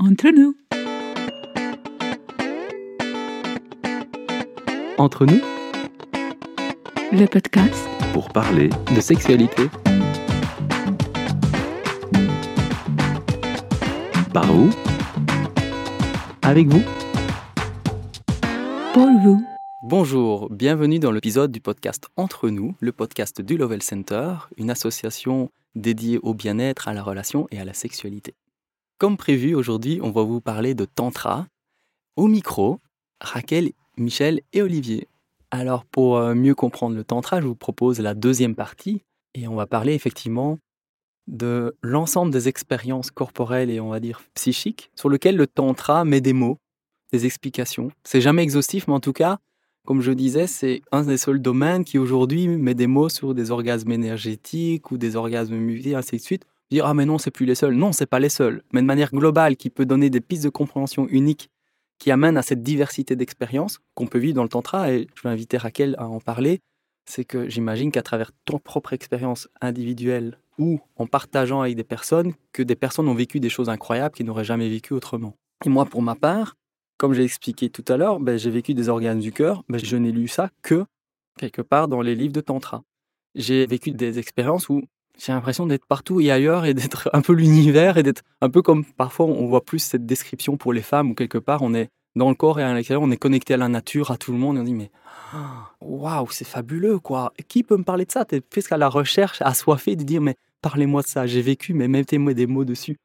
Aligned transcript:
Entre 0.00 0.28
nous. 0.28 0.54
Entre 4.96 5.26
nous, 5.26 5.40
Le 7.10 7.26
podcast 7.26 7.88
pour 8.12 8.28
parler 8.28 8.70
de 8.94 9.00
sexualité. 9.00 9.64
Par 14.32 14.46
vous, 14.46 14.70
avec 16.42 16.68
vous. 16.68 16.82
pour 18.94 19.10
vous. 19.20 19.44
Bonjour, 19.82 20.48
bienvenue 20.50 21.00
dans 21.00 21.10
l'épisode 21.10 21.50
du 21.50 21.60
podcast 21.60 22.06
Entre 22.16 22.50
nous, 22.50 22.76
le 22.78 22.92
podcast 22.92 23.40
du 23.40 23.56
Lovell 23.56 23.82
Center, 23.82 24.34
une 24.58 24.70
association 24.70 25.50
dédiée 25.74 26.20
au 26.22 26.34
bien-être, 26.34 26.86
à 26.86 26.94
la 26.94 27.02
relation 27.02 27.48
et 27.50 27.58
à 27.58 27.64
la 27.64 27.74
sexualité. 27.74 28.36
Comme 28.98 29.16
prévu, 29.16 29.54
aujourd'hui, 29.54 30.00
on 30.02 30.10
va 30.10 30.24
vous 30.24 30.40
parler 30.40 30.74
de 30.74 30.84
Tantra. 30.84 31.46
Au 32.16 32.26
micro, 32.26 32.80
Raquel, 33.20 33.70
Michel 33.96 34.40
et 34.52 34.60
Olivier. 34.60 35.06
Alors, 35.52 35.84
pour 35.84 36.16
euh, 36.16 36.34
mieux 36.34 36.56
comprendre 36.56 36.96
le 36.96 37.04
Tantra, 37.04 37.40
je 37.40 37.46
vous 37.46 37.54
propose 37.54 38.00
la 38.00 38.14
deuxième 38.14 38.56
partie 38.56 39.04
et 39.34 39.46
on 39.46 39.54
va 39.54 39.68
parler 39.68 39.94
effectivement 39.94 40.58
de 41.28 41.76
l'ensemble 41.80 42.32
des 42.32 42.48
expériences 42.48 43.12
corporelles 43.12 43.70
et 43.70 43.78
on 43.78 43.90
va 43.90 44.00
dire 44.00 44.20
psychiques 44.34 44.90
sur 44.96 45.08
lesquelles 45.08 45.36
le 45.36 45.46
Tantra 45.46 46.04
met 46.04 46.20
des 46.20 46.32
mots, 46.32 46.58
des 47.12 47.24
explications. 47.24 47.92
C'est 48.02 48.20
jamais 48.20 48.42
exhaustif, 48.42 48.88
mais 48.88 48.94
en 48.94 49.00
tout 49.00 49.12
cas, 49.12 49.38
comme 49.86 50.00
je 50.00 50.10
disais, 50.10 50.48
c'est 50.48 50.82
un 50.90 51.04
des 51.04 51.18
seuls 51.18 51.40
domaines 51.40 51.84
qui 51.84 51.98
aujourd'hui 51.98 52.48
met 52.48 52.74
des 52.74 52.88
mots 52.88 53.08
sur 53.08 53.32
des 53.32 53.52
orgasmes 53.52 53.92
énergétiques 53.92 54.90
ou 54.90 54.98
des 54.98 55.14
orgasmes 55.14 55.54
musicaux, 55.54 55.96
ainsi 55.96 56.16
de 56.16 56.20
suite. 56.20 56.46
Dire 56.70 56.86
ah 56.86 56.94
mais 56.94 57.06
non, 57.06 57.18
c'est 57.18 57.30
plus 57.30 57.46
les 57.46 57.54
seuls. 57.54 57.74
Non, 57.74 57.92
c'est 57.92 58.06
pas 58.06 58.18
les 58.18 58.28
seuls, 58.28 58.62
mais 58.72 58.80
de 58.80 58.86
manière 58.86 59.10
globale, 59.10 59.56
qui 59.56 59.70
peut 59.70 59.86
donner 59.86 60.10
des 60.10 60.20
pistes 60.20 60.44
de 60.44 60.50
compréhension 60.50 61.06
uniques 61.08 61.50
qui 61.98 62.10
amènent 62.10 62.36
à 62.36 62.42
cette 62.42 62.62
diversité 62.62 63.16
d'expériences 63.16 63.80
qu'on 63.94 64.06
peut 64.06 64.18
vivre 64.18 64.34
dans 64.34 64.42
le 64.42 64.48
tantra. 64.48 64.92
Et 64.92 65.08
je 65.14 65.22
vais 65.22 65.30
inviter 65.30 65.56
Raquel 65.56 65.94
à 65.98 66.06
en 66.06 66.20
parler. 66.20 66.60
C'est 67.06 67.24
que 67.24 67.48
j'imagine 67.48 67.90
qu'à 67.90 68.02
travers 68.02 68.32
ton 68.44 68.58
propre 68.58 68.92
expérience 68.92 69.48
individuelle 69.60 70.38
ou 70.58 70.80
en 70.96 71.06
partageant 71.06 71.62
avec 71.62 71.76
des 71.76 71.84
personnes, 71.84 72.34
que 72.52 72.62
des 72.62 72.76
personnes 72.76 73.08
ont 73.08 73.14
vécu 73.14 73.40
des 73.40 73.48
choses 73.48 73.68
incroyables 73.68 74.14
qu'ils 74.14 74.26
n'auraient 74.26 74.44
jamais 74.44 74.68
vécues 74.68 74.92
autrement. 74.92 75.34
Et 75.64 75.68
moi, 75.68 75.86
pour 75.86 76.02
ma 76.02 76.14
part, 76.14 76.56
comme 76.98 77.14
j'ai 77.14 77.24
expliqué 77.24 77.70
tout 77.70 77.84
à 77.88 77.96
l'heure, 77.96 78.20
ben, 78.20 78.36
j'ai 78.36 78.50
vécu 78.50 78.74
des 78.74 78.88
organes 78.88 79.20
du 79.20 79.32
cœur. 79.32 79.64
Ben, 79.68 79.78
je 79.78 79.96
n'ai 79.96 80.12
lu 80.12 80.28
ça 80.28 80.50
que 80.62 80.84
quelque 81.38 81.62
part 81.62 81.88
dans 81.88 82.02
les 82.02 82.14
livres 82.14 82.32
de 82.32 82.40
Tantra. 82.40 82.82
J'ai 83.34 83.66
vécu 83.66 83.92
des 83.92 84.18
expériences 84.18 84.68
où 84.68 84.82
j'ai 85.18 85.32
l'impression 85.32 85.66
d'être 85.66 85.86
partout 85.86 86.20
et 86.20 86.30
ailleurs 86.30 86.64
et 86.64 86.74
d'être 86.74 87.10
un 87.12 87.22
peu 87.22 87.32
l'univers 87.32 87.96
et 87.98 88.02
d'être 88.02 88.22
un 88.40 88.48
peu 88.48 88.62
comme 88.62 88.84
parfois 88.84 89.26
on 89.26 89.46
voit 89.46 89.64
plus 89.64 89.80
cette 89.80 90.06
description 90.06 90.56
pour 90.56 90.72
les 90.72 90.82
femmes 90.82 91.10
où 91.10 91.14
quelque 91.14 91.38
part 91.38 91.62
on 91.62 91.74
est 91.74 91.88
dans 92.16 92.28
le 92.28 92.34
corps 92.34 92.58
et 92.58 92.62
à 92.62 92.74
l'extérieur, 92.74 93.02
on 93.02 93.10
est 93.10 93.16
connecté 93.16 93.54
à 93.54 93.56
la 93.56 93.68
nature, 93.68 94.10
à 94.10 94.16
tout 94.16 94.32
le 94.32 94.38
monde 94.38 94.56
et 94.56 94.60
on 94.60 94.64
dit 94.64 94.74
mais 94.74 94.90
ah, 95.32 95.72
waouh, 95.80 96.30
c'est 96.30 96.46
fabuleux 96.46 96.98
quoi. 96.98 97.32
Qui 97.48 97.62
peut 97.62 97.76
me 97.76 97.84
parler 97.84 98.04
de 98.04 98.12
ça? 98.12 98.24
T'es 98.24 98.40
presque 98.40 98.72
à 98.72 98.76
la 98.76 98.88
recherche, 98.88 99.40
assoiffé 99.42 99.96
de 99.96 100.02
dire 100.02 100.20
mais 100.20 100.36
parlez-moi 100.62 101.02
de 101.02 101.06
ça, 101.06 101.26
j'ai 101.26 101.42
vécu, 101.42 101.74
mais 101.74 101.88
mettez-moi 101.88 102.34
des 102.34 102.46
mots 102.46 102.64
dessus. 102.64 102.96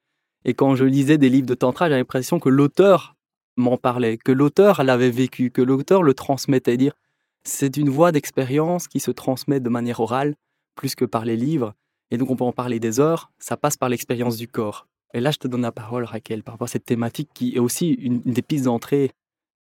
Et 0.45 0.53
quand 0.53 0.75
je 0.75 0.83
lisais 0.83 1.17
des 1.17 1.29
livres 1.29 1.45
de 1.45 1.53
Tantra, 1.53 1.85
j'avais 1.85 1.99
l'impression 1.99 2.39
que 2.39 2.49
l'auteur 2.49 3.15
m'en 3.55 3.77
parlait, 3.77 4.17
que 4.17 4.31
l'auteur 4.31 4.83
l'avait 4.83 5.11
vécu, 5.11 5.51
que 5.51 5.61
l'auteur 5.61 6.03
le 6.03 6.13
transmettait. 6.13 6.77
Dire, 6.77 6.93
c'est 7.43 7.77
une 7.77 7.89
voie 7.89 8.11
d'expérience 8.11 8.87
qui 8.87 8.99
se 8.99 9.11
transmet 9.11 9.59
de 9.59 9.69
manière 9.69 9.99
orale 9.99 10.35
plus 10.75 10.95
que 10.95 11.05
par 11.05 11.23
les 11.23 11.37
livres. 11.37 11.73
Et 12.13 12.17
donc 12.17 12.29
on 12.29 12.35
peut 12.35 12.43
en 12.43 12.51
parler 12.51 12.79
des 12.79 12.99
heures, 12.99 13.31
ça 13.39 13.57
passe 13.57 13.75
par 13.75 13.89
l'expérience 13.89 14.37
du 14.37 14.47
corps. 14.47 14.87
Et 15.15 15.19
là, 15.19 15.31
je 15.31 15.39
te 15.39 15.47
donne 15.47 15.63
la 15.63 15.71
parole, 15.71 16.03
Raquel, 16.03 16.43
par 16.43 16.53
rapport 16.53 16.65
à 16.65 16.69
cette 16.69 16.85
thématique 16.85 17.29
qui 17.33 17.55
est 17.55 17.59
aussi 17.59 17.89
une 17.89 18.21
des 18.21 18.43
pistes 18.43 18.65
d'entrée 18.65 19.09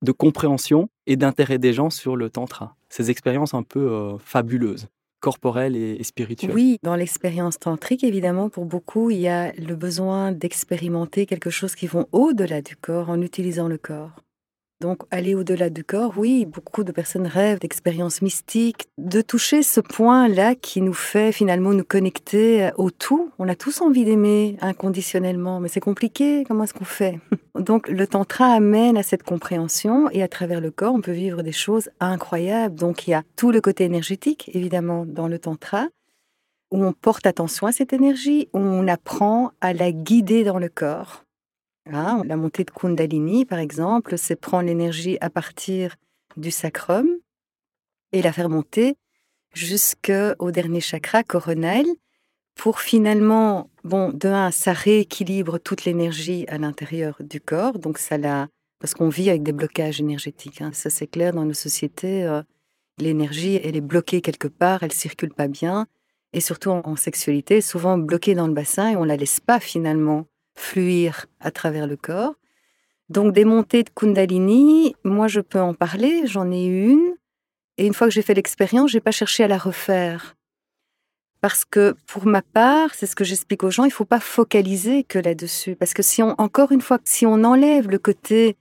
de 0.04 0.12
compréhension 0.12 0.90
et 1.06 1.16
d'intérêt 1.16 1.60
des 1.60 1.74
gens 1.74 1.92
sur 1.92 2.16
le 2.16 2.32
tantra. 2.32 2.76
Ces 2.90 3.12
expériences 3.12 3.54
un 3.54 3.62
peu 3.62 3.92
euh, 3.92 4.18
fabuleuses, 4.18 4.88
corporelles 5.20 5.76
et, 5.76 6.04
spirituelles. 6.04 6.52
Oui, 6.56 6.80
dans 6.82 6.96
l'expérience 6.96 7.60
tantrique, 7.60 8.04
évidemment, 8.04 8.50
pour 8.50 8.66
beaucoup, 8.66 9.12
il 9.12 9.20
y 9.20 9.28
a 9.28 9.52
le 9.54 9.76
besoin 9.76 10.32
d'expérimenter 10.32 11.28
quelque 11.28 11.52
chose 11.52 11.76
qui 11.76 11.86
vont 11.86 12.08
au-delà 12.12 12.64
du 12.64 12.76
corps 12.76 13.12
en 13.12 13.22
utilisant 13.22 13.68
le 13.68 13.78
corps. 13.78 14.24
Donc, 14.82 15.04
aller 15.12 15.36
au-delà 15.36 15.70
du 15.70 15.84
corps, 15.84 16.14
oui, 16.16 16.46
beaucoup 16.46 16.86
de 16.86 16.94
personnes 16.94 17.28
rêvent 17.28 17.60
d'expériences 17.60 18.22
mystiques, 18.22 18.88
de 18.98 19.20
toucher 19.20 19.62
ce 19.62 19.82
point-là 19.82 20.56
qui 20.56 20.82
nous 20.82 20.94
fait 20.94 21.34
finalement 21.34 21.74
nous 21.74 21.84
connecter 21.84 22.70
au 22.78 22.90
tout. 22.90 23.30
On 23.40 23.50
a 23.50 23.56
tous 23.56 23.82
envie 23.82 24.06
d'aimer 24.06 24.56
inconditionnellement, 24.62 25.60
mais 25.60 25.68
c'est 25.68 25.82
compliqué. 25.82 26.46
Comment 26.48 26.64
est-ce 26.64 26.74
qu'on 26.74 26.86
fait? 26.86 27.20
Donc, 27.60 27.90
le 27.90 28.08
tantra 28.08 28.54
amène 28.54 28.96
à 28.96 29.04
cette 29.04 29.24
compréhension 29.24 30.10
et 30.12 30.24
à 30.24 30.30
travers 30.30 30.62
le 30.62 30.72
corps, 30.72 30.94
on 30.94 31.02
peut 31.02 31.12
vivre 31.12 31.42
des 31.44 31.52
choses 31.52 31.90
incroyables. 32.00 32.76
Donc, 32.76 33.06
il 33.06 33.12
y 33.12 33.16
a 33.16 33.24
tout 33.36 33.52
le 33.52 33.60
côté 33.60 33.84
énergétique, 33.84 34.50
évidemment, 34.54 35.06
dans 35.06 35.28
le 35.28 35.40
tantra, 35.40 35.88
où 36.72 36.86
on 36.86 36.94
porte 36.94 37.28
attention 37.28 37.68
à 37.68 37.74
cette 37.74 37.92
énergie, 37.92 38.48
où 38.54 38.60
on 38.60 38.88
apprend 38.88 39.52
à 39.60 39.74
la 39.74 39.92
guider 39.92 40.46
dans 40.46 40.58
le 40.58 40.70
corps. 40.70 41.26
Hein, 41.92 42.22
la 42.26 42.38
montée 42.38 42.64
de 42.64 42.72
Kundalini, 42.72 43.46
par 43.46 43.60
exemple, 43.60 44.18
c'est 44.18 44.36
prendre 44.36 44.68
l'énergie 44.68 45.18
à 45.22 45.30
partir 45.30 45.96
du 46.38 46.52
sacrum 46.52 47.08
et 48.12 48.22
la 48.22 48.32
faire 48.32 48.50
monter 48.50 48.96
jusqu'au 49.54 50.52
dernier 50.52 50.82
chakra 50.82 51.24
coronal 51.24 51.86
pour 52.56 52.82
finalement, 52.82 53.70
bon, 53.84 54.10
de 54.10 54.28
un, 54.28 54.52
ça 54.52 54.74
rééquilibre 54.74 55.60
toute 55.60 55.86
l'énergie 55.86 56.46
à 56.50 56.58
l'intérieur 56.58 57.18
du 57.22 57.40
corps, 57.40 57.80
donc 57.80 57.98
ça 57.98 58.18
la, 58.18 58.50
parce 58.80 58.94
qu'on 58.94 59.10
vit 59.10 59.30
avec 59.30 59.44
des 59.44 59.54
blocages 59.54 60.00
énergétiques, 60.00 60.62
hein, 60.62 60.72
ça 60.74 60.90
c'est 60.90 61.08
clair 61.08 61.34
dans 61.34 61.46
nos 61.46 61.54
sociétés, 61.54 62.26
euh, 62.26 62.44
l'énergie 62.98 63.60
elle 63.64 63.78
est 63.78 63.82
bloquée 63.82 64.22
quelque 64.22 64.50
part, 64.50 64.84
elle 64.84 64.92
circule 64.92 65.34
pas 65.34 65.48
bien, 65.48 65.88
et 66.34 66.42
surtout 66.42 66.70
en, 66.70 66.82
en 66.84 66.96
sexualité, 66.96 67.62
souvent 67.62 67.98
bloquée 67.98 68.36
dans 68.36 68.48
le 68.48 68.54
bassin 68.54 68.92
et 68.92 68.96
on 68.98 69.06
la 69.06 69.16
laisse 69.16 69.40
pas 69.40 69.60
finalement 69.60 70.26
fluir 70.60 71.26
à 71.40 71.52
travers 71.52 71.88
le 71.88 71.96
corps. 71.96 72.36
Donc 73.10 73.34
des 73.34 73.46
montées 73.46 73.84
de 73.84 73.90
Kundalini, 73.90 74.96
moi 75.04 75.28
je 75.28 75.40
peux 75.40 75.60
en 75.60 75.74
parler, 75.74 76.28
j'en 76.28 76.52
ai 76.52 76.66
une, 76.66 77.16
et 77.78 77.88
une 77.88 77.94
fois 77.94 78.08
que 78.08 78.14
j'ai 78.14 78.22
fait 78.22 78.34
l'expérience, 78.34 78.92
j'ai 78.92 79.00
pas 79.00 79.12
cherché 79.12 79.44
à 79.44 79.48
la 79.48 79.58
refaire. 79.58 80.36
Parce 81.42 81.64
que 81.64 81.96
pour 82.06 82.26
ma 82.26 82.42
part, 82.42 82.94
c'est 82.94 83.08
ce 83.08 83.16
que 83.16 83.24
j'explique 83.24 83.64
aux 83.64 83.72
gens, 83.72 83.86
il 83.86 83.92
faut 83.92 84.06
pas 84.06 84.20
focaliser 84.20 85.04
que 85.06 85.18
là-dessus. 85.18 85.76
Parce 85.78 85.94
que 85.94 86.04
si 86.04 86.22
on, 86.22 86.36
encore 86.40 86.74
une 86.74 86.82
fois, 86.82 87.00
si 87.06 87.26
on 87.26 87.46
enlève 87.46 87.90
le 87.90 87.98
côté 87.98 88.58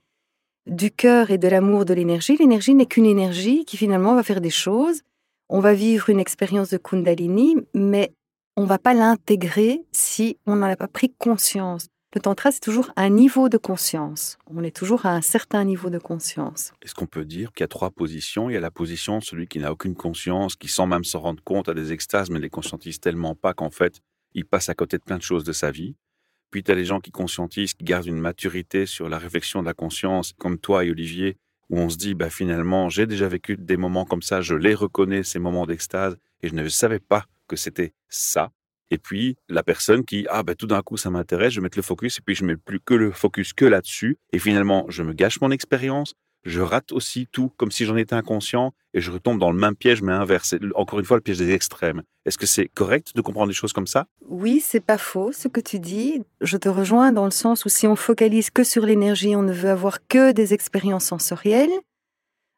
du 0.65 0.89
cœur 0.89 1.31
et 1.31 1.37
de 1.37 1.47
l'amour 1.49 1.83
de 1.83 1.93
l'énergie, 1.93 2.37
l'énergie 2.37 2.73
n'est 2.73 2.85
qu'une 2.85 3.05
énergie 3.05 3.65
qui 3.65 3.75
finalement 3.75 4.15
va 4.15 4.23
faire 4.23 4.39
des 4.39 4.49
choses. 4.49 5.01
On 5.49 5.59
va 5.59 5.73
vivre 5.73 6.09
une 6.09 6.19
expérience 6.19 6.69
de 6.69 6.77
Kundalini, 6.77 7.57
mais 7.73 8.13
on 8.59 8.65
va 8.65 8.77
pas 8.77 8.93
l'intégrer 8.93 9.85
si 9.93 10.37
on 10.45 10.57
n'en 10.57 10.65
a 10.65 10.75
pas 10.75 10.89
pris 10.89 11.13
conscience. 11.17 11.87
Le 12.13 12.19
tantra, 12.19 12.51
c'est 12.51 12.59
toujours 12.59 12.91
un 12.97 13.09
niveau 13.09 13.47
de 13.47 13.57
conscience. 13.57 14.37
On 14.47 14.65
est 14.65 14.75
toujours 14.75 15.05
à 15.05 15.13
un 15.13 15.21
certain 15.21 15.63
niveau 15.63 15.89
de 15.89 15.97
conscience. 15.97 16.73
Est-ce 16.81 16.93
qu'on 16.93 17.05
peut 17.05 17.23
dire 17.23 17.53
qu'il 17.53 17.63
y 17.63 17.63
a 17.63 17.69
trois 17.69 17.89
positions? 17.89 18.49
Il 18.49 18.53
y 18.53 18.57
a 18.57 18.59
la 18.59 18.69
position 18.69 19.19
de 19.19 19.23
celui 19.23 19.47
qui 19.47 19.59
n'a 19.59 19.71
aucune 19.71 19.95
conscience, 19.95 20.57
qui 20.57 20.67
sans 20.67 20.87
même 20.87 21.05
s'en 21.05 21.21
rendre 21.21 21.41
compte 21.41 21.69
a 21.69 21.73
des 21.73 21.93
extases, 21.93 22.29
mais 22.29 22.39
ne 22.39 22.43
les 22.43 22.49
conscientise 22.49 22.99
tellement 22.99 23.33
pas 23.33 23.53
qu'en 23.53 23.69
fait, 23.69 24.01
il 24.33 24.43
passe 24.43 24.67
à 24.67 24.73
côté 24.73 24.97
de 24.97 25.03
plein 25.03 25.17
de 25.17 25.23
choses 25.23 25.45
de 25.45 25.53
sa 25.53 25.71
vie. 25.71 25.95
Puis 26.51 26.61
tu 26.61 26.69
as 26.69 26.75
les 26.75 26.83
gens 26.83 26.99
qui 26.99 27.11
conscientisent, 27.11 27.75
qui 27.75 27.85
gardent 27.85 28.07
une 28.07 28.19
maturité 28.19 28.85
sur 28.85 29.07
la 29.07 29.19
réflexion 29.19 29.61
de 29.61 29.67
la 29.67 29.73
conscience, 29.73 30.33
comme 30.37 30.57
toi 30.57 30.83
et 30.83 30.91
Olivier, 30.91 31.37
où 31.69 31.79
on 31.79 31.87
se 31.87 31.95
dit, 31.95 32.13
bah, 32.13 32.29
finalement, 32.29 32.89
j'ai 32.89 33.07
déjà 33.07 33.29
vécu 33.29 33.55
des 33.55 33.77
moments 33.77 34.03
comme 34.03 34.21
ça, 34.21 34.41
je 34.41 34.55
les 34.55 34.75
reconnais, 34.75 35.23
ces 35.23 35.39
moments 35.39 35.65
d'extase, 35.65 36.17
et 36.41 36.49
je 36.49 36.55
ne 36.55 36.67
savais 36.67 36.99
pas 36.99 37.25
que 37.49 37.57
c'était 37.57 37.93
ça. 38.07 38.51
Et 38.91 38.97
puis, 38.97 39.35
la 39.49 39.63
personne 39.63 40.03
qui, 40.03 40.25
ah, 40.29 40.43
ben, 40.43 40.55
tout 40.55 40.67
d'un 40.67 40.81
coup, 40.81 40.97
ça 40.97 41.09
m'intéresse, 41.09 41.53
je 41.53 41.59
vais 41.59 41.63
mettre 41.63 41.77
le 41.77 41.83
focus, 41.83 42.17
et 42.17 42.21
puis 42.21 42.35
je 42.35 42.45
mets 42.45 42.55
plus 42.55 42.79
que 42.79 42.93
le 42.93 43.11
focus 43.11 43.53
que 43.53 43.65
là-dessus. 43.65 44.17
Et 44.33 44.39
finalement, 44.39 44.85
je 44.89 45.03
me 45.03 45.13
gâche 45.13 45.41
mon 45.41 45.51
expérience, 45.51 46.15
je 46.43 46.61
rate 46.61 46.91
aussi 46.91 47.27
tout, 47.31 47.51
comme 47.57 47.69
si 47.69 47.85
j'en 47.85 47.97
étais 47.97 48.15
inconscient, 48.15 48.73
et 48.93 49.01
je 49.01 49.11
retombe 49.11 49.39
dans 49.39 49.51
le 49.51 49.59
même 49.59 49.75
piège, 49.75 50.01
mais 50.01 50.13
inverse. 50.13 50.55
Encore 50.73 50.99
une 50.99 51.05
fois 51.05 51.17
le 51.17 51.21
piège 51.21 51.37
des 51.37 51.51
extrêmes. 51.51 52.01
Est-ce 52.25 52.37
que 52.37 52.45
c'est 52.45 52.67
correct 52.67 53.15
de 53.15 53.21
comprendre 53.21 53.47
des 53.47 53.53
choses 53.53 53.73
comme 53.73 53.87
ça? 53.87 54.07
Oui, 54.25 54.61
c'est 54.63 54.79
pas 54.79 54.97
faux 54.97 55.31
ce 55.31 55.47
que 55.47 55.59
tu 55.59 55.79
dis. 55.79 56.23
Je 56.41 56.57
te 56.57 56.69
rejoins 56.69 57.11
dans 57.11 57.25
le 57.25 57.31
sens 57.31 57.65
où 57.65 57.69
si 57.69 57.87
on 57.87 57.95
focalise 57.95 58.49
que 58.49 58.63
sur 58.63 58.85
l'énergie, 58.85 59.35
on 59.35 59.43
ne 59.43 59.53
veut 59.53 59.69
avoir 59.69 60.07
que 60.07 60.31
des 60.31 60.53
expériences 60.53 61.05
sensorielles, 61.05 61.69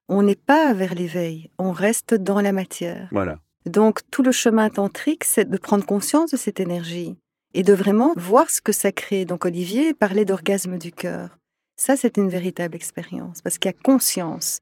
on 0.07 0.23
n'est 0.23 0.35
pas 0.35 0.73
vers 0.73 0.93
l'éveil, 0.93 1.49
on 1.57 1.71
reste 1.71 2.13
dans 2.13 2.41
la 2.41 2.51
matière. 2.51 3.07
Voilà. 3.11 3.39
Donc 3.65 3.99
tout 4.09 4.23
le 4.23 4.31
chemin 4.31 4.69
tantrique, 4.69 5.23
c'est 5.23 5.49
de 5.49 5.57
prendre 5.57 5.85
conscience 5.85 6.31
de 6.31 6.37
cette 6.37 6.59
énergie 6.59 7.15
et 7.53 7.63
de 7.63 7.73
vraiment 7.73 8.13
voir 8.15 8.49
ce 8.49 8.61
que 8.61 8.71
ça 8.71 8.91
crée. 8.91 9.25
Donc 9.25 9.45
Olivier 9.45 9.93
parlait 9.93 10.25
d'orgasme 10.25 10.77
du 10.77 10.91
cœur. 10.91 11.37
Ça, 11.75 11.95
c'est 11.95 12.17
une 12.17 12.29
véritable 12.29 12.75
expérience 12.75 13.41
parce 13.41 13.57
qu'il 13.57 13.69
y 13.69 13.73
a 13.73 13.83
conscience. 13.83 14.59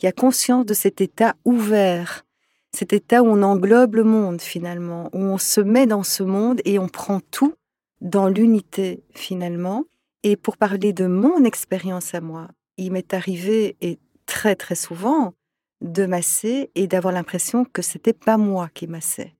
Il 0.00 0.06
y 0.06 0.08
a 0.08 0.12
conscience 0.12 0.64
de 0.64 0.74
cet 0.74 1.00
état 1.00 1.34
ouvert, 1.44 2.24
cet 2.74 2.92
état 2.92 3.22
où 3.22 3.26
on 3.26 3.42
englobe 3.42 3.96
le 3.96 4.04
monde 4.04 4.40
finalement, 4.40 5.10
où 5.12 5.18
on 5.18 5.38
se 5.38 5.60
met 5.60 5.86
dans 5.86 6.02
ce 6.02 6.22
monde 6.22 6.60
et 6.64 6.78
on 6.78 6.88
prend 6.88 7.20
tout 7.30 7.54
dans 8.00 8.28
l'unité 8.28 9.02
finalement. 9.14 9.84
Et 10.22 10.36
pour 10.36 10.56
parler 10.56 10.92
de 10.92 11.06
mon 11.06 11.44
expérience 11.44 12.14
à 12.14 12.20
moi, 12.20 12.48
il 12.76 12.92
m'est 12.92 13.14
arrivé, 13.14 13.76
et 13.80 13.98
très 14.26 14.54
très 14.56 14.74
souvent, 14.74 15.34
de 15.80 16.06
masser 16.06 16.70
et 16.74 16.86
d'avoir 16.86 17.12
l'impression 17.12 17.64
que 17.64 17.82
c'était 17.82 18.12
pas 18.12 18.36
moi 18.36 18.68
qui 18.72 18.86
massais. 18.86 19.34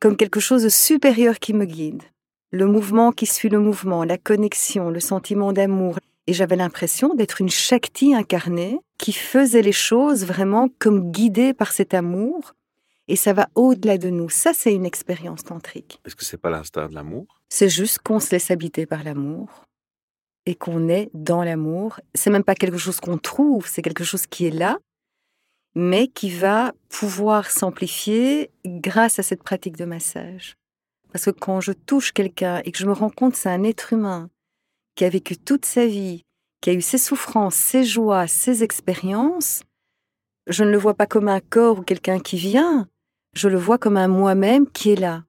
Comme 0.00 0.16
quelque 0.16 0.40
chose 0.40 0.64
de 0.64 0.68
supérieur 0.68 1.38
qui 1.38 1.54
me 1.54 1.64
guide. 1.64 2.02
Le 2.50 2.66
mouvement 2.66 3.12
qui 3.12 3.26
suit 3.26 3.48
le 3.48 3.60
mouvement, 3.60 4.04
la 4.04 4.18
connexion, 4.18 4.90
le 4.90 5.00
sentiment 5.00 5.52
d'amour. 5.52 5.98
Et 6.26 6.32
j'avais 6.32 6.56
l'impression 6.56 7.14
d'être 7.14 7.40
une 7.40 7.50
Shakti 7.50 8.14
incarnée 8.14 8.78
qui 8.98 9.12
faisait 9.12 9.62
les 9.62 9.72
choses 9.72 10.24
vraiment 10.24 10.68
comme 10.78 11.10
guidée 11.10 11.54
par 11.54 11.72
cet 11.72 11.94
amour. 11.94 12.54
Et 13.08 13.16
ça 13.16 13.32
va 13.32 13.48
au-delà 13.54 13.98
de 13.98 14.10
nous. 14.10 14.28
Ça, 14.28 14.52
c'est 14.54 14.74
une 14.74 14.86
expérience 14.86 15.44
tantrique. 15.44 16.00
Est-ce 16.04 16.16
que 16.16 16.24
c'est 16.24 16.36
pas 16.36 16.50
l'instinct 16.50 16.88
de 16.88 16.94
l'amour? 16.94 17.40
C'est 17.48 17.68
juste 17.68 17.98
qu'on 17.98 18.20
se 18.20 18.30
laisse 18.30 18.50
habiter 18.50 18.86
par 18.86 19.02
l'amour 19.04 19.66
et 20.46 20.54
qu'on 20.54 20.88
est 20.88 21.10
dans 21.14 21.42
l'amour. 21.42 22.00
C'est 22.14 22.30
même 22.30 22.44
pas 22.44 22.54
quelque 22.54 22.78
chose 22.78 23.00
qu'on 23.00 23.18
trouve, 23.18 23.66
c'est 23.66 23.82
quelque 23.82 24.04
chose 24.04 24.26
qui 24.26 24.46
est 24.46 24.50
là, 24.50 24.78
mais 25.74 26.08
qui 26.08 26.30
va 26.30 26.72
pouvoir 26.88 27.50
s'amplifier 27.50 28.50
grâce 28.64 29.18
à 29.18 29.22
cette 29.22 29.42
pratique 29.42 29.76
de 29.76 29.84
massage. 29.84 30.56
Parce 31.12 31.26
que 31.26 31.30
quand 31.30 31.60
je 31.60 31.72
touche 31.72 32.12
quelqu'un 32.12 32.60
et 32.64 32.72
que 32.72 32.78
je 32.78 32.86
me 32.86 32.92
rends 32.92 33.10
compte 33.10 33.32
que 33.32 33.38
c'est 33.38 33.50
un 33.50 33.64
être 33.64 33.92
humain 33.92 34.30
qui 34.94 35.04
a 35.04 35.08
vécu 35.08 35.36
toute 35.36 35.64
sa 35.64 35.86
vie, 35.86 36.24
qui 36.60 36.70
a 36.70 36.74
eu 36.74 36.82
ses 36.82 36.98
souffrances, 36.98 37.54
ses 37.54 37.84
joies, 37.84 38.26
ses 38.26 38.62
expériences, 38.62 39.62
je 40.46 40.64
ne 40.64 40.70
le 40.70 40.78
vois 40.78 40.94
pas 40.94 41.06
comme 41.06 41.28
un 41.28 41.40
corps 41.40 41.80
ou 41.80 41.82
quelqu'un 41.82 42.18
qui 42.18 42.36
vient, 42.36 42.88
je 43.34 43.48
le 43.48 43.58
vois 43.58 43.78
comme 43.78 43.96
un 43.96 44.08
moi-même 44.08 44.70
qui 44.70 44.90
est 44.90 45.00
là. 45.00 45.24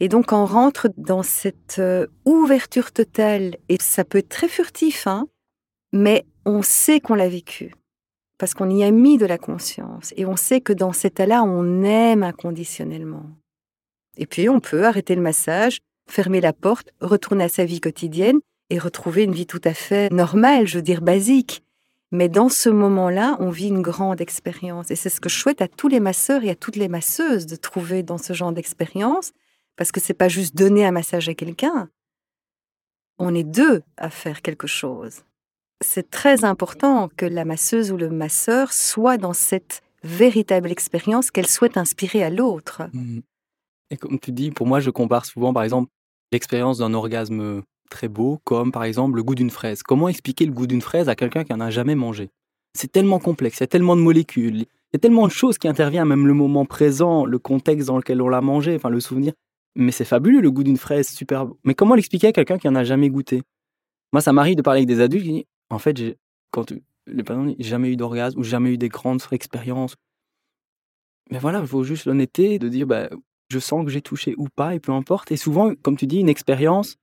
Et 0.00 0.08
donc 0.08 0.32
on 0.32 0.44
rentre 0.44 0.88
dans 0.96 1.22
cette 1.22 1.78
euh, 1.78 2.06
ouverture 2.24 2.92
totale, 2.92 3.56
et 3.68 3.76
ça 3.80 4.04
peut 4.04 4.18
être 4.18 4.28
très 4.28 4.48
furtif, 4.48 5.06
hein, 5.06 5.28
mais 5.92 6.26
on 6.44 6.62
sait 6.62 7.00
qu'on 7.00 7.14
l'a 7.14 7.28
vécu, 7.28 7.74
parce 8.38 8.54
qu'on 8.54 8.70
y 8.70 8.84
a 8.84 8.90
mis 8.90 9.18
de 9.18 9.26
la 9.26 9.38
conscience, 9.38 10.12
et 10.16 10.26
on 10.26 10.36
sait 10.36 10.60
que 10.60 10.72
dans 10.72 10.92
cet 10.92 11.14
état-là, 11.14 11.42
on 11.42 11.82
aime 11.82 12.22
inconditionnellement. 12.22 13.26
Et 14.16 14.26
puis 14.26 14.48
on 14.48 14.60
peut 14.60 14.84
arrêter 14.84 15.14
le 15.14 15.22
massage, 15.22 15.78
fermer 16.08 16.40
la 16.40 16.52
porte, 16.52 16.90
retourner 17.00 17.44
à 17.44 17.48
sa 17.48 17.64
vie 17.64 17.80
quotidienne 17.80 18.40
et 18.70 18.78
retrouver 18.78 19.24
une 19.24 19.34
vie 19.34 19.46
tout 19.46 19.60
à 19.64 19.74
fait 19.74 20.12
normale, 20.12 20.66
je 20.66 20.76
veux 20.76 20.82
dire 20.82 21.02
basique. 21.02 21.62
Mais 22.10 22.28
dans 22.28 22.48
ce 22.48 22.68
moment-là, 22.68 23.36
on 23.40 23.50
vit 23.50 23.68
une 23.68 23.82
grande 23.82 24.20
expérience. 24.20 24.90
Et 24.90 24.96
c'est 24.96 25.08
ce 25.08 25.20
que 25.20 25.28
je 25.28 25.36
souhaite 25.36 25.60
à 25.60 25.68
tous 25.68 25.88
les 25.88 26.00
masseurs 26.00 26.44
et 26.44 26.50
à 26.50 26.54
toutes 26.54 26.76
les 26.76 26.88
masseuses 26.88 27.46
de 27.46 27.56
trouver 27.56 28.02
dans 28.04 28.18
ce 28.18 28.32
genre 28.32 28.52
d'expérience, 28.52 29.32
parce 29.76 29.90
que 29.90 30.00
c'est 30.00 30.14
pas 30.14 30.28
juste 30.28 30.54
donner 30.54 30.86
un 30.86 30.92
massage 30.92 31.28
à 31.28 31.34
quelqu'un. 31.34 31.88
On 33.18 33.34
est 33.34 33.44
deux 33.44 33.82
à 33.96 34.10
faire 34.10 34.42
quelque 34.42 34.68
chose. 34.68 35.24
C'est 35.80 36.10
très 36.10 36.44
important 36.44 37.08
que 37.16 37.26
la 37.26 37.44
masseuse 37.44 37.92
ou 37.92 37.96
le 37.96 38.10
masseur 38.10 38.72
soit 38.72 39.16
dans 39.16 39.32
cette 39.32 39.82
véritable 40.02 40.70
expérience 40.70 41.30
qu'elle 41.30 41.46
souhaite 41.46 41.76
inspirer 41.76 42.22
à 42.22 42.30
l'autre. 42.30 42.82
Mmh. 42.92 43.20
Et 43.90 43.96
comme 43.96 44.18
tu 44.18 44.32
dis, 44.32 44.50
pour 44.50 44.66
moi, 44.66 44.80
je 44.80 44.90
compare 44.90 45.24
souvent, 45.24 45.52
par 45.52 45.62
exemple, 45.62 45.90
l'expérience 46.32 46.78
d'un 46.78 46.94
orgasme 46.94 47.62
très 47.90 48.08
beau, 48.08 48.40
comme 48.44 48.72
par 48.72 48.84
exemple 48.84 49.16
le 49.16 49.22
goût 49.22 49.34
d'une 49.34 49.50
fraise. 49.50 49.82
Comment 49.82 50.08
expliquer 50.08 50.46
le 50.46 50.52
goût 50.52 50.66
d'une 50.66 50.80
fraise 50.80 51.08
à 51.08 51.14
quelqu'un 51.14 51.44
qui 51.44 51.52
n'en 51.52 51.60
a 51.60 51.70
jamais 51.70 51.94
mangé? 51.94 52.30
C'est 52.76 52.90
tellement 52.90 53.20
complexe, 53.20 53.58
il 53.58 53.62
y 53.62 53.64
a 53.64 53.68
tellement 53.68 53.94
de 53.94 54.00
molécules, 54.00 54.56
il 54.56 54.94
y 54.94 54.96
a 54.96 54.98
tellement 54.98 55.26
de 55.26 55.32
choses 55.32 55.58
qui 55.58 55.68
interviennent, 55.68 56.08
même 56.08 56.26
le 56.26 56.34
moment 56.34 56.64
présent, 56.64 57.24
le 57.24 57.38
contexte 57.38 57.86
dans 57.86 57.96
lequel 57.96 58.20
on 58.20 58.28
l'a 58.28 58.40
mangé, 58.40 58.74
enfin 58.74 58.88
le 58.88 59.00
souvenir. 59.00 59.32
Mais 59.76 59.92
c'est 59.92 60.04
fabuleux 60.04 60.40
le 60.40 60.50
goût 60.50 60.64
d'une 60.64 60.76
fraise, 60.76 61.08
super. 61.08 61.46
Mais 61.62 61.74
comment 61.74 61.94
l'expliquer 61.94 62.28
à 62.28 62.32
quelqu'un 62.32 62.58
qui 62.58 62.68
en 62.68 62.74
a 62.74 62.84
jamais 62.84 63.10
goûté? 63.10 63.42
Moi, 64.12 64.20
ça 64.20 64.32
m'arrive 64.32 64.56
de 64.56 64.62
parler 64.62 64.80
avec 64.80 64.88
des 64.88 65.00
adultes 65.00 65.46
En 65.74 65.78
fait, 65.78 65.96
j'ai, 65.96 66.16
quand 66.50 66.72
parents 67.26 67.52
jamais 67.58 67.90
eu 67.90 67.96
d'orgasme 67.96 68.38
ou 68.38 68.44
jamais 68.44 68.70
eu 68.70 68.78
des 68.78 68.88
grandes 68.88 69.22
expériences. 69.32 69.96
Mais 71.30 71.38
voilà, 71.38 71.60
il 71.60 71.66
faut 71.66 71.84
juste 71.84 72.06
l'honnêteté 72.06 72.58
de 72.58 72.68
dire 72.68 72.86
bah, 72.86 73.08
Je 73.50 73.58
sens 73.58 73.84
que 73.84 73.90
j'ai 73.90 74.00
touché 74.00 74.34
ou 74.38 74.48
pas, 74.54 74.74
et 74.74 74.80
peu 74.80 74.92
importe. 74.92 75.32
Et 75.32 75.36
souvent, 75.36 75.72
comme 75.82 75.96
tu 75.96 76.06
dis, 76.06 76.20
une 76.20 76.28
expérience, 76.28 76.96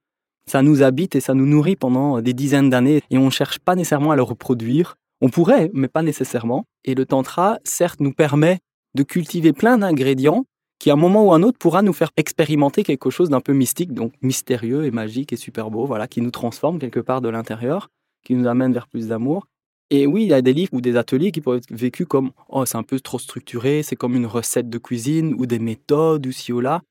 ça 0.47 0.61
nous 0.61 0.83
habite 0.83 1.15
et 1.15 1.19
ça 1.21 1.33
nous 1.33 1.45
nourrit 1.45 1.75
pendant 1.75 2.21
des 2.21 2.33
dizaines 2.33 2.69
d'années. 2.69 3.01
Et 3.09 3.17
on 3.17 3.25
ne 3.25 3.29
cherche 3.29 3.59
pas 3.59 3.75
nécessairement 3.75 4.11
à 4.11 4.15
le 4.15 4.23
reproduire. 4.23 4.95
On 5.19 5.29
pourrait, 5.29 5.69
mais 5.73 5.87
pas 5.87 6.01
nécessairement. 6.01 6.65
Et 6.85 6.95
le 6.95 7.05
Tantra, 7.05 7.59
certes, 7.63 7.99
nous 7.99 8.13
permet 8.13 8.59
de 8.95 9.03
cultiver 9.03 9.53
plein 9.53 9.77
d'ingrédients 9.77 10.45
qui 10.81 10.89
à 10.89 10.93
un 10.93 10.97
moment 10.97 11.23
ou 11.27 11.31
un 11.31 11.43
autre 11.43 11.59
pourra 11.59 11.83
nous 11.83 11.93
faire 11.93 12.09
expérimenter 12.17 12.83
quelque 12.83 13.11
chose 13.11 13.29
d'un 13.29 13.39
peu 13.39 13.53
mystique, 13.53 13.93
donc 13.93 14.13
mystérieux 14.23 14.85
et 14.85 14.89
magique 14.89 15.31
et 15.31 15.35
super 15.35 15.69
beau, 15.69 15.85
voilà, 15.85 16.07
qui 16.07 16.21
nous 16.21 16.31
transforme 16.31 16.79
quelque 16.79 16.99
part 16.99 17.21
de 17.21 17.29
l'intérieur, 17.29 17.89
qui 18.23 18.35
nous 18.35 18.47
amène 18.47 18.73
vers 18.73 18.87
plus 18.87 19.07
d'amour. 19.07 19.47
Et 19.89 20.07
oui, 20.07 20.23
il 20.23 20.29
y 20.29 20.33
a 20.33 20.41
des 20.41 20.53
livres 20.53 20.73
ou 20.73 20.81
des 20.81 20.95
ateliers 20.95 21.31
qui 21.31 21.41
peuvent 21.41 21.57
être 21.57 21.71
vécus 21.71 22.07
comme 22.07 22.31
oh 22.47 22.65
c'est 22.65 22.77
un 22.77 22.83
peu 22.83 22.99
trop 22.99 23.19
structuré, 23.19 23.83
c'est 23.83 23.97
comme 23.97 24.15
une 24.15 24.25
recette 24.25 24.69
de 24.69 24.77
cuisine 24.77 25.35
ou 25.37 25.45
des 25.45 25.59
méthodes 25.59 26.25
ou 26.25 26.31
ci 26.31 26.53
ou 26.53 26.61
là. 26.61 26.81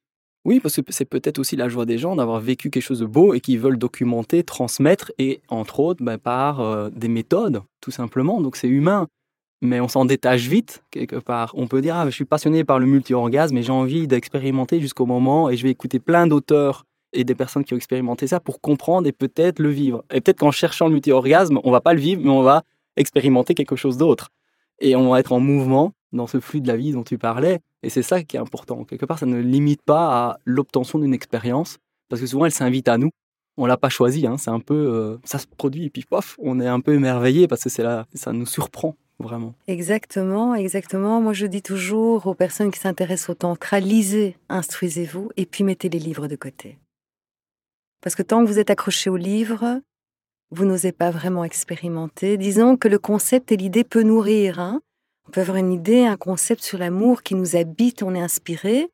Oui, 0.45 0.61
parce 0.61 0.77
que 0.77 0.83
c'est 0.89 1.05
peut-être 1.05 1.39
aussi 1.39 1.57
la 1.57 1.69
joie 1.69 1.87
des 1.87 1.99
gens 1.99 2.17
d'avoir 2.17 2.41
vécu 2.41 2.71
quelque 2.71 2.83
chose 2.83 3.01
de 3.01 3.07
beau 3.07 3.35
et 3.35 3.41
qui 3.41 3.57
veulent 3.57 3.79
documenter, 3.79 4.43
transmettre 4.43 5.13
et 5.19 5.41
entre 5.49 5.81
autres 5.81 6.03
ben, 6.03 6.19
par 6.19 6.61
euh, 6.61 6.91
des 6.91 7.09
méthodes 7.09 7.63
tout 7.81 7.91
simplement. 7.91 8.41
Donc 8.41 8.57
c'est 8.57 8.69
humain 8.69 9.07
mais 9.63 9.81
on 9.81 9.89
s'en 9.89 10.05
détache 10.05 10.47
vite, 10.47 10.83
quelque 10.91 11.17
part. 11.17 11.53
On 11.55 11.67
peut 11.67 11.83
dire, 11.83 11.97
ah, 11.97 12.07
je 12.07 12.15
suis 12.15 12.25
passionné 12.25 12.65
par 12.65 12.79
le 12.79 12.87
multi-orgasme 12.87 13.57
et 13.59 13.63
j'ai 13.63 13.73
envie 13.73 14.07
d'expérimenter 14.07 14.81
jusqu'au 14.81 15.07
moment 15.07 15.51
et 15.51 15.57
je 15.57 15.63
vais 15.63 15.71
écouter 15.71 15.99
plein 15.99 16.27
d'auteurs 16.27 16.87
et 17.13 17.25
des 17.25 17.35
personnes 17.35 17.65
qui 17.65 17.75
ont 17.75 17.77
expérimenté 17.77 18.27
ça 18.27 18.41
pour 18.41 18.61
comprendre 18.61 19.07
et 19.09 19.13
peut-être 19.13 19.59
le 19.59 19.71
vivre. 19.71 20.05
Et 20.13 20.21
peut-être 20.21 20.41
qu'en 20.41 20.51
cherchant 20.51 20.87
le 20.87 20.93
multi-orgasme, 20.93 21.59
on 21.65 21.71
va 21.71 21.81
pas 21.81 21.95
le 21.95 22.01
vivre, 22.01 22.23
mais 22.25 22.31
on 22.31 22.43
va 22.43 22.63
expérimenter 22.97 23.55
quelque 23.55 23.77
chose 23.77 23.97
d'autre. 23.97 24.31
Et 24.81 24.97
on 24.97 25.11
va 25.11 25.21
être 25.21 25.33
en 25.33 25.41
mouvement 25.41 25.93
dans 26.13 26.27
ce 26.27 26.41
flux 26.41 26.61
de 26.61 26.69
la 26.69 26.77
vie 26.77 26.93
dont 26.93 27.03
tu 27.03 27.19
parlais. 27.19 27.61
Et 27.83 27.91
c'est 27.91 28.03
ça 28.03 28.23
qui 28.23 28.37
est 28.37 28.41
important. 28.41 28.85
Quelque 28.85 29.07
part, 29.07 29.19
ça 29.19 29.27
ne 29.27 29.41
limite 29.41 29.83
pas 29.83 30.29
à 30.31 30.39
l'obtention 30.45 30.99
d'une 30.99 31.15
expérience, 31.15 31.79
parce 32.09 32.21
que 32.21 32.27
souvent, 32.27 32.47
elle 32.47 32.53
s'invite 32.53 32.89
à 32.89 32.99
nous. 32.99 33.11
On 33.57 33.67
l'a 33.67 33.77
pas 33.77 33.89
choisi, 33.89 34.27
hein. 34.27 34.37
c'est 34.39 34.51
un 34.51 34.61
peu, 34.61 34.75
euh, 34.75 35.19
ça 35.25 35.39
se 35.39 35.47
produit 35.47 35.85
et 35.85 35.91
puis 35.91 36.05
pof, 36.09 36.37
on 36.41 36.61
est 36.61 36.67
un 36.67 36.81
peu 36.81 36.95
émerveillé 36.95 37.47
parce 37.47 37.63
que 37.63 37.69
c'est 37.69 37.83
là, 37.83 38.07
ça 38.15 38.33
nous 38.33 38.47
surprend 38.47 38.97
vraiment. 39.19 39.55
Exactement, 39.67 40.55
exactement. 40.55 41.21
Moi, 41.21 41.35
je 41.35 41.47
dis 41.47 41.61
toujours 41.61 42.27
aux 42.27 42.35
personnes 42.35 42.71
qui 42.71 42.79
s'intéressent 42.79 43.31
au 43.31 43.35
tantra, 43.35 43.81
lisez, 43.81 44.37
instruisez-vous 44.49 45.31
et 45.37 45.45
puis 45.47 45.65
mettez 45.65 45.89
les 45.89 45.99
livres 45.99 46.27
de 46.27 46.37
côté. 46.37 46.79
Parce 48.01 48.15
que 48.15 48.23
tant 48.23 48.43
que 48.43 48.49
vous 48.49 48.59
êtes 48.59 48.71
accroché 48.71 49.11
aux 49.11 49.17
livres, 49.17 49.81
vous 50.51 50.65
n'osez 50.65 50.93
pas 50.93 51.11
vraiment 51.11 51.45
expérimenter. 51.45 52.37
Disons 52.37 52.77
que 52.77 52.89
le 52.89 52.99
concept 52.99 53.53
et 53.53 53.57
l'idée 53.57 53.85
peut 53.85 54.03
nourrir. 54.03 54.59
Hein. 54.59 54.81
on 55.29 55.31
peut 55.31 55.41
avoir 55.41 55.59
une 55.59 55.73
idée, 55.73 56.05
un 56.05 56.17
concept 56.17 56.63
sur 56.63 56.79
l'amour 56.79 57.23
qui 57.23 57.35
nous 57.35 57.57
habite, 57.57 58.03
on 58.03 58.15
est 58.15 58.21
inspiré. 58.21 58.91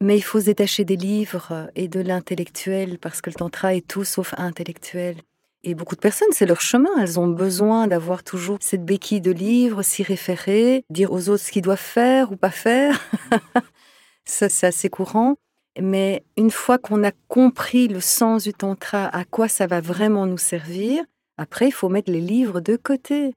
Mais 0.00 0.16
il 0.16 0.22
faut 0.22 0.40
se 0.40 0.46
détacher 0.46 0.84
des 0.84 0.96
livres 0.96 1.70
et 1.74 1.86
de 1.88 2.00
l'intellectuel 2.00 2.98
parce 2.98 3.20
que 3.20 3.28
le 3.28 3.34
tantra 3.34 3.74
est 3.74 3.86
tout 3.86 4.04
sauf 4.04 4.32
intellectuel. 4.38 5.16
Et 5.62 5.74
beaucoup 5.74 5.94
de 5.94 6.00
personnes, 6.00 6.32
c'est 6.32 6.46
leur 6.46 6.62
chemin. 6.62 6.88
Elles 6.98 7.20
ont 7.20 7.28
besoin 7.28 7.86
d'avoir 7.86 8.22
toujours 8.24 8.56
cette 8.60 8.84
béquille 8.84 9.20
de 9.20 9.30
livres, 9.30 9.82
s'y 9.82 10.02
référer, 10.02 10.84
dire 10.88 11.12
aux 11.12 11.28
autres 11.28 11.44
ce 11.44 11.52
qu'ils 11.52 11.60
doivent 11.60 11.78
faire 11.78 12.32
ou 12.32 12.36
pas 12.36 12.50
faire. 12.50 12.98
Ça, 14.24 14.48
c'est 14.48 14.68
assez 14.68 14.88
courant. 14.88 15.36
Mais 15.80 16.24
une 16.36 16.50
fois 16.50 16.78
qu'on 16.78 17.04
a 17.04 17.12
compris 17.28 17.88
le 17.88 18.00
sens 18.00 18.44
du 18.44 18.52
tantra, 18.52 19.06
à 19.06 19.24
quoi 19.24 19.48
ça 19.48 19.66
va 19.66 19.80
vraiment 19.80 20.26
nous 20.26 20.38
servir, 20.38 21.04
après, 21.36 21.68
il 21.68 21.72
faut 21.72 21.88
mettre 21.88 22.12
les 22.12 22.20
livres 22.20 22.60
de 22.60 22.76
côté 22.76 23.32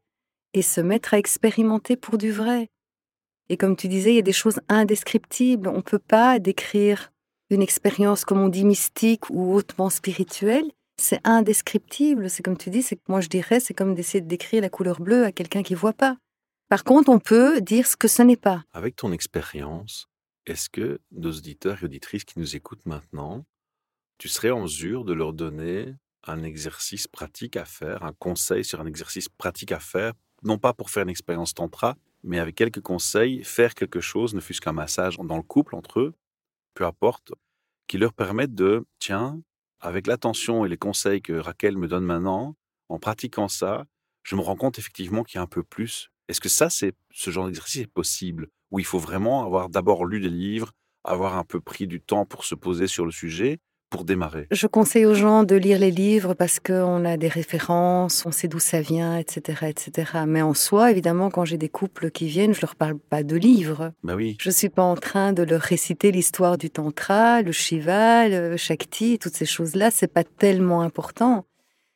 et 0.53 0.62
se 0.62 0.81
mettre 0.81 1.13
à 1.13 1.17
expérimenter 1.17 1.95
pour 1.95 2.17
du 2.17 2.31
vrai. 2.31 2.69
Et 3.50 3.57
comme 3.57 3.75
tu 3.75 3.88
disais, 3.88 4.12
il 4.12 4.15
y 4.15 4.19
a 4.19 4.23
des 4.23 4.33
choses 4.33 4.59
indescriptibles. 4.67 5.67
On 5.67 5.77
ne 5.77 5.81
peut 5.81 6.00
pas 6.00 6.39
décrire 6.39 7.12
une 7.50 7.62
expérience, 7.62 8.25
comme 8.25 8.41
on 8.41 8.50
dit, 8.50 8.65
mystique 8.65 9.29
ou 9.29 9.53
hautement 9.53 9.89
spirituelle 9.89 10.69
c'est 10.97 11.19
indescriptible. 11.23 12.29
C'est 12.29 12.43
comme 12.43 12.57
tu 12.57 12.69
dis, 12.69 12.81
c'est 12.81 13.00
moi 13.07 13.21
je 13.21 13.29
dirais, 13.29 13.59
c'est 13.59 13.73
comme 13.73 13.95
d'essayer 13.95 14.21
de 14.21 14.27
décrire 14.27 14.62
la 14.62 14.69
couleur 14.69 15.00
bleue 15.00 15.25
à 15.25 15.31
quelqu'un 15.31 15.63
qui 15.63 15.75
voit 15.75 15.93
pas. 15.93 16.17
Par 16.69 16.83
contre, 16.83 17.09
on 17.09 17.19
peut 17.19 17.62
dire 17.62 17.88
ce 17.88 17.95
que 17.95 18.07
ce 18.07 18.21
n'est 18.21 18.38
pas. 18.38 18.63
Avec 18.73 18.95
ton 18.95 19.12
expérience, 19.12 20.07
est-ce 20.45 20.69
que 20.69 21.00
nos 21.12 21.31
auditeurs 21.31 21.81
et 21.81 21.85
auditrices 21.85 22.25
qui 22.25 22.39
nous 22.39 22.55
écoutent 22.55 22.85
maintenant, 22.85 23.45
tu 24.17 24.27
serais 24.27 24.51
en 24.51 24.62
mesure 24.62 25.05
de 25.05 25.13
leur 25.13 25.33
donner 25.33 25.95
un 26.25 26.43
exercice 26.43 27.07
pratique 27.07 27.57
à 27.57 27.65
faire, 27.65 28.03
un 28.03 28.13
conseil 28.13 28.63
sur 28.63 28.79
un 28.79 28.85
exercice 28.85 29.29
pratique 29.29 29.71
à 29.71 29.79
faire, 29.79 30.13
non 30.43 30.57
pas 30.57 30.73
pour 30.73 30.89
faire 30.89 31.03
une 31.03 31.09
expérience 31.09 31.53
tantra, 31.53 31.97
mais 32.23 32.39
avec 32.39 32.55
quelques 32.55 32.81
conseils, 32.81 33.43
faire 33.43 33.75
quelque 33.75 34.00
chose, 34.00 34.33
ne 34.33 34.39
fût-ce 34.39 34.62
qu'un 34.62 34.73
massage 34.73 35.17
dans 35.17 35.38
le 35.38 35.43
couple 35.43 35.75
entre 35.75 36.00
eux, 36.00 36.13
peu 36.73 36.85
importe, 36.85 37.33
qui 37.88 37.97
leur 37.97 38.13
permette 38.13 38.55
de, 38.55 38.85
tiens, 39.00 39.41
avec 39.79 40.07
l'attention 40.07 40.65
et 40.65 40.69
les 40.69 40.77
conseils 40.77 41.21
que 41.21 41.33
Raquel 41.33 41.77
me 41.77 41.88
donne 41.88 42.05
maintenant, 42.05 42.55
en 42.88 43.00
pratiquant 43.00 43.50
ça, 43.50 43.85
je 44.23 44.35
me 44.35 44.41
rends 44.41 44.55
compte 44.55 44.79
effectivement 44.79 45.23
qu'il 45.23 45.38
y 45.38 45.39
a 45.39 45.43
un 45.43 45.47
peu 45.47 45.63
plus. 45.63 46.09
Est-ce 46.29 46.39
que 46.39 46.50
ça, 46.50 46.69
c'est 46.69 46.93
ce 47.12 47.29
genre 47.29 47.47
d'exercice 47.47 47.81
est 47.81 47.88
possible? 47.88 48.47
Où 48.74 48.80
il 48.80 48.86
faut 48.86 49.00
vraiment 49.00 49.46
avoir 49.46 49.70
d'abord 49.70 50.03
lu 50.03 50.20
des 50.20 50.30
livres, 50.30 50.72
avoir 51.03 51.38
un 51.38 51.44
peu 51.44 51.62
pris 51.62 51.88
du 51.88 52.01
temps 52.01 52.25
pour 52.25 52.44
se 52.44 52.56
poser 52.56 52.88
sur 52.88 53.06
le 53.06 53.12
sujet, 53.12 53.60
pour 53.92 54.03
démarrer 54.03 54.48
Je 54.50 54.65
conseille 54.65 55.06
aux 55.06 55.13
gens 55.13 55.44
de 55.44 55.56
lire 55.56 55.77
les 55.77 55.92
livres 55.92 56.34
parce 56.34 56.60
qu'on 56.60 57.06
a 57.06 57.15
des 57.15 57.27
références, 57.27 58.25
on 58.25 58.32
sait 58.32 58.48
d'où 58.48 58.58
ça 58.58 58.82
vient, 58.82 59.20
etc., 59.20 59.68
etc. 59.68 60.24
Mais 60.25 60.42
en 60.42 60.56
soi, 60.56 60.89
évidemment, 60.89 61.30
quand 61.30 61.46
j'ai 61.46 61.60
des 61.60 61.70
couples 61.70 62.10
qui 62.10 62.25
viennent, 62.25 62.56
je 62.56 62.62
leur 62.62 62.75
parle 62.75 62.98
pas 62.98 63.22
de 63.22 63.36
livres. 63.36 63.92
Bah 64.03 64.15
oui. 64.15 64.36
Je 64.39 64.50
suis 64.50 64.70
pas 64.70 64.82
en 64.82 64.96
train 64.96 65.32
de 65.32 65.44
leur 65.44 65.62
réciter 65.62 66.12
l'histoire 66.12 66.58
du 66.58 66.72
tantra, 66.72 67.44
le 67.44 67.51
shiva, 67.51 68.27
le 68.27 68.58
shakti, 68.58 69.20
toutes 69.20 69.36
ces 69.36 69.46
choses-là. 69.46 69.92
C'est 69.92 70.12
pas 70.12 70.24
tellement 70.24 70.82
important. 70.82 71.46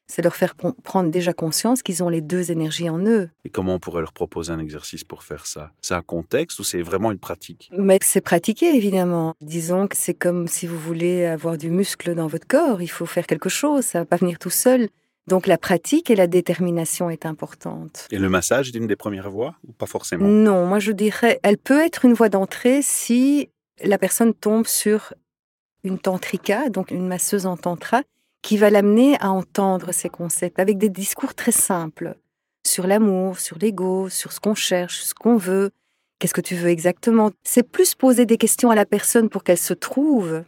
C'est 0.08 0.22
leur 0.22 0.36
faire 0.36 0.56
prendre 0.56 1.12
déjà 1.12 1.34
conscience 1.34 1.84
qu'ils 1.84 2.02
ont 2.02 2.10
les 2.10 2.22
deux 2.22 2.52
énergies 2.52 2.90
en 2.90 3.00
eux. 3.06 3.30
Et 3.44 3.50
comment 3.50 3.76
on 3.76 3.80
pourrait 3.80 4.02
leur 4.02 4.14
proposer 4.14 4.54
un 4.54 4.60
exercice 4.60 5.04
pour 5.04 5.24
faire 5.24 5.46
ça? 5.46 5.72
C'est 5.82 5.94
un 5.94 6.02
contexte 6.02 6.60
ou 6.60 6.64
c'est 6.64 6.82
vraiment 6.82 7.12
une 7.12 7.20
pratique? 7.20 7.70
Mais 7.78 8.00
c'est 8.02 8.22
pratiqué, 8.22 8.74
évidemment. 8.76 9.36
Disons 9.42 9.88
que 9.88 9.98
c'est 9.98 10.14
comme 10.14 10.48
si 10.48 10.66
vous 10.66 10.80
voulez 10.80 11.26
avoir 11.26 11.58
du 11.58 11.70
muscle 11.70 12.16
dans 12.16 12.28
votre 12.28 12.48
corps. 12.48 12.82
Il 12.82 12.88
faut 12.88 13.06
faire 13.06 13.28
quelque 13.28 13.50
chose. 13.50 13.84
Ça 13.84 14.00
va 14.00 14.06
pas 14.06 14.16
venir 14.16 14.40
tout 14.40 14.50
seul. 14.50 14.88
Donc 15.28 15.46
la 15.46 15.58
pratique 15.58 16.10
et 16.10 16.16
la 16.16 16.28
détermination 16.28 17.10
est 17.10 17.26
importante. 17.26 18.08
Et 18.12 18.18
le 18.18 18.30
massage 18.30 18.70
est 18.70 18.78
une 18.78 18.88
des 18.88 18.96
premières 18.96 19.30
voies 19.30 19.56
ou 19.68 19.74
pas 19.74 19.86
forcément? 19.86 20.26
Non, 20.26 20.66
moi 20.66 20.80
je 20.80 20.94
dirais, 20.94 21.42
elle 21.44 21.58
peut 21.58 21.82
être 21.82 22.06
une 22.06 22.14
voie 22.14 22.30
d'entrée 22.30 22.82
si 22.82 23.50
la 23.84 23.98
personne 23.98 24.34
tombe 24.34 24.66
sur 24.66 25.14
une 25.84 26.00
tantrika, 26.00 26.70
donc 26.70 26.92
une 26.92 27.08
masseuse 27.08 27.46
en 27.46 27.58
tantra, 27.58 28.04
qui 28.48 28.56
va 28.56 28.70
l'amener 28.70 29.18
à 29.20 29.30
entendre 29.30 29.92
ces 29.92 30.08
concepts 30.08 30.58
avec 30.58 30.78
des 30.78 30.88
discours 30.88 31.36
très 31.36 31.52
simples 31.52 32.16
sur 32.66 32.88
l'amour, 32.88 33.42
sur 33.42 33.58
l'ego, 33.58 34.08
sur 34.08 34.32
ce 34.32 34.40
qu'on 34.40 34.56
cherche, 34.56 35.02
ce 35.02 35.14
qu'on 35.14 35.36
veut, 35.36 35.72
qu'est-ce 36.18 36.34
que 36.34 36.40
tu 36.40 36.56
veux 36.56 36.70
exactement? 36.70 37.32
C'est 37.44 37.70
plus 37.70 37.94
poser 37.94 38.26
des 38.26 38.38
questions 38.38 38.72
à 38.72 38.76
la 38.76 38.86
personne 38.86 39.28
pour 39.28 39.44
qu'elle 39.44 39.58
se 39.58 39.74
trouve 39.74 40.44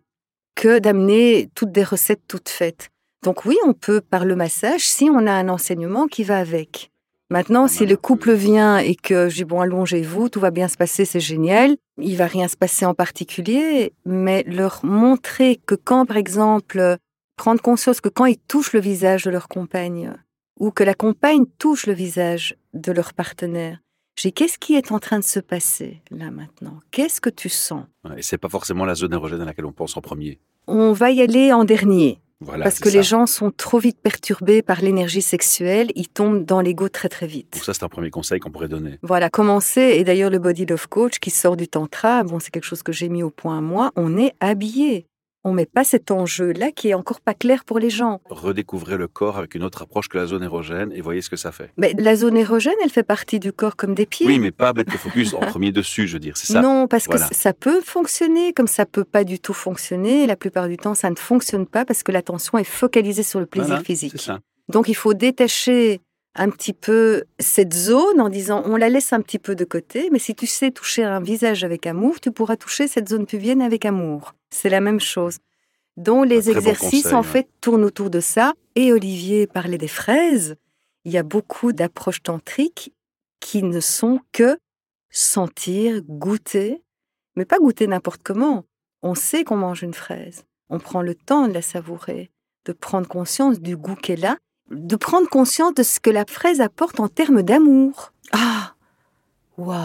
que 0.56 0.80
d'amener 0.80 1.50
toutes 1.56 1.74
des 1.74 1.84
recettes 1.84 2.22
toutes 2.26 2.48
faites. 2.48 2.88
Donc 3.22 3.44
oui, 3.44 3.58
on 3.66 3.74
peut 3.74 4.00
par 4.00 4.24
le 4.24 4.38
massage 4.38 4.88
si 4.88 5.10
on 5.10 5.28
a 5.28 5.34
un 5.34 5.50
enseignement 5.50 6.08
qui 6.08 6.24
va 6.24 6.40
avec. 6.40 6.92
Maintenant, 7.30 7.68
si 7.68 7.86
le 7.86 7.98
couple 7.98 8.32
vient 8.32 8.78
et 8.78 8.96
que 8.96 9.28
je 9.28 9.36
dis 9.36 9.44
bon, 9.44 9.60
allongez-vous, 9.60 10.30
tout 10.30 10.40
va 10.40 10.52
bien 10.52 10.70
se 10.70 10.78
passer, 10.78 11.04
c'est 11.04 11.20
génial, 11.20 11.76
il 11.98 12.16
va 12.16 12.28
rien 12.28 12.48
se 12.48 12.56
passer 12.56 12.86
en 12.86 12.94
particulier, 12.94 13.92
mais 14.06 14.46
leur 14.48 14.86
montrer 14.86 15.60
que 15.66 15.76
quand, 15.76 16.06
par 16.06 16.16
exemple, 16.16 16.98
prendre 17.40 17.62
conscience 17.62 18.02
que 18.02 18.10
quand 18.10 18.26
ils 18.26 18.38
touchent 18.38 18.74
le 18.74 18.82
visage 18.82 19.24
de 19.24 19.32
leur 19.32 19.48
compagne, 19.48 20.14
ou 20.60 20.72
que 20.72 20.84
la 20.84 20.94
compagne 20.94 21.46
touche 21.58 21.88
le 21.88 21.94
visage 21.94 22.58
de 22.74 22.92
leur 22.92 23.14
partenaire, 23.14 23.80
j'ai 24.18 24.34
qu'est-ce 24.34 24.58
qui 24.60 24.76
est 24.76 24.92
en 24.92 25.00
train 25.00 25.20
de 25.20 25.24
se 25.24 25.40
passer 25.40 26.02
là 26.12 26.32
maintenant? 26.32 26.82
Qu'est-ce 26.92 27.22
que 27.22 27.30
tu 27.30 27.48
sens? 27.48 27.86
Et 28.18 28.24
c'est 28.24 28.38
pas 28.38 28.50
forcément 28.50 28.84
la 28.84 28.94
zone 28.94 29.14
érogène 29.14 29.40
à 29.40 29.46
laquelle 29.46 29.66
on 29.66 29.72
pense 29.72 29.96
en 29.96 30.02
premier. 30.02 30.42
On 30.68 30.92
va 30.92 31.12
y 31.12 31.22
aller 31.22 31.54
en 31.54 31.64
dernier. 31.64 32.20
Voilà, 32.42 32.64
Parce 32.64 32.80
que 32.80 32.90
les 32.90 33.04
gens 33.04 33.26
sont 33.26 33.52
trop 33.52 33.80
vite 33.80 34.00
perturbés 34.02 34.62
par 34.62 34.82
l'énergie 34.82 35.22
sexuelle, 35.22 35.92
ils 35.96 36.10
tombent 36.10 36.44
dans 36.44 36.60
l'ego 36.60 36.90
très 36.90 37.08
très 37.08 37.28
vite. 37.28 37.54
Donc 37.54 37.64
ça, 37.64 37.74
c'est 37.74 37.84
un 37.84 37.90
premier 37.90 38.10
conseil 38.10 38.40
qu'on 38.40 38.52
pourrait 38.52 38.70
donner. 38.70 38.98
Voilà, 39.02 39.30
commencer, 39.30 39.94
et 39.96 40.04
d'ailleurs 40.04 40.30
le 40.30 40.40
Body 40.40 40.66
Love 40.66 40.90
Coach 40.90 41.20
qui 41.20 41.32
sort 41.32 41.56
du 41.56 41.70
Tantra, 41.70 42.24
bon, 42.24 42.40
c'est 42.40 42.52
quelque 42.52 42.66
chose 42.66 42.84
que 42.84 42.92
j'ai 42.92 43.08
mis 43.08 43.24
au 43.24 43.30
point 43.30 43.62
moi, 43.62 43.92
on 43.96 44.18
est 44.18 44.34
habillé. 44.42 45.06
On 45.50 45.54
met 45.54 45.66
pas 45.66 45.84
cet 45.84 46.12
enjeu-là 46.12 46.72
qui 46.72 46.90
est 46.90 46.94
encore 46.94 47.22
pas 47.22 47.34
clair 47.34 47.66
pour 47.66 47.80
les 47.80 47.90
gens. 47.90 48.22
Redécouvrez 48.30 48.98
le 48.98 49.08
corps 49.08 49.38
avec 49.40 49.56
une 49.56 49.64
autre 49.64 49.82
approche 49.82 50.08
que 50.08 50.16
la 50.20 50.28
zone 50.28 50.44
érogène 50.44 50.92
et 50.94 51.02
voyez 51.02 51.24
ce 51.24 51.30
que 51.32 51.38
ça 51.38 51.52
fait. 51.52 51.72
Mais 51.76 51.96
la 51.98 52.16
zone 52.16 52.38
érogène, 52.38 52.76
elle 52.84 52.92
fait 52.92 53.02
partie 53.02 53.40
du 53.40 53.52
corps 53.52 53.76
comme 53.76 53.96
des 53.96 54.06
pieds. 54.06 54.28
Oui, 54.28 54.38
mais 54.38 54.52
pas 54.52 54.74
mettre 54.74 54.92
le 54.92 55.00
focus 55.00 55.34
en 55.34 55.40
premier 55.40 55.72
dessus, 55.72 56.08
je 56.08 56.14
veux 56.14 56.20
dire, 56.20 56.38
c'est 56.38 56.54
ça. 56.54 56.62
Non, 56.62 56.88
parce 56.88 57.06
Voilà. 57.08 57.28
que 57.28 57.34
ça 57.36 57.54
peut 57.54 57.82
fonctionner 57.82 58.54
comme 58.54 58.68
ça 58.68 58.86
peut 58.86 59.04
pas 59.04 59.24
du 59.24 59.40
tout 59.40 59.54
fonctionner. 59.56 60.28
La 60.28 60.36
plupart 60.36 60.68
du 60.68 60.78
temps, 60.78 60.94
ça 60.94 61.10
ne 61.10 61.16
fonctionne 61.16 61.66
pas 61.66 61.84
parce 61.84 62.04
que 62.04 62.12
l'attention 62.12 62.60
est 62.60 62.64
focalisée 62.64 63.24
sur 63.24 63.40
le 63.40 63.48
plaisir 63.48 63.70
Voilà, 63.70 63.84
physique. 63.84 64.22
Ça. 64.22 64.38
Donc 64.68 64.88
il 64.88 64.96
faut 64.96 65.16
détacher 65.16 66.00
un 66.36 66.50
petit 66.50 66.74
peu 66.74 67.24
cette 67.40 67.74
zone 67.74 68.22
en 68.22 68.30
disant 68.30 68.62
on 68.66 68.76
la 68.76 68.90
laisse 68.90 69.14
un 69.14 69.22
petit 69.22 69.40
peu 69.40 69.56
de 69.56 69.66
côté, 69.66 70.10
mais 70.12 70.20
si 70.20 70.36
tu 70.36 70.48
sais 70.48 70.72
toucher 70.72 71.04
un 71.04 71.20
visage 71.20 71.64
avec 71.64 71.88
amour, 71.88 72.20
tu 72.20 72.32
pourras 72.32 72.56
toucher 72.56 72.88
cette 72.88 73.10
zone 73.10 73.26
pubienne 73.26 73.62
avec 73.62 73.86
amour. 73.86 74.34
C'est 74.50 74.70
la 74.70 74.82
même 74.82 75.00
chose. 75.00 75.38
dont 75.98 76.24
les 76.24 76.44
bon 76.44 76.52
exercices 76.52 77.04
conseil, 77.04 77.14
en 77.16 77.24
fait 77.24 77.50
tournent 77.62 77.84
autour 77.84 78.10
de 78.10 78.22
ça. 78.22 78.54
Et 78.76 78.94
Olivier 78.94 79.48
parlait 79.48 79.78
des 79.78 79.90
fraises. 79.90 80.56
Il 81.04 81.12
y 81.12 81.18
a 81.18 81.24
beaucoup 81.24 81.74
d'approches 81.74 82.24
tantriques 82.24 82.94
qui 83.40 83.64
ne 83.64 83.80
sont 83.80 84.20
que 84.32 84.58
sentir, 85.10 86.02
goûter, 86.04 86.84
mais 87.36 87.46
pas 87.46 87.58
goûter 87.60 87.88
n'importe 87.88 88.22
comment. 88.24 88.64
On 89.02 89.16
sait 89.16 89.44
qu'on 89.44 89.58
mange 89.58 89.84
une 89.84 89.94
fraise. 89.94 90.46
On 90.70 90.80
prend 90.80 91.02
le 91.02 91.16
temps 91.16 91.48
de 91.48 91.54
la 91.54 91.62
savourer, 91.62 92.32
de 92.66 92.74
prendre 92.74 93.08
conscience 93.08 93.60
du 93.60 93.76
goût 93.76 93.96
qu'elle 93.96 94.26
a, 94.26 94.38
de 94.72 94.96
prendre 94.96 95.28
conscience 95.28 95.74
de 95.74 95.84
ce 95.84 96.00
que 96.00 96.10
la 96.10 96.26
fraise 96.26 96.62
apporte 96.62 97.00
en 97.00 97.08
termes 97.08 97.42
d'amour. 97.42 98.12
Ah, 98.32 98.74
waouh, 99.58 99.78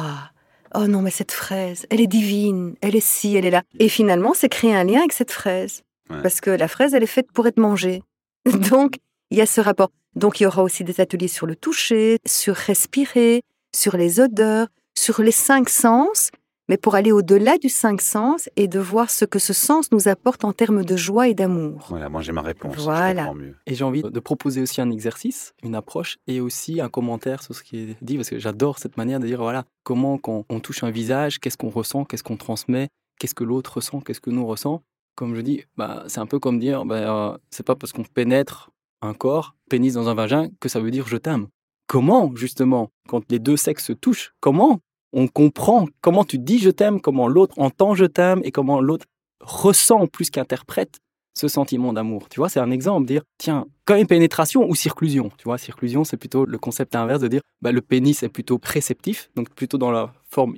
oh 0.74 0.86
non, 0.86 1.02
mais 1.02 1.10
cette 1.10 1.32
fraise, 1.32 1.86
elle 1.90 2.00
est 2.00 2.06
divine, 2.06 2.74
elle 2.80 2.96
est 2.96 3.04
ci, 3.04 3.36
elle 3.36 3.46
est 3.46 3.50
là. 3.50 3.62
Et 3.78 3.88
finalement, 3.88 4.34
c'est 4.34 4.48
créer 4.48 4.74
un 4.74 4.84
lien 4.84 5.00
avec 5.00 5.12
cette 5.12 5.32
fraise. 5.32 5.82
Ouais. 6.10 6.20
Parce 6.22 6.40
que 6.40 6.50
la 6.50 6.68
fraise, 6.68 6.94
elle 6.94 7.02
est 7.02 7.06
faite 7.06 7.32
pour 7.32 7.46
être 7.46 7.58
mangée. 7.58 8.02
Donc, 8.70 8.96
il 9.30 9.38
y 9.38 9.40
a 9.40 9.46
ce 9.46 9.60
rapport. 9.60 9.90
Donc, 10.16 10.40
il 10.40 10.44
y 10.44 10.46
aura 10.46 10.62
aussi 10.62 10.84
des 10.84 11.00
ateliers 11.00 11.28
sur 11.28 11.46
le 11.46 11.56
toucher, 11.56 12.18
sur 12.26 12.54
respirer, 12.54 13.42
sur 13.74 13.96
les 13.96 14.20
odeurs, 14.20 14.68
sur 14.94 15.22
les 15.22 15.32
cinq 15.32 15.68
sens, 15.68 16.30
mais 16.68 16.76
pour 16.76 16.94
aller 16.94 17.12
au-delà 17.12 17.58
du 17.58 17.68
cinq 17.68 18.00
sens 18.00 18.48
et 18.56 18.68
de 18.68 18.78
voir 18.78 19.10
ce 19.10 19.24
que 19.24 19.38
ce 19.38 19.52
sens 19.52 19.92
nous 19.92 20.08
apporte 20.08 20.44
en 20.44 20.52
termes 20.52 20.84
de 20.84 20.96
joie 20.96 21.28
et 21.28 21.34
d'amour. 21.34 21.86
Voilà, 21.88 22.08
moi 22.08 22.22
j'ai 22.22 22.32
ma 22.32 22.42
réponse. 22.42 22.76
Voilà. 22.76 23.30
Je 23.32 23.38
mieux. 23.38 23.56
Et 23.66 23.74
j'ai 23.74 23.84
envie 23.84 24.02
de 24.02 24.20
proposer 24.20 24.62
aussi 24.62 24.80
un 24.80 24.90
exercice, 24.90 25.54
une 25.62 25.74
approche 25.74 26.16
et 26.26 26.40
aussi 26.40 26.80
un 26.80 26.88
commentaire 26.88 27.42
sur 27.42 27.54
ce 27.54 27.62
qui 27.62 27.78
est 27.78 27.96
dit, 28.02 28.16
parce 28.16 28.30
que 28.30 28.38
j'adore 28.38 28.78
cette 28.78 28.96
manière 28.96 29.20
de 29.20 29.26
dire, 29.26 29.40
voilà, 29.40 29.64
comment 29.82 30.18
quand 30.18 30.44
on 30.48 30.60
touche 30.60 30.82
un 30.82 30.90
visage, 30.90 31.38
qu'est-ce 31.38 31.58
qu'on 31.58 31.70
ressent, 31.70 32.04
qu'est-ce 32.04 32.24
qu'on 32.24 32.36
transmet, 32.36 32.88
qu'est-ce 33.18 33.34
que 33.34 33.44
l'autre 33.44 33.76
ressent, 33.76 34.00
qu'est-ce 34.00 34.20
que 34.20 34.30
nous 34.30 34.46
ressent. 34.46 34.82
Comme 35.16 35.34
je 35.34 35.40
dis, 35.42 35.64
bah, 35.76 36.04
c'est 36.08 36.20
un 36.20 36.26
peu 36.26 36.38
comme 36.38 36.58
dire, 36.58 36.84
bah, 36.84 36.96
euh, 36.96 37.38
c'est 37.50 37.64
pas 37.64 37.76
parce 37.76 37.92
qu'on 37.92 38.02
pénètre 38.02 38.70
un 39.00 39.14
corps, 39.14 39.54
pénis 39.68 39.94
dans 39.94 40.08
un 40.08 40.14
vagin, 40.14 40.48
que 40.60 40.68
ça 40.68 40.80
veut 40.80 40.90
dire 40.90 41.06
je 41.06 41.16
t'aime. 41.16 41.46
Comment, 41.86 42.34
justement, 42.34 42.90
quand 43.08 43.30
les 43.30 43.38
deux 43.38 43.56
sexes 43.56 43.84
se 43.84 43.92
touchent, 43.92 44.32
comment 44.40 44.80
on 45.14 45.28
comprend, 45.28 45.86
comment 46.00 46.24
tu 46.24 46.38
dis 46.38 46.58
je 46.58 46.70
t'aime, 46.70 47.00
comment 47.00 47.28
l'autre 47.28 47.54
entend 47.58 47.94
je 47.94 48.04
t'aime 48.04 48.40
et 48.44 48.50
comment 48.50 48.80
l'autre 48.80 49.06
ressent 49.40 50.06
plus 50.06 50.30
qu'interprète 50.30 50.98
ce 51.36 51.48
sentiment 51.48 51.92
d'amour. 51.92 52.28
Tu 52.28 52.38
vois, 52.38 52.48
c'est 52.48 52.60
un 52.60 52.70
exemple, 52.70 53.06
dire, 53.06 53.22
tiens, 53.38 53.66
quand 53.84 53.94
même 53.94 54.06
pénétration 54.06 54.68
ou 54.68 54.74
circlusion. 54.74 55.30
Tu 55.36 55.44
vois, 55.44 55.58
circlusion, 55.58 56.04
c'est 56.04 56.16
plutôt 56.16 56.44
le 56.44 56.58
concept 56.58 56.94
inverse 56.94 57.20
de 57.20 57.28
dire, 57.28 57.40
bah, 57.60 57.72
le 57.72 57.80
pénis 57.80 58.22
est 58.22 58.28
plutôt 58.28 58.58
préceptif, 58.58 59.30
donc 59.34 59.50
plutôt 59.50 59.78
dans 59.78 59.90
la 59.90 60.12
forme 60.28 60.56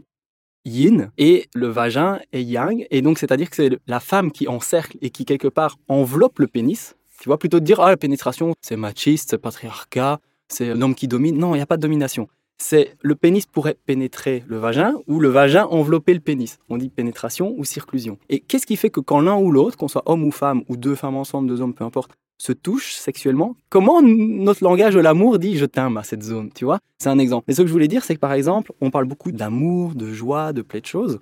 yin, 0.64 1.10
et 1.16 1.48
le 1.54 1.68
vagin 1.68 2.18
est 2.32 2.42
yang, 2.42 2.86
et 2.90 3.00
donc 3.00 3.18
c'est-à-dire 3.18 3.48
que 3.48 3.56
c'est 3.56 3.78
la 3.86 4.00
femme 4.00 4.32
qui 4.32 4.48
encercle 4.48 4.98
et 5.00 5.10
qui 5.10 5.25
quelque 5.25 5.48
part 5.48 5.76
enveloppe 5.88 6.40
le 6.40 6.46
pénis. 6.46 6.96
Tu 7.20 7.28
vois, 7.28 7.38
plutôt 7.38 7.60
de 7.60 7.64
dire, 7.64 7.80
ah, 7.80 7.88
la 7.88 7.96
pénétration, 7.96 8.54
c'est 8.60 8.76
machiste, 8.76 9.30
c'est 9.30 9.38
patriarcat, 9.38 10.20
c'est 10.48 10.75
l'homme 10.75 10.94
qui 10.94 11.08
domine. 11.08 11.38
Non, 11.38 11.54
il 11.54 11.58
n'y 11.58 11.62
a 11.62 11.66
pas 11.66 11.76
de 11.76 11.82
domination. 11.82 12.28
C'est 12.58 12.96
le 13.02 13.14
pénis 13.14 13.44
pourrait 13.46 13.76
pénétrer 13.86 14.44
le 14.46 14.56
vagin 14.56 14.94
ou 15.06 15.20
le 15.20 15.28
vagin 15.28 15.66
envelopper 15.66 16.14
le 16.14 16.20
pénis. 16.20 16.58
On 16.68 16.78
dit 16.78 16.88
pénétration 16.88 17.54
ou 17.56 17.64
circlusion. 17.64 18.18
Et 18.28 18.40
qu'est-ce 18.40 18.66
qui 18.66 18.76
fait 18.76 18.90
que 18.90 19.00
quand 19.00 19.20
l'un 19.20 19.36
ou 19.36 19.50
l'autre, 19.50 19.76
qu'on 19.76 19.88
soit 19.88 20.02
homme 20.06 20.25
ou 20.25 20.30
femme, 20.30 20.62
ou 20.68 20.76
deux 20.76 20.94
femmes 20.94 21.16
ensemble, 21.16 21.48
deux 21.48 21.60
hommes, 21.60 21.75
peu 21.75 21.84
importe, 21.84 22.12
se 22.38 22.52
touchent 22.52 22.94
sexuellement, 22.94 23.56
comment 23.70 24.02
notre 24.02 24.62
langage 24.62 24.94
de 24.94 25.00
l'amour 25.00 25.38
dit 25.38 25.56
je 25.56 25.64
t'aime 25.64 25.96
à 25.96 26.02
cette 26.02 26.22
zone, 26.22 26.50
tu 26.54 26.64
vois? 26.64 26.80
C'est 26.98 27.08
un 27.08 27.18
exemple. 27.18 27.44
Mais 27.48 27.54
ce 27.54 27.62
que 27.62 27.68
je 27.68 27.72
voulais 27.72 27.88
dire, 27.88 28.04
c'est 28.04 28.14
que 28.14 28.20
par 28.20 28.32
exemple, 28.32 28.72
on 28.80 28.90
parle 28.90 29.06
beaucoup 29.06 29.32
d'amour, 29.32 29.94
de 29.94 30.12
joie, 30.12 30.52
de 30.52 30.62
plein 30.62 30.80
de 30.80 30.86
choses, 30.86 31.20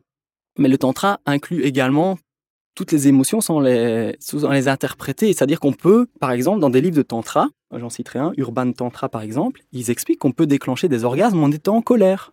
mais 0.59 0.69
le 0.69 0.79
tantra 0.79 1.21
inclut 1.27 1.63
également 1.63 2.19
toutes 2.75 2.91
les 2.91 3.07
émotions 3.07 3.41
sans 3.41 3.61
les, 3.61 4.17
sans 4.19 4.51
les 4.51 4.69
interpréter. 4.69 5.33
C'est-à-dire 5.33 5.61
qu'on 5.61 5.73
peut, 5.73 6.07
par 6.19 6.33
exemple, 6.33 6.61
dans 6.61 6.71
des 6.71 6.81
livres 6.81 6.97
de 6.97 7.03
tantra, 7.03 7.49
j'en 7.79 7.91
citerai 7.91 8.19
un, 8.19 8.33
Urban 8.37 8.73
Tantra 8.73 9.09
par 9.09 9.23
exemple, 9.23 9.63
ils 9.73 9.91
expliquent 9.91 10.21
qu'on 10.21 10.33
peut 10.33 10.47
déclencher 10.47 10.89
des 10.89 11.05
orgasmes 11.05 11.43
en 11.43 11.51
étant 11.51 11.77
en 11.77 11.83
colère. 11.83 12.33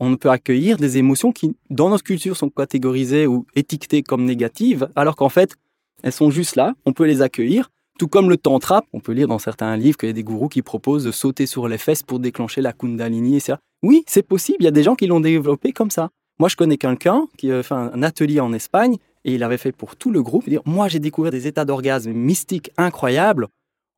On 0.00 0.16
peut 0.16 0.30
accueillir 0.30 0.76
des 0.76 0.98
émotions 0.98 1.32
qui, 1.32 1.56
dans 1.70 1.88
notre 1.88 2.02
culture, 2.02 2.36
sont 2.36 2.50
catégorisées 2.50 3.26
ou 3.26 3.46
étiquetées 3.54 4.02
comme 4.02 4.24
négatives, 4.24 4.88
alors 4.96 5.14
qu'en 5.14 5.28
fait, 5.28 5.54
elles 6.02 6.12
sont 6.12 6.30
juste 6.30 6.56
là, 6.56 6.74
on 6.84 6.92
peut 6.92 7.04
les 7.04 7.22
accueillir. 7.22 7.70
Tout 7.96 8.08
comme 8.08 8.28
le 8.28 8.36
tantra, 8.36 8.82
on 8.92 8.98
peut 8.98 9.12
lire 9.12 9.28
dans 9.28 9.38
certains 9.38 9.76
livres 9.76 9.96
qu'il 9.96 10.08
y 10.08 10.10
a 10.10 10.14
des 10.14 10.24
gourous 10.24 10.48
qui 10.48 10.62
proposent 10.62 11.04
de 11.04 11.12
sauter 11.12 11.46
sur 11.46 11.68
les 11.68 11.78
fesses 11.78 12.02
pour 12.02 12.18
déclencher 12.18 12.60
la 12.60 12.72
kundalini, 12.72 13.36
etc. 13.36 13.58
Oui, 13.84 14.02
c'est 14.08 14.26
possible, 14.26 14.58
il 14.60 14.64
y 14.64 14.68
a 14.68 14.72
des 14.72 14.82
gens 14.82 14.96
qui 14.96 15.06
l'ont 15.06 15.20
développé 15.20 15.72
comme 15.72 15.90
ça. 15.90 16.10
Moi, 16.40 16.48
je 16.48 16.56
connais 16.56 16.76
quelqu'un 16.76 17.28
qui 17.38 17.52
avait 17.52 17.62
fait 17.62 17.74
un 17.74 18.02
atelier 18.02 18.40
en 18.40 18.52
Espagne 18.52 18.96
et 19.24 19.34
il 19.34 19.42
avait 19.44 19.58
fait 19.58 19.70
pour 19.70 19.94
tout 19.94 20.10
le 20.10 20.22
groupe 20.22 20.48
dire 20.48 20.62
Moi, 20.66 20.88
j'ai 20.88 20.98
découvert 20.98 21.30
des 21.30 21.46
états 21.46 21.64
d'orgasme 21.64 22.12
mystiques 22.12 22.70
incroyables 22.76 23.46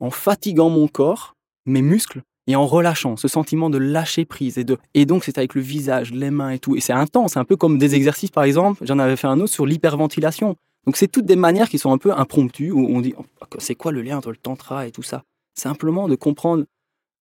en 0.01 0.11
fatiguant 0.11 0.71
mon 0.71 0.89
corps, 0.89 1.35
mes 1.65 1.83
muscles, 1.83 2.23
et 2.47 2.55
en 2.55 2.67
relâchant 2.67 3.17
ce 3.17 3.27
sentiment 3.27 3.71
de 3.71 3.79
lâcher 3.79 4.25
prise. 4.25 4.57
Et, 4.57 4.65
de... 4.65 4.79
et 4.95 5.05
donc, 5.05 5.25
c'est 5.25 5.37
avec 5.37 5.55
le 5.55 5.61
visage, 5.61 6.13
les 6.13 6.31
mains 6.31 6.51
et 6.51 6.59
tout. 6.59 6.77
Et 6.77 6.81
c'est 6.81 6.93
intense, 6.93 7.37
un 7.37 7.45
peu 7.45 7.57
comme 7.57 7.77
des 7.77 7.97
exercices, 7.97 8.31
par 8.31 8.45
exemple. 8.45 8.87
J'en 8.87 8.99
avais 9.01 9.17
fait 9.17 9.27
un 9.27 9.41
autre 9.41 9.53
sur 9.53 9.67
l'hyperventilation. 9.67 10.57
Donc 10.87 10.97
c'est 10.97 11.09
toutes 11.09 11.27
des 11.27 11.35
manières 11.35 11.69
qui 11.69 11.79
sont 11.79 11.93
un 11.93 11.99
peu 11.99 12.13
impromptues, 12.13 12.71
où 12.71 12.87
on 12.87 13.01
dit 13.01 13.15
oh, 13.19 13.25
c'est 13.59 13.75
quoi 13.75 13.91
le 13.91 14.03
lien 14.03 14.19
entre 14.19 14.31
le 14.31 14.37
tantra 14.37 14.87
et 14.87 14.93
tout 14.93 15.03
ça? 15.03 15.25
Simplement 15.55 16.07
de 16.07 16.15
comprendre 16.15 16.65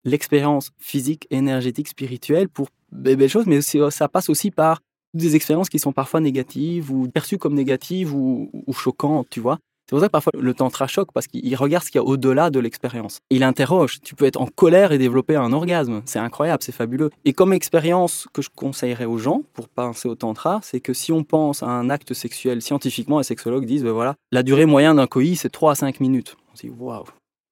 l'expérience 0.05 0.73
physique, 0.79 1.29
énergétique, 1.31 1.87
spirituelle 1.87 2.49
pour 2.49 2.69
des 2.91 3.15
belles 3.15 3.29
choses, 3.29 3.47
mais 3.47 3.61
ça 3.63 4.09
passe 4.09 4.29
aussi 4.29 4.51
par 4.51 4.81
des 5.15 5.37
expériences 5.37 5.69
qui 5.69 5.79
sont 5.79 5.93
parfois 5.93 6.19
négatives 6.19 6.91
ou 6.91 7.09
perçues 7.09 7.39
comme 7.39 7.55
négatives 7.55 8.13
ou 8.13 8.51
choquantes, 8.73 9.29
tu 9.31 9.39
vois? 9.39 9.61
C'est 9.87 9.91
pour 9.91 10.01
ça 10.01 10.07
que 10.07 10.13
parfois 10.13 10.33
le 10.39 10.55
tantra 10.55 10.87
choque 10.87 11.13
parce 11.13 11.27
qu'il 11.27 11.55
regarde 11.57 11.85
ce 11.85 11.91
qu'il 11.91 11.99
y 11.99 12.05
a 12.05 12.07
au-delà 12.07 12.51
de 12.51 12.61
l'expérience. 12.61 13.19
Il 13.31 13.43
interroge. 13.43 14.01
Tu 14.03 14.15
peux 14.15 14.25
être 14.25 14.41
en 14.41 14.47
colère 14.47 14.93
et 14.93 14.99
développer 14.99 15.37
un 15.37 15.53
orgasme. 15.53 16.03
C'est 16.07 16.19
incroyable, 16.19 16.63
c'est 16.63 16.73
fabuleux. 16.73 17.11
Et 17.25 17.33
comme 17.33 17.53
expérience 17.53 18.27
que 18.33 18.43
je 18.43 18.49
conseillerais 18.55 19.05
aux 19.05 19.19
gens 19.19 19.43
pour 19.53 19.69
penser 19.69 20.09
au 20.09 20.15
tantra, 20.15 20.61
c'est 20.63 20.81
que 20.81 20.95
si 20.95 21.13
on 21.13 21.25
pense 21.25 21.63
à 21.63 21.67
un 21.67 21.91
acte 21.91 22.15
sexuel 22.15 22.63
scientifiquement, 22.63 23.19
les 23.19 23.25
sexologues 23.25 23.67
disent 23.67 23.85
ben 23.85 23.93
voilà, 23.93 24.15
la 24.31 24.43
durée 24.43 24.67
moyenne 24.67 24.97
d'un 24.97 25.07
coït 25.07 25.37
c'est 25.37 25.51
3 25.51 25.73
à 25.73 25.75
5 25.75 26.01
minutes. 26.01 26.37
On 26.53 26.57
se 26.57 26.67
dit 26.67 26.73
waouh. 26.73 27.05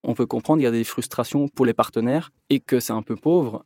On 0.02 0.14
peut 0.14 0.26
comprendre 0.26 0.58
qu'il 0.58 0.64
y 0.64 0.68
a 0.68 0.70
des 0.70 0.84
frustrations 0.84 1.48
pour 1.48 1.66
les 1.66 1.74
partenaires 1.74 2.30
et 2.48 2.60
que 2.60 2.80
c'est 2.80 2.92
un 2.94 3.02
peu 3.02 3.16
pauvre. 3.16 3.64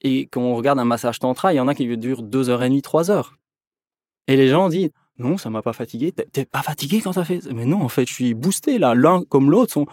Et 0.00 0.22
quand 0.22 0.40
on 0.40 0.56
regarde 0.56 0.78
un 0.78 0.84
massage 0.84 1.20
tantra, 1.20 1.52
il 1.52 1.56
y 1.56 1.60
en 1.60 1.68
a 1.68 1.74
qui 1.74 1.96
durent 1.96 2.22
2 2.22 2.50
heures 2.50 2.62
et 2.62 2.68
demie, 2.68 2.82
3 2.82 3.10
heures. 3.10 3.36
Et 4.26 4.36
les 4.36 4.48
gens 4.48 4.68
disent 4.68 4.90
non, 5.18 5.38
ça 5.38 5.48
m'a 5.48 5.62
pas 5.62 5.72
fatigué. 5.72 6.12
T'es 6.12 6.44
pas 6.44 6.62
fatigué 6.62 7.00
quand 7.00 7.12
t'as 7.12 7.24
fait 7.24 7.40
Mais 7.52 7.64
non, 7.64 7.80
en 7.80 7.88
fait, 7.88 8.06
je 8.06 8.12
suis 8.12 8.34
boosté 8.34 8.78
là. 8.78 8.94
L'un 8.94 9.22
comme 9.24 9.50
l'autre 9.50 9.72
sont. 9.72 9.86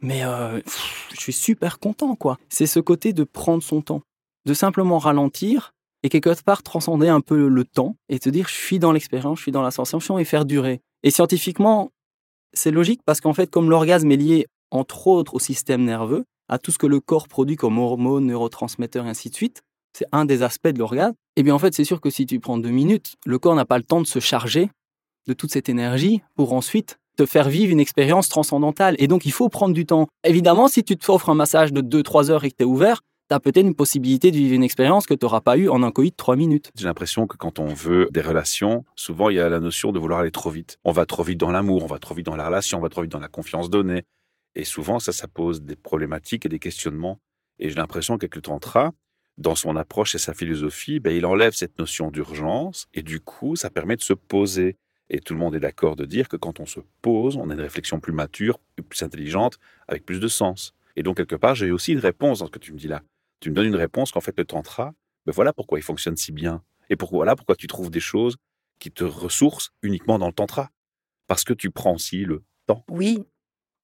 mais 0.00 0.24
euh, 0.24 0.60
je 1.12 1.20
suis 1.20 1.32
super 1.32 1.78
content, 1.78 2.14
quoi. 2.14 2.38
C'est 2.48 2.66
ce 2.66 2.78
côté 2.78 3.12
de 3.12 3.24
prendre 3.24 3.62
son 3.62 3.82
temps, 3.82 4.02
de 4.46 4.54
simplement 4.54 4.98
ralentir 4.98 5.72
et 6.04 6.08
quelque 6.08 6.32
part 6.42 6.62
transcender 6.62 7.08
un 7.08 7.20
peu 7.20 7.48
le 7.48 7.64
temps 7.64 7.96
et 8.08 8.20
te 8.20 8.28
dire 8.28 8.46
je 8.48 8.54
suis 8.54 8.78
dans 8.78 8.92
l'expérience, 8.92 9.38
je 9.38 9.42
suis 9.42 9.52
dans 9.52 9.62
la 9.62 9.72
sensation 9.72 10.18
et 10.18 10.24
faire 10.24 10.44
durer. 10.44 10.80
Et 11.02 11.10
scientifiquement, 11.10 11.90
c'est 12.52 12.70
logique 12.70 13.00
parce 13.04 13.20
qu'en 13.20 13.34
fait, 13.34 13.50
comme 13.50 13.70
l'orgasme 13.70 14.10
est 14.12 14.16
lié 14.16 14.46
entre 14.70 15.08
autres 15.08 15.34
au 15.34 15.38
système 15.38 15.84
nerveux, 15.84 16.24
à 16.48 16.58
tout 16.58 16.70
ce 16.70 16.78
que 16.78 16.86
le 16.86 17.00
corps 17.00 17.28
produit 17.28 17.56
comme 17.56 17.78
hormones, 17.78 18.26
neurotransmetteurs 18.26 19.06
et 19.06 19.10
ainsi 19.10 19.28
de 19.30 19.34
suite, 19.34 19.62
c'est 19.92 20.06
un 20.12 20.24
des 20.24 20.42
aspects 20.42 20.68
de 20.68 20.78
l'orgasme, 20.78 21.14
et 21.36 21.40
eh 21.40 21.42
bien 21.42 21.54
en 21.54 21.58
fait 21.58 21.74
c'est 21.74 21.84
sûr 21.84 22.00
que 22.00 22.10
si 22.10 22.26
tu 22.26 22.40
prends 22.40 22.58
deux 22.58 22.70
minutes, 22.70 23.14
le 23.26 23.38
corps 23.38 23.54
n'a 23.54 23.64
pas 23.64 23.78
le 23.78 23.84
temps 23.84 24.00
de 24.00 24.06
se 24.06 24.18
charger 24.18 24.70
de 25.26 25.32
toute 25.34 25.52
cette 25.52 25.68
énergie 25.68 26.22
pour 26.34 26.52
ensuite 26.52 26.98
te 27.16 27.26
faire 27.26 27.48
vivre 27.48 27.72
une 27.72 27.80
expérience 27.80 28.28
transcendantale. 28.28 28.94
Et 28.98 29.08
donc 29.08 29.26
il 29.26 29.32
faut 29.32 29.48
prendre 29.48 29.74
du 29.74 29.86
temps. 29.86 30.08
Évidemment, 30.24 30.68
si 30.68 30.84
tu 30.84 30.96
te 30.96 31.10
offres 31.10 31.30
un 31.30 31.34
massage 31.34 31.72
de 31.72 31.82
2-3 31.82 32.30
heures 32.30 32.44
et 32.44 32.50
que 32.50 32.56
tu 32.56 32.62
es 32.62 32.66
ouvert, 32.66 33.02
tu 33.28 33.34
as 33.34 33.40
peut-être 33.40 33.66
une 33.66 33.74
possibilité 33.74 34.30
de 34.30 34.36
vivre 34.36 34.54
une 34.54 34.62
expérience 34.62 35.06
que 35.06 35.14
tu 35.14 35.26
n'auras 35.26 35.40
pas 35.40 35.58
eu 35.58 35.68
en 35.68 35.82
un 35.82 35.90
coït 35.90 36.12
de 36.12 36.16
3 36.16 36.36
minutes. 36.36 36.70
J'ai 36.76 36.86
l'impression 36.86 37.26
que 37.26 37.36
quand 37.36 37.58
on 37.58 37.74
veut 37.74 38.08
des 38.12 38.20
relations, 38.20 38.84
souvent 38.94 39.28
il 39.30 39.36
y 39.36 39.40
a 39.40 39.48
la 39.48 39.60
notion 39.60 39.92
de 39.92 39.98
vouloir 39.98 40.20
aller 40.20 40.30
trop 40.30 40.50
vite. 40.50 40.78
On 40.84 40.92
va 40.92 41.06
trop 41.06 41.24
vite 41.24 41.38
dans 41.38 41.50
l'amour, 41.50 41.82
on 41.82 41.88
va 41.88 41.98
trop 41.98 42.14
vite 42.14 42.26
dans 42.26 42.36
la 42.36 42.46
relation, 42.46 42.78
on 42.78 42.82
va 42.82 42.88
trop 42.88 43.02
vite 43.02 43.12
dans 43.12 43.20
la 43.20 43.28
confiance 43.28 43.68
donnée. 43.68 44.04
Et 44.54 44.64
souvent, 44.64 44.98
ça, 44.98 45.12
ça 45.12 45.28
pose 45.28 45.62
des 45.62 45.76
problématiques 45.76 46.46
et 46.46 46.48
des 46.48 46.58
questionnements. 46.58 47.20
Et 47.58 47.68
j'ai 47.68 47.76
l'impression 47.76 48.16
qu'avec 48.16 48.36
le 48.36 48.42
tantra, 48.42 48.92
dans 49.38 49.54
son 49.54 49.76
approche 49.76 50.14
et 50.14 50.18
sa 50.18 50.34
philosophie, 50.34 51.00
ben, 51.00 51.16
il 51.16 51.24
enlève 51.24 51.52
cette 51.52 51.78
notion 51.78 52.10
d'urgence 52.10 52.88
et 52.92 53.02
du 53.02 53.20
coup, 53.20 53.56
ça 53.56 53.70
permet 53.70 53.96
de 53.96 54.02
se 54.02 54.12
poser. 54.12 54.76
Et 55.10 55.20
tout 55.20 55.32
le 55.32 55.40
monde 55.40 55.54
est 55.54 55.60
d'accord 55.60 55.96
de 55.96 56.04
dire 56.04 56.28
que 56.28 56.36
quand 56.36 56.60
on 56.60 56.66
se 56.66 56.80
pose, 57.00 57.36
on 57.36 57.48
a 57.48 57.54
une 57.54 57.60
réflexion 57.60 57.98
plus 57.98 58.12
mature, 58.12 58.58
plus 58.88 59.02
intelligente, 59.02 59.58
avec 59.86 60.04
plus 60.04 60.20
de 60.20 60.28
sens. 60.28 60.74
Et 60.96 61.02
donc, 61.02 61.16
quelque 61.16 61.36
part, 61.36 61.54
j'ai 61.54 61.70
aussi 61.70 61.92
une 61.92 62.00
réponse 62.00 62.40
dans 62.40 62.46
ce 62.46 62.50
que 62.50 62.58
tu 62.58 62.72
me 62.72 62.78
dis 62.78 62.88
là. 62.88 63.02
Tu 63.40 63.50
me 63.50 63.54
donnes 63.54 63.68
une 63.68 63.76
réponse 63.76 64.10
qu'en 64.10 64.20
fait, 64.20 64.36
le 64.36 64.44
tantra, 64.44 64.92
ben 65.24 65.32
voilà 65.32 65.52
pourquoi 65.52 65.78
il 65.78 65.82
fonctionne 65.82 66.16
si 66.16 66.32
bien. 66.32 66.62
Et 66.90 66.96
voilà 67.10 67.36
pourquoi 67.36 67.54
tu 67.54 67.68
trouves 67.68 67.90
des 67.90 68.00
choses 68.00 68.36
qui 68.80 68.90
te 68.90 69.04
ressourcent 69.04 69.70
uniquement 69.82 70.18
dans 70.18 70.26
le 70.26 70.32
tantra. 70.32 70.70
Parce 71.26 71.44
que 71.44 71.54
tu 71.54 71.70
prends 71.70 71.94
aussi 71.94 72.24
le 72.24 72.42
temps. 72.66 72.84
Oui, 72.90 73.24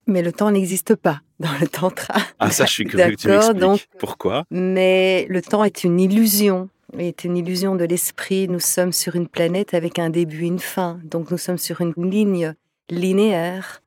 mais 0.05 0.21
le 0.21 0.31
temps 0.31 0.51
n'existe 0.51 0.95
pas 0.95 1.21
dans 1.39 1.51
le 1.59 1.67
tantra. 1.67 2.15
Ah 2.39 2.49
ça, 2.51 2.65
je 2.65 2.71
suis 2.71 2.85
curieux 2.85 3.15
que 3.15 3.21
tu 3.21 3.27
m'expliques. 3.27 3.57
Donc, 3.59 3.87
Pourquoi? 3.99 4.45
Mais 4.51 5.25
le 5.29 5.41
temps 5.41 5.63
est 5.63 5.83
une 5.83 5.99
illusion. 5.99 6.69
est 6.97 7.23
une 7.23 7.37
illusion 7.37 7.75
de 7.75 7.83
l'esprit. 7.83 8.47
Nous 8.47 8.59
sommes 8.59 8.93
sur 8.93 9.15
une 9.15 9.27
planète 9.27 9.73
avec 9.73 9.99
un 9.99 10.09
début 10.09 10.43
et 10.43 10.47
une 10.47 10.59
fin. 10.59 10.99
Donc 11.03 11.31
nous 11.31 11.37
sommes 11.37 11.57
sur 11.57 11.81
une 11.81 11.93
ligne 11.97 12.53
linéaire. 12.89 13.81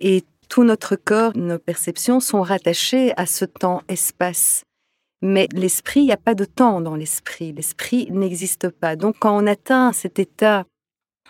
Et 0.00 0.24
tout 0.48 0.64
notre 0.64 0.96
corps, 0.96 1.36
nos 1.36 1.58
perceptions 1.58 2.20
sont 2.20 2.42
rattachées 2.42 3.12
à 3.16 3.26
ce 3.26 3.44
temps-espace. 3.44 4.64
Mais 5.20 5.48
l'esprit, 5.52 6.00
il 6.00 6.06
n'y 6.06 6.12
a 6.12 6.16
pas 6.16 6.34
de 6.34 6.44
temps 6.44 6.80
dans 6.80 6.94
l'esprit. 6.94 7.52
L'esprit 7.52 8.08
n'existe 8.10 8.70
pas. 8.70 8.96
Donc 8.96 9.16
quand 9.18 9.36
on 9.36 9.46
atteint 9.46 9.92
cet 9.92 10.18
état 10.18 10.64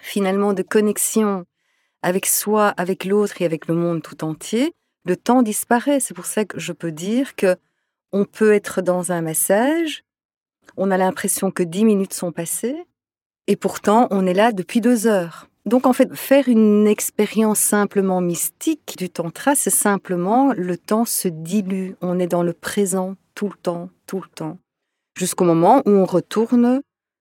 finalement 0.00 0.52
de 0.52 0.62
connexion 0.62 1.44
avec 2.02 2.26
soi, 2.26 2.68
avec 2.76 3.04
l'autre 3.04 3.42
et 3.42 3.44
avec 3.44 3.66
le 3.66 3.74
monde 3.74 4.02
tout 4.02 4.22
entier, 4.22 4.72
le 5.04 5.16
temps 5.16 5.42
disparaît. 5.42 6.00
C'est 6.00 6.14
pour 6.14 6.26
ça 6.26 6.44
que 6.44 6.58
je 6.58 6.72
peux 6.72 6.92
dire 6.92 7.36
que 7.36 7.56
on 8.12 8.24
peut 8.24 8.52
être 8.52 8.80
dans 8.82 9.12
un 9.12 9.20
massage, 9.20 10.02
on 10.76 10.90
a 10.90 10.96
l'impression 10.96 11.50
que 11.50 11.62
dix 11.62 11.84
minutes 11.84 12.14
sont 12.14 12.32
passées, 12.32 12.86
et 13.46 13.56
pourtant 13.56 14.08
on 14.10 14.26
est 14.26 14.34
là 14.34 14.52
depuis 14.52 14.80
deux 14.80 15.06
heures. 15.06 15.48
Donc 15.66 15.84
en 15.84 15.92
fait, 15.92 16.14
faire 16.14 16.48
une 16.48 16.86
expérience 16.86 17.60
simplement 17.60 18.22
mystique 18.22 18.96
du 18.96 19.10
tantra, 19.10 19.54
c'est 19.54 19.68
simplement 19.68 20.54
le 20.56 20.78
temps 20.78 21.04
se 21.04 21.28
dilue. 21.28 21.92
On 22.00 22.18
est 22.18 22.26
dans 22.26 22.42
le 22.42 22.54
présent 22.54 23.16
tout 23.34 23.48
le 23.48 23.56
temps, 23.56 23.90
tout 24.06 24.22
le 24.22 24.28
temps, 24.28 24.58
jusqu'au 25.14 25.44
moment 25.44 25.82
où 25.84 25.90
on 25.90 26.06
retourne 26.06 26.80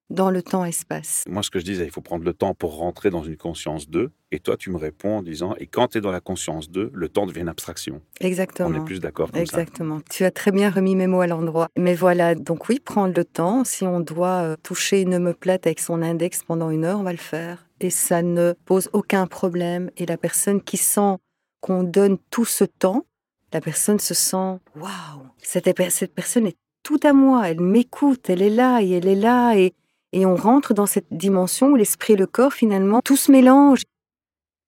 dans 0.09 0.31
le 0.31 0.41
temps-espace. 0.41 1.25
Moi, 1.27 1.43
ce 1.43 1.49
que 1.49 1.59
je 1.59 1.65
disais, 1.65 1.83
il 1.83 1.91
faut 1.91 2.01
prendre 2.01 2.23
le 2.23 2.33
temps 2.33 2.53
pour 2.53 2.77
rentrer 2.77 3.09
dans 3.09 3.23
une 3.23 3.35
conscience 3.35 3.89
2. 3.89 4.11
Et 4.31 4.39
toi, 4.39 4.57
tu 4.57 4.71
me 4.71 4.77
réponds 4.77 5.17
en 5.17 5.23
disant, 5.23 5.55
et 5.57 5.67
quand 5.67 5.89
tu 5.89 5.99
es 5.99 6.01
dans 6.01 6.11
la 6.11 6.19
conscience 6.19 6.69
2, 6.69 6.91
le 6.93 7.09
temps 7.09 7.25
devient 7.25 7.41
une 7.41 7.49
abstraction. 7.49 8.01
Exactement. 8.19 8.69
On 8.69 8.73
est 8.73 8.83
plus 8.83 8.99
d'accord 8.99 9.31
comme 9.31 9.39
Exactement. 9.39 10.01
Tu 10.09 10.25
as 10.25 10.31
très 10.31 10.51
bien 10.51 10.69
remis 10.69 10.95
mes 10.95 11.07
mots 11.07 11.21
à 11.21 11.27
l'endroit. 11.27 11.69
Mais 11.77 11.95
voilà, 11.95 12.35
donc 12.35 12.67
oui, 12.67 12.79
prendre 12.79 13.13
le 13.15 13.23
temps. 13.23 13.63
Si 13.63 13.85
on 13.85 14.01
doit 14.01 14.41
euh, 14.41 14.55
toucher 14.61 15.01
une 15.01 15.33
plate 15.33 15.65
avec 15.65 15.79
son 15.79 16.01
index 16.01 16.43
pendant 16.43 16.71
une 16.71 16.83
heure, 16.83 16.99
on 16.99 17.03
va 17.03 17.13
le 17.13 17.17
faire. 17.17 17.67
Et 17.79 17.89
ça 17.89 18.21
ne 18.21 18.53
pose 18.65 18.89
aucun 18.91 19.27
problème. 19.27 19.91
Et 19.95 20.05
la 20.05 20.17
personne 20.17 20.61
qui 20.61 20.77
sent 20.77 21.15
qu'on 21.61 21.83
donne 21.83 22.17
tout 22.29 22.45
ce 22.45 22.65
temps, 22.65 23.05
la 23.53 23.61
personne 23.61 23.99
se 23.99 24.13
sent, 24.13 24.59
waouh, 24.75 25.23
cette, 25.41 25.69
cette 25.89 26.13
personne 26.13 26.47
est 26.47 26.57
tout 26.83 26.99
à 27.03 27.13
moi, 27.13 27.49
elle 27.49 27.61
m'écoute, 27.61 28.29
elle 28.29 28.41
est 28.41 28.49
là 28.49 28.81
et 28.81 28.91
elle 28.91 29.07
est 29.07 29.15
là 29.15 29.55
et 29.55 29.73
et 30.13 30.25
on 30.25 30.35
rentre 30.35 30.73
dans 30.73 30.85
cette 30.85 31.11
dimension 31.11 31.71
où 31.71 31.75
l'esprit 31.75 32.13
et 32.13 32.15
le 32.15 32.27
corps, 32.27 32.53
finalement, 32.53 33.01
tout 33.01 33.17
se 33.17 33.31
mélange. 33.31 33.81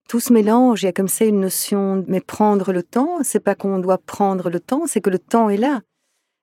Tout 0.10 0.20
se 0.20 0.34
mélange. 0.34 0.82
Il 0.82 0.88
y 0.88 0.90
a 0.90 0.92
comme 0.92 1.08
ça 1.08 1.24
une 1.24 1.40
notion, 1.40 2.04
mais 2.08 2.20
prendre 2.20 2.74
le 2.74 2.82
temps, 2.82 3.20
c'est 3.22 3.40
pas 3.40 3.54
qu'on 3.54 3.78
doit 3.78 4.00
prendre 4.00 4.50
le 4.50 4.60
temps, 4.60 4.88
c'est 4.88 5.02
que 5.02 5.12
le 5.12 5.20
temps 5.20 5.50
est 5.50 5.58
là. 5.58 5.82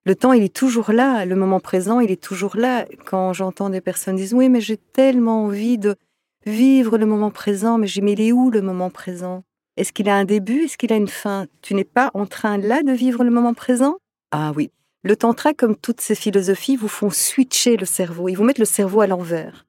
Le 0.05 0.15
temps, 0.15 0.33
il 0.33 0.45
est 0.45 0.55
toujours 0.55 0.93
là. 0.93 1.25
Le 1.25 1.35
moment 1.35 1.59
présent, 1.59 1.99
il 1.99 2.13
est 2.13 2.23
toujours 2.23 2.57
là. 2.57 2.87
Quand 3.07 3.33
j'entends 3.33 3.69
des 3.69 3.81
personnes 3.81 4.15
dire 4.15 4.33
oui, 4.35 4.49
mais 4.49 4.61
j'ai 4.61 4.77
tellement 4.77 5.47
envie 5.47 5.79
de 5.79 5.97
vivre 6.47 6.97
le 6.97 7.07
moment 7.07 7.33
présent, 7.33 7.77
mais 7.77 7.89
j'ai 7.89 8.03
mais 8.03 8.13
il 8.13 8.21
est 8.21 8.31
où 8.31 8.53
le 8.53 8.63
moment 8.63 8.89
présent? 8.89 9.43
Est-ce 9.77 9.93
qu'il 9.93 10.09
a 10.09 10.15
un 10.15 10.25
début? 10.25 10.63
Est-ce 10.67 10.79
qu'il 10.79 10.93
a 10.93 10.97
une 10.97 11.09
fin? 11.09 11.47
Tu 11.61 11.75
n'es 11.75 11.83
pas 11.83 12.13
en 12.15 12.25
train 12.25 12.59
là 12.59 12.85
de 12.85 12.93
vivre 12.93 13.25
le 13.25 13.33
moment 13.33 13.53
présent? 13.53 13.97
Ah 14.31 14.53
oui. 14.55 14.71
Le 15.03 15.17
tantra, 15.17 15.55
comme 15.55 15.75
toutes 15.75 16.01
ces 16.01 16.15
philosophies, 16.15 16.77
vous 16.77 16.87
font 16.87 17.11
switcher 17.11 17.77
le 17.77 17.85
cerveau. 17.85 18.29
Ils 18.29 18.37
vous 18.37 18.45
mettent 18.45 18.61
le 18.61 18.65
cerveau 18.65 19.01
à 19.01 19.09
l'envers 19.09 19.67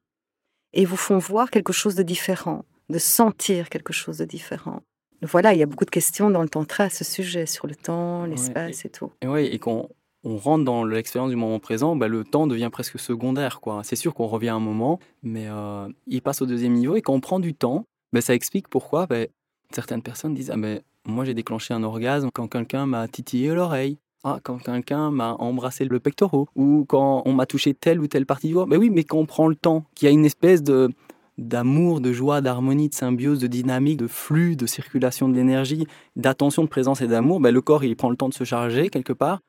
et 0.72 0.84
vous 0.84 0.96
font 0.96 1.18
voir 1.18 1.50
quelque 1.50 1.72
chose 1.72 1.96
de 1.96 2.04
différent, 2.04 2.64
de 2.90 2.98
sentir 2.98 3.68
quelque 3.68 3.92
chose 3.92 4.18
de 4.18 4.24
différent. 4.24 4.82
Voilà, 5.22 5.52
il 5.52 5.58
y 5.58 5.62
a 5.62 5.66
beaucoup 5.66 5.84
de 5.84 5.90
questions 5.90 6.30
dans 6.30 6.42
le 6.42 6.48
tantra 6.48 6.84
à 6.84 6.90
ce 6.90 7.04
sujet, 7.04 7.46
sur 7.46 7.66
le 7.66 7.74
temps, 7.74 8.24
l'espace 8.24 8.84
et, 8.84 8.88
tout. 8.88 9.10
Et 9.20 9.26
oui, 9.26 9.46
et 9.46 9.58
quand 9.58 9.88
on 10.24 10.36
rentre 10.36 10.64
dans 10.64 10.84
l'expérience 10.84 11.30
du 11.30 11.36
moment 11.36 11.58
présent, 11.58 11.96
bah, 11.96 12.08
le 12.08 12.24
temps 12.24 12.46
devient 12.46 12.70
presque 12.70 12.98
secondaire. 12.98 13.60
quoi. 13.60 13.82
C'est 13.84 13.96
sûr 13.96 14.14
qu'on 14.14 14.26
revient 14.26 14.50
à 14.50 14.54
un 14.54 14.60
moment, 14.60 15.00
mais 15.22 15.46
euh, 15.48 15.88
il 16.06 16.22
passe 16.22 16.40
au 16.42 16.46
deuxième 16.46 16.74
niveau. 16.74 16.96
Et 16.96 17.02
quand 17.02 17.14
on 17.14 17.20
prend 17.20 17.40
du 17.40 17.54
temps, 17.54 17.84
bah, 18.12 18.20
ça 18.20 18.34
explique 18.34 18.68
pourquoi 18.68 19.06
bah, 19.06 19.26
certaines 19.72 20.02
personnes 20.02 20.34
disent 20.34 20.50
ah, 20.50 20.56
mais 20.56 20.82
Moi, 21.04 21.24
j'ai 21.24 21.34
déclenché 21.34 21.74
un 21.74 21.82
orgasme 21.82 22.30
quand 22.32 22.46
quelqu'un 22.48 22.86
m'a 22.86 23.08
titillé 23.08 23.54
l'oreille. 23.54 23.98
Ah, 24.24 24.40
quand 24.42 24.58
quelqu'un 24.58 25.12
m'a 25.12 25.34
embrassé 25.34 25.84
le 25.84 26.00
pectoral 26.00 26.46
ou 26.56 26.84
quand 26.88 27.22
on 27.24 27.32
m'a 27.32 27.46
touché 27.46 27.72
telle 27.72 28.00
ou 28.00 28.08
telle 28.08 28.26
partie 28.26 28.48
du 28.48 28.54
corps. 28.54 28.66
Mais 28.66 28.76
oui, 28.76 28.90
mais 28.90 29.04
quand 29.04 29.18
on 29.18 29.26
prend 29.26 29.46
le 29.46 29.54
temps, 29.54 29.84
qu'il 29.94 30.06
y 30.06 30.08
a 30.08 30.12
une 30.12 30.26
espèce 30.26 30.62
de 30.62 30.90
d'amour, 31.38 32.00
de 32.00 32.12
joie, 32.12 32.40
d'harmonie, 32.40 32.88
de 32.88 32.94
symbiose, 32.94 33.38
de 33.38 33.46
dynamique, 33.46 33.96
de 33.96 34.06
flux, 34.06 34.56
de 34.56 34.66
circulation 34.66 35.28
de 35.28 35.34
l'énergie, 35.34 35.86
d'attention, 36.16 36.64
de 36.64 36.68
présence 36.68 37.00
et 37.00 37.06
d'amour, 37.06 37.40
ben 37.40 37.54
le 37.54 37.60
corps 37.60 37.84
il 37.84 37.96
prend 37.96 38.10
le 38.10 38.16
temps 38.16 38.28
de 38.28 38.34
se 38.34 38.44
charger 38.44 38.90
quelque 38.90 39.12
part 39.12 39.40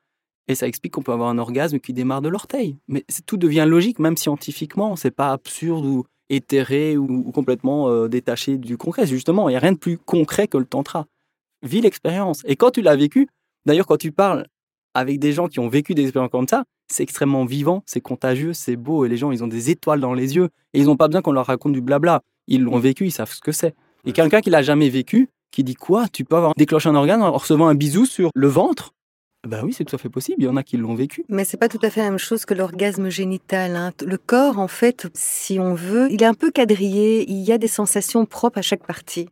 et 0.50 0.56
ça 0.56 0.68
explique 0.68 0.94
qu'on 0.94 1.04
peut 1.04 1.12
avoir 1.14 1.30
un 1.30 1.38
orgasme 1.38 1.80
qui 1.80 1.94
démarre 1.94 2.22
de 2.22 2.28
l'orteil. 2.28 2.76
Mais 2.88 3.06
tout 3.28 3.38
devient 3.38 3.66
logique, 3.68 4.00
même 4.00 4.18
scientifiquement, 4.18 4.96
c'est 4.96 5.12
pas 5.12 5.32
absurde 5.32 5.86
ou 5.86 6.06
éthéré 6.30 6.98
ou, 6.98 7.32
complètement 7.32 7.90
euh, 7.90 8.08
détaché 8.08 8.58
du 8.58 8.76
concret. 8.76 9.06
Justement, 9.06 9.48
il 9.48 9.54
n'y 9.54 9.58
a 9.58 9.60
rien 9.60 9.74
de 9.74 9.78
plus 9.78 10.00
concret 10.00 10.48
que 10.48 10.58
le 10.58 10.66
tantra. 10.66 11.06
Vis 11.62 11.82
l'expérience. 11.82 12.42
Et 12.46 12.56
quand 12.56 12.72
tu 12.72 12.82
l'as 12.82 12.96
vécu, 12.96 13.28
d'ailleurs, 13.66 13.86
quand 13.86 13.98
tu 13.98 14.12
parles 14.12 14.48
avec 15.00 15.20
des 15.20 15.32
gens 15.34 15.48
qui 15.48 15.60
ont 15.60 15.68
vécu 15.68 15.94
des 15.96 16.04
expériences 16.04 16.32
comme 16.32 16.48
ça, 16.48 16.64
c'est 16.88 17.04
extrêmement 17.04 17.46
vivant, 17.46 17.84
c'est 17.86 18.02
contagieux, 18.02 18.54
c'est 18.54 18.76
beau, 18.76 19.06
et 19.06 19.10
les 19.10 19.18
gens, 19.18 19.32
ils 19.32 19.44
ont 19.44 19.48
des 19.48 19.70
étoiles 19.70 20.00
dans 20.00 20.14
les 20.14 20.36
yeux, 20.36 20.50
et 20.74 20.80
ils 20.80 20.86
n'ont 20.86 20.98
pas 20.98 21.08
besoin 21.08 21.22
qu'on 21.22 21.32
leur 21.32 21.46
raconte 21.46 21.74
du 21.74 21.82
blabla. 21.82 22.22
Ils 22.48 22.64
l'ont 22.64 22.80
vécu, 22.80 23.06
ils 23.06 23.12
savent 23.12 23.32
ce 23.32 23.42
que 23.42 23.52
c'est. 23.52 23.76
Et 24.06 24.12
quelqu'un 24.12 24.42
qui 24.42 24.50
l'a 24.50 24.62
jamais 24.62 24.90
vécu, 24.90 25.30
qui 25.52 25.64
dit 25.64 25.76
quoi 25.76 26.08
Tu 26.08 26.26
peux 26.26 26.36
avoir 26.36 26.54
déclenché 26.56 26.90
un 26.90 26.96
organe 26.96 27.22
en 27.22 27.32
recevant 27.32 27.68
un 27.68 27.76
bisou 27.76 28.06
sur 28.06 28.32
le 28.34 28.48
ventre? 28.48 28.94
Ben 29.48 29.62
oui, 29.64 29.72
c'est 29.72 29.86
tout 29.86 29.96
à 29.96 30.00
fait 30.00 30.10
possible. 30.10 30.42
Il 30.42 30.46
y 30.46 30.50
en 30.50 30.58
a 30.58 30.64
qui 30.64 30.76
l'ont 30.78 30.96
vécu. 30.96 31.24
Mais 31.30 31.46
c'est 31.46 31.58
pas 31.58 31.70
tout 31.70 31.80
à 31.82 31.90
fait 31.90 32.02
la 32.02 32.10
même 32.10 32.20
chose 32.20 32.44
que 32.44 32.54
l'orgasme 32.54 33.10
génital. 33.10 33.76
hein. 33.76 33.92
Le 34.06 34.18
corps, 34.18 34.60
en 34.60 34.68
fait, 34.68 35.08
si 35.14 35.60
on 35.60 35.76
veut, 35.76 36.12
il 36.12 36.22
est 36.22 36.26
un 36.26 36.34
peu 36.34 36.52
quadrillé. 36.52 37.30
Il 37.30 37.42
y 37.42 37.52
a 37.52 37.58
des 37.58 37.70
sensations 37.70 38.26
propres 38.26 38.58
à 38.58 38.62
chaque 38.62 38.86
partie, 38.86 39.30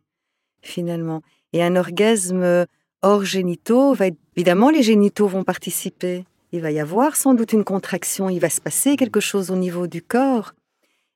finalement. 0.62 1.22
Et 1.52 1.62
un 1.62 1.76
orgasme 1.76 2.66
hors 3.02 3.24
génitaux, 3.24 3.94
va 3.94 4.06
évidemment, 4.36 4.70
les 4.70 4.82
génitaux 4.82 5.28
vont 5.28 5.44
participer. 5.44 6.24
Il 6.52 6.60
va 6.60 6.70
y 6.70 6.80
avoir 6.80 7.16
sans 7.16 7.34
doute 7.34 7.52
une 7.52 7.64
contraction. 7.64 8.28
Il 8.28 8.40
va 8.40 8.50
se 8.50 8.60
passer 8.60 8.96
quelque 8.96 9.20
chose 9.20 9.50
au 9.50 9.56
niveau 9.56 9.86
du 9.86 10.02
corps. 10.02 10.52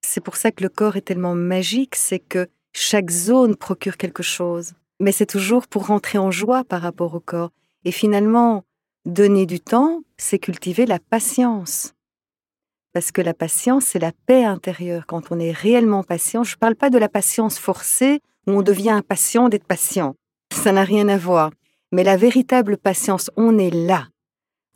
C'est 0.05 0.21
pour 0.21 0.37
ça 0.37 0.51
que 0.51 0.63
le 0.63 0.69
corps 0.69 0.97
est 0.97 1.03
tellement 1.03 1.35
magique, 1.35 1.95
c'est 1.95 2.19
que 2.19 2.49
chaque 2.73 3.11
zone 3.11 3.57
procure 3.57 3.97
quelque 3.97 4.23
chose. 4.23 4.73
Mais 5.01 5.13
c'est 5.13 5.27
toujours 5.27 5.67
pour 5.67 5.87
rentrer 5.87 6.19
en 6.19 6.31
joie 6.31 6.65
par 6.65 6.83
rapport 6.83 7.15
au 7.15 7.21
corps. 7.21 7.51
Et 7.85 7.93
finalement, 7.93 8.65
donner 9.05 9.47
du 9.47 9.61
temps, 9.61 10.03
c'est 10.17 10.39
cultiver 10.39 10.87
la 10.87 10.99
patience. 10.99 11.95
Parce 12.93 13.11
que 13.11 13.23
la 13.23 13.33
patience, 13.33 13.87
c'est 13.87 13.99
la 13.99 14.13
paix 14.27 14.45
intérieure. 14.45 15.07
Quand 15.07 15.33
on 15.33 15.39
est 15.39 15.53
réellement 15.53 16.03
patient, 16.03 16.45
je 16.45 16.57
ne 16.57 16.59
parle 16.59 16.77
pas 16.77 16.91
de 16.91 16.99
la 16.99 17.09
patience 17.09 17.59
forcée 17.59 18.21
où 18.47 18.53
on 18.53 18.63
devient 18.63 18.91
impatient 18.91 19.49
d'être 19.49 19.67
patient. 19.67 20.15
Ça 20.53 20.73
n'a 20.73 20.85
rien 20.85 21.09
à 21.09 21.17
voir. 21.17 21.51
Mais 21.93 22.05
la 22.05 22.17
véritable 22.17 22.79
patience, 22.79 23.31
on 23.37 23.59
est 23.59 23.71
là. 23.71 24.09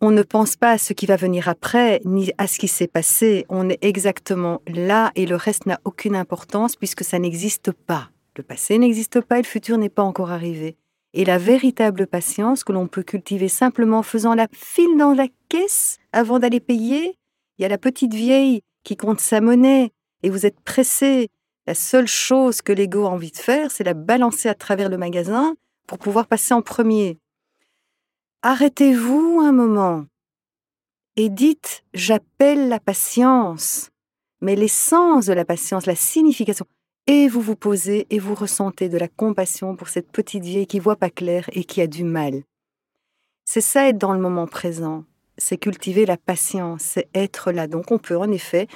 On 0.03 0.11
ne 0.11 0.23
pense 0.23 0.57
pas 0.57 0.73
à 0.73 0.79
ce 0.79 0.93
qui 0.93 1.07
va 1.07 1.17
venir 1.17 1.49
après, 1.49 2.03
ni 2.05 2.31
à 2.37 2.47
ce 2.47 2.59
qui 2.59 2.69
s'est 2.69 2.87
passé. 2.87 3.47
On 3.49 3.71
est 3.71 3.83
exactement 3.83 4.61
là 4.67 5.13
et 5.15 5.25
le 5.25 5.37
reste 5.37 5.65
n'a 5.65 5.81
aucune 5.85 6.15
importance 6.15 6.77
puisque 6.77 7.03
ça 7.03 7.19
n'existe 7.19 7.73
pas. 7.73 8.11
Le 8.37 8.43
passé 8.43 8.77
n'existe 8.77 9.23
pas 9.23 9.39
et 9.39 9.43
le 9.43 9.47
futur 9.47 9.79
n'est 9.79 9.89
pas 9.89 10.03
encore 10.03 10.31
arrivé. 10.31 10.77
Et 11.15 11.25
la 11.25 11.39
véritable 11.39 12.07
patience 12.07 12.63
que 12.63 12.73
l'on 12.73 12.87
peut 12.87 13.03
cultiver 13.03 13.49
simplement 13.49 14.01
en 14.01 14.03
faisant 14.03 14.35
la 14.35 14.49
file 14.53 14.99
dans 14.99 15.15
la 15.15 15.29
caisse 15.49 15.97
avant 16.13 16.39
d'aller 16.39 16.61
payer, 16.61 17.17
il 17.59 17.63
y 17.63 17.65
a 17.65 17.69
la 17.69 17.79
petite 17.79 18.13
vieille 18.13 18.61
qui 18.85 18.99
compte 18.99 19.21
sa 19.21 19.41
monnaie 19.41 19.91
et 20.23 20.29
vous 20.29 20.45
êtes 20.45 20.61
pressé. 20.61 21.31
La 21.67 21.75
seule 21.75 22.07
chose 22.07 22.61
que 22.61 22.75
l'ego 22.75 23.07
a 23.07 23.11
envie 23.11 23.31
de 23.31 23.39
faire, 23.39 23.71
c'est 23.71 23.85
la 23.85 23.95
balancer 23.95 24.51
à 24.51 24.55
travers 24.55 24.91
le 24.91 24.99
magasin 24.99 25.57
pour 25.87 25.99
pouvoir 25.99 26.27
passer 26.27 26.55
en 26.55 26.63
premier. 26.63 27.19
Arrêtez-vous 28.43 29.41
un 29.43 29.53
moment 29.53 30.07
et 31.17 31.29
dites 31.29 31.85
j'appelle 31.95 32.69
la 32.69 32.81
patience. 32.81 33.91
Mais 34.43 34.55
l'essence 34.55 35.27
de 35.27 35.33
la 35.33 35.47
patience, 35.47 35.87
la 35.87 35.97
signification, 35.97 36.67
et 37.07 37.29
vous 37.29 37.41
vous 37.41 37.57
posez 37.57 38.07
et 38.11 38.19
vous 38.19 38.35
ressentez 38.35 38.89
de 38.89 38.99
la 38.99 39.09
compassion 39.09 39.77
pour 39.77 39.89
cette 39.89 40.11
petite 40.11 40.45
vieille 40.45 40.67
qui 40.67 40.79
voit 40.79 40.97
pas 40.97 41.11
clair 41.11 41.49
et 41.53 41.65
qui 41.65 41.81
a 41.81 41.87
du 41.87 42.05
mal. 42.05 42.43
C'est 43.45 43.61
ça 43.61 43.89
être 43.89 43.99
dans 43.99 44.13
le 44.13 44.21
moment 44.21 44.47
présent, 44.47 45.05
c'est 45.39 45.57
cultiver 45.57 46.05
la 46.05 46.17
patience, 46.17 46.83
c'est 46.83 47.09
être 47.15 47.53
là. 47.53 47.67
Donc 47.67 47.93
on 47.93 47.99
peut 47.99 48.17
en 48.17 48.31
effet 48.31 48.67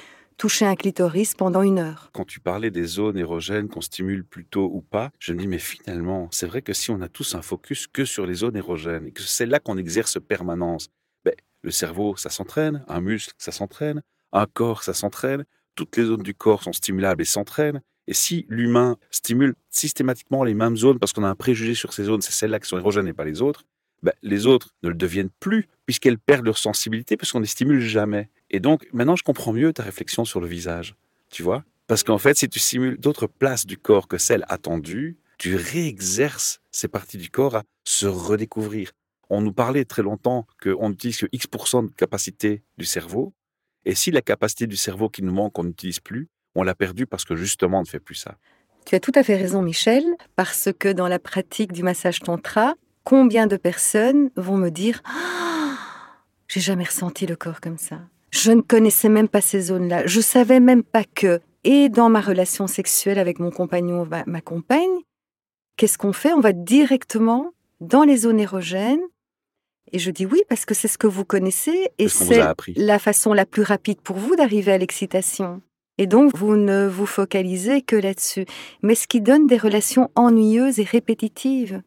toucher 0.41 0.65
un 0.65 0.75
clitoris 0.75 1.35
pendant 1.35 1.61
une 1.61 1.77
heure. 1.77 2.09
Quand 2.13 2.25
tu 2.25 2.39
parlais 2.39 2.71
des 2.71 2.85
zones 2.85 3.15
érogènes 3.15 3.69
qu'on 3.69 3.79
stimule 3.79 4.25
plutôt 4.25 4.71
ou 4.73 4.81
pas, 4.81 5.11
je 5.19 5.33
me 5.33 5.39
dis, 5.39 5.47
mais 5.47 5.59
finalement, 5.59 6.29
c'est 6.31 6.47
vrai 6.47 6.63
que 6.63 6.73
si 6.73 6.89
on 6.89 6.99
a 7.01 7.07
tous 7.07 7.35
un 7.35 7.43
focus 7.43 7.85
que 7.85 8.05
sur 8.05 8.25
les 8.25 8.33
zones 8.33 8.57
érogènes 8.57 9.05
et 9.05 9.11
que 9.11 9.21
c'est 9.21 9.45
là 9.45 9.59
qu'on 9.59 9.77
exerce 9.77 10.17
permanence, 10.19 10.87
ben, 11.23 11.35
le 11.61 11.69
cerveau, 11.69 12.15
ça 12.15 12.31
s'entraîne, 12.31 12.83
un 12.87 13.01
muscle, 13.01 13.35
ça 13.37 13.51
s'entraîne, 13.51 14.01
un 14.31 14.47
corps, 14.47 14.81
ça 14.81 14.95
s'entraîne, 14.95 15.45
toutes 15.75 15.95
les 15.95 16.05
zones 16.05 16.23
du 16.23 16.33
corps 16.33 16.63
sont 16.63 16.73
stimulables 16.73 17.21
et 17.21 17.25
s'entraînent. 17.25 17.83
Et 18.07 18.15
si 18.15 18.47
l'humain 18.49 18.97
stimule 19.11 19.53
systématiquement 19.69 20.43
les 20.43 20.55
mêmes 20.55 20.75
zones 20.75 20.97
parce 20.97 21.13
qu'on 21.13 21.23
a 21.23 21.29
un 21.29 21.35
préjugé 21.35 21.75
sur 21.75 21.93
ces 21.93 22.05
zones, 22.05 22.23
c'est 22.23 22.31
celles-là 22.31 22.59
qui 22.59 22.67
sont 22.67 22.79
érogènes 22.79 23.07
et 23.07 23.13
pas 23.13 23.25
les 23.25 23.43
autres, 23.43 23.63
ben, 24.01 24.13
les 24.23 24.47
autres 24.47 24.73
ne 24.81 24.89
le 24.89 24.95
deviennent 24.95 25.29
plus 25.39 25.67
puisqu'elles 25.85 26.17
perdent 26.17 26.45
leur 26.45 26.57
sensibilité 26.57 27.15
parce 27.15 27.31
qu'on 27.31 27.39
ne 27.39 27.43
les 27.43 27.49
stimule 27.49 27.79
jamais. 27.79 28.31
Et 28.51 28.59
donc, 28.59 28.85
maintenant, 28.93 29.15
je 29.15 29.23
comprends 29.23 29.53
mieux 29.53 29.73
ta 29.73 29.81
réflexion 29.81 30.25
sur 30.25 30.41
le 30.41 30.47
visage, 30.47 30.95
tu 31.31 31.41
vois? 31.41 31.63
Parce 31.87 32.03
qu'en 32.03 32.17
fait, 32.17 32.37
si 32.37 32.47
tu 32.47 32.59
stimules 32.59 32.97
d'autres 32.97 33.25
places 33.25 33.65
du 33.65 33.77
corps 33.77 34.07
que 34.07 34.17
celles 34.17 34.45
attendues, 34.49 35.17
tu 35.37 35.55
réexerces 35.55 36.61
ces 36.71 36.87
parties 36.87 37.17
du 37.17 37.31
corps 37.31 37.55
à 37.55 37.63
se 37.85 38.05
redécouvrir. 38.05 38.91
On 39.29 39.41
nous 39.41 39.53
parlait 39.53 39.85
très 39.85 40.03
longtemps 40.03 40.45
qu'on 40.61 40.91
utilise 40.91 41.17
que 41.17 41.25
X% 41.31 41.83
de 41.87 41.91
capacité 41.93 42.61
du 42.77 42.85
cerveau, 42.85 43.33
et 43.85 43.95
si 43.95 44.11
la 44.11 44.21
capacité 44.21 44.67
du 44.67 44.75
cerveau 44.75 45.09
qui 45.09 45.23
nous 45.23 45.31
manque, 45.31 45.57
on 45.57 45.63
n'utilise 45.63 45.99
plus, 45.99 46.29
on 46.53 46.63
l'a 46.63 46.75
perdue 46.75 47.07
parce 47.07 47.23
que 47.23 47.35
justement, 47.35 47.79
on 47.79 47.83
ne 47.83 47.87
fait 47.87 48.01
plus 48.01 48.15
ça. 48.15 48.35
Tu 48.85 48.95
as 48.95 48.99
tout 48.99 49.13
à 49.15 49.23
fait 49.23 49.37
raison, 49.37 49.61
Michel, 49.61 50.03
parce 50.35 50.69
que 50.77 50.91
dans 50.91 51.07
la 51.07 51.19
pratique 51.19 51.71
du 51.71 51.83
massage 51.83 52.19
tantra, 52.19 52.75
combien 53.03 53.47
de 53.47 53.55
personnes 53.55 54.29
vont 54.35 54.57
me 54.57 54.69
dire 54.69 55.01
Ah, 55.05 55.77
J'ai 56.47 56.59
jamais 56.59 56.83
ressenti 56.83 57.25
le 57.25 57.35
corps 57.35 57.61
comme 57.61 57.77
ça. 57.77 58.01
Je 58.31 58.51
ne 58.51 58.61
connaissais 58.61 59.09
même 59.09 59.27
pas 59.27 59.41
ces 59.41 59.61
zones-là. 59.61 60.05
Je 60.05 60.21
savais 60.21 60.59
même 60.59 60.83
pas 60.83 61.03
que. 61.03 61.41
Et 61.63 61.89
dans 61.89 62.09
ma 62.09 62.21
relation 62.21 62.65
sexuelle 62.67 63.19
avec 63.19 63.39
mon 63.39 63.51
compagnon, 63.51 64.05
ma, 64.05 64.23
ma 64.25 64.41
compagne, 64.41 65.01
qu'est-ce 65.77 65.97
qu'on 65.97 66.13
fait? 66.13 66.33
On 66.33 66.39
va 66.39 66.53
directement 66.53 67.51
dans 67.81 68.03
les 68.03 68.17
zones 68.17 68.39
érogènes. 68.39 69.01
Et 69.91 69.99
je 69.99 70.09
dis 70.09 70.25
oui 70.25 70.41
parce 70.47 70.65
que 70.65 70.73
c'est 70.73 70.87
ce 70.87 70.97
que 70.97 71.07
vous 71.07 71.25
connaissez 71.25 71.89
et 71.97 72.07
C'est 72.07 72.41
la 72.77 72.99
façon 72.99 73.33
la 73.33 73.45
plus 73.45 73.63
rapide 73.63 73.99
pour 74.01 74.15
vous 74.15 74.35
d'arriver 74.35 74.71
à 74.71 74.77
l'excitation. 74.77 75.61
Et 75.97 76.07
donc, 76.07 76.35
vous 76.35 76.55
ne 76.55 76.87
vous 76.87 77.05
focalisez 77.05 77.81
que 77.81 77.95
là-dessus. 77.97 78.45
Mais 78.81 78.95
ce 78.95 79.07
qui 79.07 79.21
donne 79.21 79.45
des 79.47 79.57
relations 79.57 80.09
ennuyeuses 80.15 80.79
et 80.79 80.83
répétitives. 80.83 81.81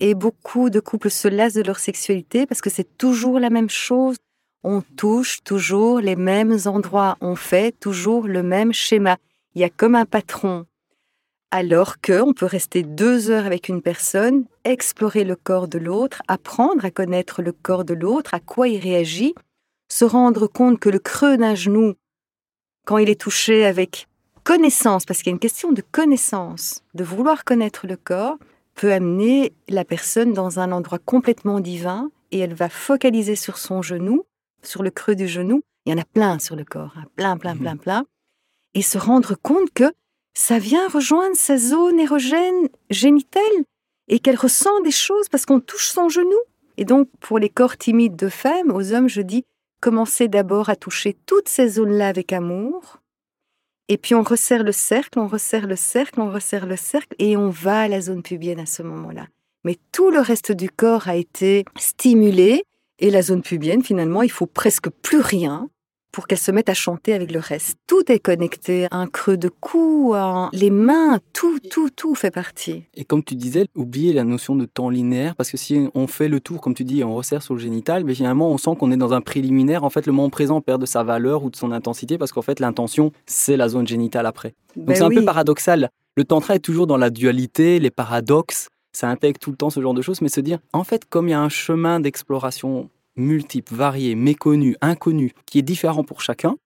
Et 0.00 0.14
beaucoup 0.14 0.70
de 0.70 0.78
couples 0.78 1.10
se 1.10 1.26
lassent 1.26 1.54
de 1.54 1.62
leur 1.62 1.78
sexualité 1.80 2.46
parce 2.46 2.60
que 2.60 2.70
c'est 2.70 2.96
toujours 2.98 3.40
la 3.40 3.50
même 3.50 3.70
chose. 3.70 4.16
On 4.64 4.82
touche 4.96 5.42
toujours 5.44 6.00
les 6.00 6.16
mêmes 6.16 6.56
endroits. 6.66 7.16
On 7.20 7.36
fait 7.36 7.72
toujours 7.78 8.26
le 8.26 8.42
même 8.42 8.72
schéma. 8.72 9.16
Il 9.54 9.60
y 9.60 9.64
a 9.64 9.70
comme 9.70 9.94
un 9.94 10.04
patron. 10.04 10.66
Alors 11.50 12.00
que 12.00 12.20
on 12.20 12.34
peut 12.34 12.46
rester 12.46 12.82
deux 12.82 13.30
heures 13.30 13.46
avec 13.46 13.68
une 13.68 13.80
personne, 13.80 14.44
explorer 14.64 15.24
le 15.24 15.36
corps 15.36 15.68
de 15.68 15.78
l'autre, 15.78 16.22
apprendre 16.28 16.84
à 16.84 16.90
connaître 16.90 17.40
le 17.40 17.52
corps 17.52 17.84
de 17.84 17.94
l'autre, 17.94 18.34
à 18.34 18.40
quoi 18.40 18.68
il 18.68 18.78
réagit, 18.78 19.34
se 19.88 20.04
rendre 20.04 20.46
compte 20.46 20.78
que 20.78 20.90
le 20.90 20.98
creux 20.98 21.38
d'un 21.38 21.54
genou, 21.54 21.94
quand 22.84 22.98
il 22.98 23.08
est 23.08 23.20
touché 23.20 23.64
avec 23.64 24.08
connaissance, 24.44 25.04
parce 25.04 25.20
qu'il 25.20 25.28
y 25.28 25.32
a 25.32 25.36
une 25.36 25.40
question 25.40 25.72
de 25.72 25.82
connaissance, 25.92 26.82
de 26.94 27.04
vouloir 27.04 27.44
connaître 27.44 27.86
le 27.86 27.96
corps, 27.96 28.36
peut 28.74 28.92
amener 28.92 29.52
la 29.68 29.84
personne 29.84 30.32
dans 30.32 30.60
un 30.60 30.72
endroit 30.72 30.98
complètement 30.98 31.60
divin 31.60 32.10
et 32.30 32.38
elle 32.38 32.54
va 32.54 32.68
focaliser 32.68 33.36
sur 33.36 33.58
son 33.58 33.82
genou, 33.82 34.24
sur 34.62 34.82
le 34.82 34.90
creux 34.90 35.14
du 35.14 35.28
genou. 35.28 35.62
Il 35.86 35.92
y 35.92 35.94
en 35.94 36.00
a 36.00 36.04
plein 36.04 36.38
sur 36.38 36.56
le 36.56 36.64
corps, 36.64 36.94
hein, 36.96 37.04
plein, 37.16 37.36
plein, 37.36 37.54
Mhm. 37.54 37.60
plein, 37.60 37.76
plein. 37.76 38.06
Et 38.74 38.82
se 38.82 38.98
rendre 38.98 39.34
compte 39.42 39.70
que 39.72 39.92
ça 40.34 40.58
vient 40.58 40.88
rejoindre 40.88 41.36
sa 41.36 41.56
zone 41.56 41.98
érogène 41.98 42.68
génitale 42.90 43.42
et 44.08 44.18
qu'elle 44.18 44.36
ressent 44.36 44.80
des 44.82 44.90
choses 44.90 45.28
parce 45.28 45.46
qu'on 45.46 45.60
touche 45.60 45.88
son 45.88 46.08
genou. 46.08 46.38
Et 46.76 46.84
donc, 46.84 47.08
pour 47.20 47.38
les 47.38 47.48
corps 47.48 47.76
timides 47.76 48.16
de 48.16 48.28
femmes, 48.28 48.70
aux 48.70 48.92
hommes, 48.92 49.08
je 49.08 49.20
dis, 49.22 49.44
commencez 49.80 50.28
d'abord 50.28 50.68
à 50.68 50.76
toucher 50.76 51.16
toutes 51.26 51.48
ces 51.48 51.68
zones-là 51.68 52.08
avec 52.08 52.32
amour. 52.32 52.98
Et 53.88 53.96
puis 53.96 54.14
on 54.14 54.22
resserre 54.22 54.62
le 54.64 54.72
cercle, 54.72 55.18
on 55.18 55.26
resserre 55.26 55.66
le 55.66 55.76
cercle, 55.76 56.20
on 56.20 56.30
resserre 56.30 56.66
le 56.66 56.76
cercle, 56.76 57.16
et 57.18 57.36
on 57.36 57.48
va 57.48 57.80
à 57.82 57.88
la 57.88 58.00
zone 58.00 58.22
pubienne 58.22 58.60
à 58.60 58.66
ce 58.66 58.82
moment-là. 58.82 59.26
Mais 59.64 59.76
tout 59.92 60.10
le 60.10 60.20
reste 60.20 60.52
du 60.52 60.68
corps 60.70 61.08
a 61.08 61.16
été 61.16 61.64
stimulé, 61.78 62.64
et 62.98 63.10
la 63.10 63.22
zone 63.22 63.42
pubienne, 63.42 63.82
finalement, 63.82 64.22
il 64.22 64.30
faut 64.30 64.46
presque 64.46 64.88
plus 64.90 65.20
rien 65.20 65.68
pour 66.10 66.26
qu'elle 66.26 66.38
se 66.38 66.50
mette 66.50 66.70
à 66.70 66.74
chanter 66.74 67.12
avec 67.12 67.30
le 67.30 67.38
reste. 67.38 67.76
Tout 67.86 68.10
est 68.10 68.18
connecté, 68.18 68.88
un 68.90 69.06
creux 69.06 69.36
de 69.36 69.48
cou, 69.50 70.14
un- 70.16 70.48
les 70.54 70.70
mains, 70.70 71.20
tout, 71.34 71.58
tout, 71.70 71.90
tout 71.90 72.14
fait 72.14 72.30
partie. 72.30 72.84
Et 72.94 73.04
comme 73.04 73.22
tu 73.22 73.34
disais, 73.34 73.66
oubliez 73.76 74.14
la 74.14 74.24
notion 74.24 74.56
de 74.56 74.64
temps 74.64 74.88
linéaire, 74.88 75.36
parce 75.36 75.50
que 75.50 75.58
si 75.58 75.86
on 75.94 76.06
fait 76.06 76.28
le 76.28 76.40
tour, 76.40 76.60
comme 76.62 76.72
tu 76.74 76.82
dis, 76.84 77.00
et 77.00 77.04
on 77.04 77.14
resserre 77.14 77.42
sur 77.42 77.54
le 77.54 77.60
génital, 77.60 78.04
mais 78.04 78.14
finalement, 78.14 78.50
on 78.50 78.56
sent 78.58 78.70
qu'on 78.80 78.90
est 78.90 78.96
dans 78.96 79.12
un 79.12 79.20
préliminaire. 79.20 79.84
En 79.84 79.90
fait, 79.90 80.06
le 80.06 80.12
moment 80.12 80.30
présent 80.30 80.60
perd 80.62 80.80
de 80.80 80.86
sa 80.86 81.04
valeur 81.04 81.44
ou 81.44 81.50
de 81.50 81.56
son 81.56 81.72
intensité, 81.72 82.16
parce 82.16 82.32
qu'en 82.32 82.42
fait, 82.42 82.58
l'intention, 82.58 83.12
c'est 83.26 83.58
la 83.58 83.68
zone 83.68 83.86
génitale 83.86 84.24
après. 84.26 84.54
Donc 84.76 84.86
Ben 84.86 84.96
c'est 84.96 85.02
un 85.02 85.10
peu 85.10 85.24
paradoxal. 85.24 85.90
Le 86.16 86.24
tantra 86.24 86.56
est 86.56 86.60
toujours 86.60 86.86
dans 86.88 86.96
la 86.96 87.10
dualité, 87.10 87.78
les 87.78 87.90
paradoxes, 87.90 88.70
ça 88.92 89.08
intègre 89.08 89.38
tout 89.38 89.50
le 89.50 89.56
temps 89.56 89.70
ce 89.70 89.80
genre 89.80 89.94
de 89.94 90.02
choses, 90.02 90.20
mais 90.22 90.28
se 90.28 90.40
dire, 90.40 90.58
en 90.72 90.84
fait, 90.84 91.04
comme 91.04 91.28
il 91.28 91.32
y 91.32 91.34
a 91.34 91.40
un 91.40 91.48
chemin 91.48 92.00
d'exploration 92.00 92.90
multiple, 93.16 93.74
varié, 93.74 94.14
méconnu, 94.14 94.76
inconnu, 94.80 95.32
qui 95.46 95.58
est 95.58 95.62
différent 95.62 96.04
pour 96.04 96.20
chacun, 96.20 96.56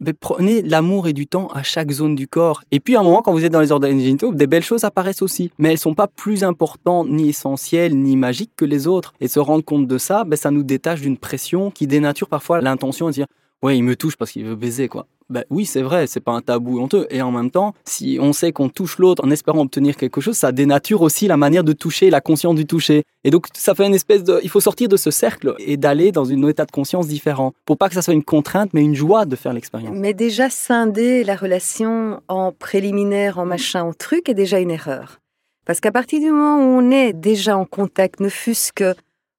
ben, 0.00 0.14
prenez 0.18 0.62
l'amour 0.62 1.08
et 1.08 1.12
du 1.12 1.26
temps 1.26 1.48
à 1.48 1.64
chaque 1.64 1.90
zone 1.90 2.14
du 2.14 2.28
corps. 2.28 2.62
Et 2.70 2.78
puis 2.78 2.94
à 2.94 3.00
un 3.00 3.02
moment, 3.02 3.20
quand 3.20 3.32
vous 3.32 3.44
êtes 3.44 3.52
dans 3.52 3.60
les 3.60 3.72
organes 3.72 3.98
génitaux, 3.98 4.32
des 4.32 4.46
belles 4.46 4.62
choses 4.62 4.84
apparaissent 4.84 5.22
aussi. 5.22 5.50
Mais 5.58 5.72
elles 5.72 5.78
sont 5.78 5.94
pas 5.94 6.06
plus 6.06 6.44
importantes, 6.44 7.08
ni 7.08 7.30
essentielles, 7.30 7.98
ni 7.98 8.16
magiques 8.16 8.52
que 8.54 8.64
les 8.64 8.86
autres. 8.86 9.14
Et 9.20 9.26
se 9.26 9.40
rendre 9.40 9.64
compte 9.64 9.88
de 9.88 9.98
ça, 9.98 10.22
ben, 10.22 10.36
ça 10.36 10.52
nous 10.52 10.62
détache 10.62 11.00
d'une 11.00 11.18
pression 11.18 11.72
qui 11.72 11.88
dénature 11.88 12.28
parfois 12.28 12.60
l'intention 12.60 13.06
de 13.06 13.12
dire 13.12 13.26
ouais, 13.62 13.76
il 13.76 13.82
me 13.82 13.96
touche 13.96 14.16
parce 14.16 14.30
qu'il 14.32 14.44
veut 14.44 14.56
baiser, 14.56 14.88
quoi. 14.88 15.06
Ben 15.30 15.44
oui, 15.50 15.66
c'est 15.66 15.82
vrai, 15.82 16.06
c'est 16.06 16.20
pas 16.20 16.32
un 16.32 16.40
tabou 16.40 16.80
honteux. 16.80 17.06
Et 17.10 17.20
en 17.20 17.30
même 17.30 17.50
temps, 17.50 17.74
si 17.84 18.18
on 18.18 18.32
sait 18.32 18.50
qu'on 18.50 18.70
touche 18.70 18.98
l'autre 18.98 19.22
en 19.22 19.30
espérant 19.30 19.60
obtenir 19.60 19.96
quelque 19.96 20.22
chose, 20.22 20.36
ça 20.36 20.52
dénature 20.52 21.02
aussi 21.02 21.26
la 21.26 21.36
manière 21.36 21.64
de 21.64 21.74
toucher, 21.74 22.08
la 22.08 22.22
conscience 22.22 22.54
du 22.54 22.64
toucher. 22.64 23.02
Et 23.24 23.30
donc, 23.30 23.46
ça 23.52 23.74
fait 23.74 23.86
une 23.86 23.94
espèce 23.94 24.24
de. 24.24 24.40
Il 24.42 24.48
faut 24.48 24.60
sortir 24.60 24.88
de 24.88 24.96
ce 24.96 25.10
cercle 25.10 25.54
et 25.58 25.76
d'aller 25.76 26.12
dans 26.12 26.30
un 26.30 26.48
état 26.48 26.64
de 26.64 26.70
conscience 26.70 27.08
différent. 27.08 27.52
Pour 27.66 27.76
pas 27.76 27.90
que 27.90 27.94
ça 27.94 28.00
soit 28.00 28.14
une 28.14 28.24
contrainte, 28.24 28.70
mais 28.72 28.80
une 28.80 28.94
joie 28.94 29.26
de 29.26 29.36
faire 29.36 29.52
l'expérience. 29.52 29.94
Mais 29.94 30.14
déjà, 30.14 30.48
scinder 30.48 31.24
la 31.24 31.36
relation 31.36 32.22
en 32.28 32.52
préliminaire, 32.52 33.38
en 33.38 33.44
machin, 33.44 33.82
en 33.82 33.92
truc, 33.92 34.30
est 34.30 34.34
déjà 34.34 34.60
une 34.60 34.70
erreur. 34.70 35.20
Parce 35.66 35.80
qu'à 35.80 35.92
partir 35.92 36.20
du 36.20 36.30
moment 36.30 36.56
où 36.56 36.80
on 36.80 36.90
est 36.90 37.12
déjà 37.12 37.54
en 37.58 37.66
contact, 37.66 38.20
ne 38.20 38.30
fût-ce 38.30 38.72
que 38.72 38.94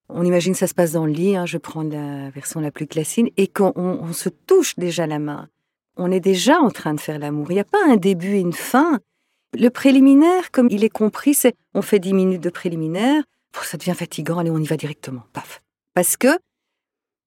on 0.10 0.24
imagine 0.24 0.54
que 0.54 0.60
ça 0.60 0.68
se 0.68 0.74
passe 0.74 0.94
dans 0.94 1.06
le 1.06 1.12
lit, 1.12 1.36
hein, 1.36 1.46
je 1.46 1.58
prends 1.58 1.84
la 1.84 2.30
version 2.30 2.60
la 2.60 2.72
plus 2.72 2.88
classique, 2.88 3.34
et 3.38 3.48
qu'on 3.48 3.74
on 3.76 4.12
se 4.14 4.30
touche 4.30 4.76
déjà 4.78 5.08
la 5.08 5.20
main 5.20 5.50
on 6.00 6.12
est 6.12 6.22
déjà 6.22 6.60
en 6.60 6.72
train 6.72 6.94
de 6.94 7.00
faire 7.00 7.20
l'amour. 7.20 7.52
Il 7.52 7.56
n'y 7.56 7.60
a 7.60 7.66
pas 7.66 7.86
un 7.86 7.98
début 7.98 8.36
et 8.36 8.40
une 8.40 8.54
fin. 8.54 9.00
Le 9.58 9.70
préliminaire, 9.70 10.50
comme 10.52 10.70
il 10.72 10.84
est 10.84 10.90
compris, 10.90 11.34
c'est 11.34 11.56
on 11.74 11.82
fait 11.82 12.00
10 12.00 12.14
minutes 12.14 12.42
de 12.42 12.50
préliminaire, 12.50 13.24
ça 13.62 13.78
devient 13.78 13.94
fatigant, 13.96 14.40
allez, 14.40 14.50
on 14.50 14.60
y 14.60 14.66
va 14.66 14.78
directement. 14.78 15.24
Paf. 15.34 15.62
Parce 15.94 16.16
que 16.16 16.40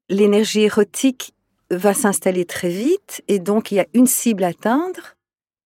l'énergie 0.08 0.62
érotique 0.62 1.34
va 1.70 1.94
s'installer 1.94 2.44
très 2.44 2.70
vite 2.70 3.22
et 3.28 3.38
donc 3.38 3.70
il 3.70 3.76
y 3.76 3.80
a 3.80 3.86
une 3.92 4.06
cible 4.06 4.44
à 4.44 4.48
atteindre, 4.48 5.16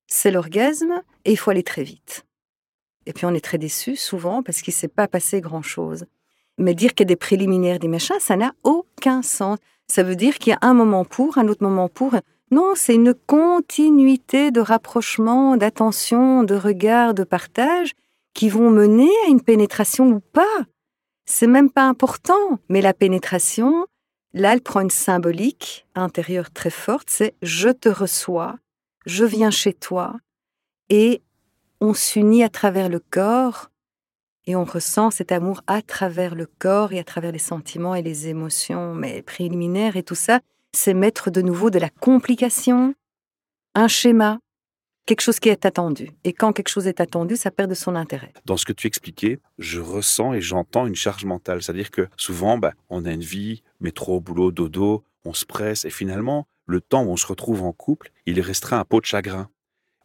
c'est 0.09 0.31
l'orgasme 0.31 1.03
et 1.25 1.33
il 1.33 1.37
faut 1.37 1.51
aller 1.51 1.63
très 1.63 1.83
vite. 1.83 2.25
Et 3.07 3.13
puis 3.13 3.27
on 3.27 3.35
est 3.35 3.45
très 3.45 3.59
déçu 3.59 3.95
souvent 3.95 4.43
parce 4.43 4.63
qu'il 4.63 4.73
ne 4.73 4.77
s'est 4.77 4.89
pas 4.89 5.07
passé 5.07 5.41
grand-chose. 5.41 6.07
Mais 6.59 6.75
dire 6.75 6.95
qu'il 6.95 7.05
y 7.05 7.09
a 7.09 7.13
des 7.13 7.17
préliminaires, 7.17 7.79
des 7.79 7.89
machins, 7.89 8.17
ça 8.19 8.37
n'a 8.37 8.55
aucun 8.65 9.23
sens. 9.23 9.59
Ça 9.89 10.03
veut 10.03 10.17
dire 10.17 10.39
qu'il 10.39 10.53
y 10.53 10.55
a 10.55 10.59
un 10.63 10.75
moment 10.75 11.05
pour, 11.05 11.39
un 11.39 11.49
autre 11.49 11.63
moment 11.63 11.89
pour. 11.89 12.15
Non, 12.51 12.73
c'est 12.75 12.95
une 12.95 13.15
continuité 13.15 14.51
de 14.51 14.61
rapprochement, 14.61 15.57
d'attention, 15.57 16.45
de 16.45 16.55
regard, 16.55 17.15
de 17.15 17.25
partage 17.25 17.93
qui 18.35 18.49
vont 18.49 18.71
mener 18.71 19.11
à 19.27 19.31
une 19.31 19.41
pénétration 19.41 20.09
ou 20.09 20.21
pas. 20.21 20.65
C'est 21.25 21.47
même 21.47 21.71
pas 21.71 21.89
important, 21.89 22.61
mais 22.69 22.81
la 22.81 22.95
pénétration, 22.95 23.87
là, 24.33 24.53
elle 24.53 24.61
prend 24.61 24.81
une 24.81 24.91
symbolique 24.91 25.87
intérieure 25.95 26.53
très 26.53 26.71
forte, 26.71 27.09
c'est 27.11 27.35
je 27.43 27.69
te 27.69 27.89
reçois, 27.89 28.57
je 29.07 29.25
viens 29.25 29.51
chez 29.51 29.73
toi, 29.73 30.15
et 30.89 31.23
on 31.81 31.95
s'unit 31.95 32.45
à 32.45 32.49
travers 32.49 32.89
le 32.89 33.01
corps, 33.01 33.71
et 34.47 34.57
on 34.57 34.65
ressent 34.65 35.11
cet 35.11 35.33
amour 35.33 35.63
à 35.67 35.83
travers 35.83 36.35
le 36.35 36.47
corps 36.59 36.93
et 36.93 36.99
à 36.99 37.05
travers 37.05 37.33
les 37.33 37.39
sentiments 37.39 37.95
et 37.95 38.03
les 38.03 38.29
émotions, 38.29 38.95
mais 38.95 39.23
préliminaires 39.23 39.97
et 39.97 40.03
tout 40.03 40.15
ça, 40.15 40.41
c'est 40.73 40.95
mettre 40.95 41.31
de 41.31 41.43
nouveau 41.43 41.71
de 41.71 41.79
la 41.79 41.91
complication, 41.91 42.95
un 43.75 43.89
schéma, 43.89 44.39
quelque 45.07 45.23
chose 45.23 45.41
qui 45.41 45.49
est 45.49 45.65
attendu. 45.65 46.11
Et 46.25 46.33
quand 46.33 46.53
quelque 46.53 46.69
chose 46.69 46.87
est 46.87 47.01
attendu, 47.01 47.37
ça 47.37 47.51
perd 47.51 47.71
de 47.71 47.75
son 47.75 47.95
intérêt. 47.95 48.33
Dans 48.45 48.57
ce 48.57 48.67
que 48.67 48.73
tu 48.73 48.87
expliquais, 48.87 49.41
je 49.59 49.81
ressens 49.81 50.35
et 50.35 50.41
j'entends 50.41 50.87
une 50.87 50.97
charge 50.97 51.25
mentale. 51.25 51.63
C'est-à-dire 51.63 51.91
que 51.91 52.09
souvent, 52.17 52.59
bah, 52.59 52.73
on 52.91 53.05
a 53.05 53.13
une 53.13 53.23
vie, 53.23 53.63
métro, 53.81 54.21
boulot, 54.21 54.53
dodo, 54.53 55.05
on 55.25 55.33
se 55.33 55.47
presse 55.47 55.85
et 55.85 55.91
finalement, 55.91 56.47
le 56.67 56.81
temps 56.81 57.05
où 57.05 57.11
on 57.11 57.17
se 57.17 57.27
retrouve 57.27 57.63
en 57.63 57.73
couple, 57.73 58.11
il 58.27 58.39
est 58.39 58.43
restreint 58.43 58.79
à 58.79 58.85
peau 58.85 59.01
de 59.01 59.07
chagrin. 59.07 59.49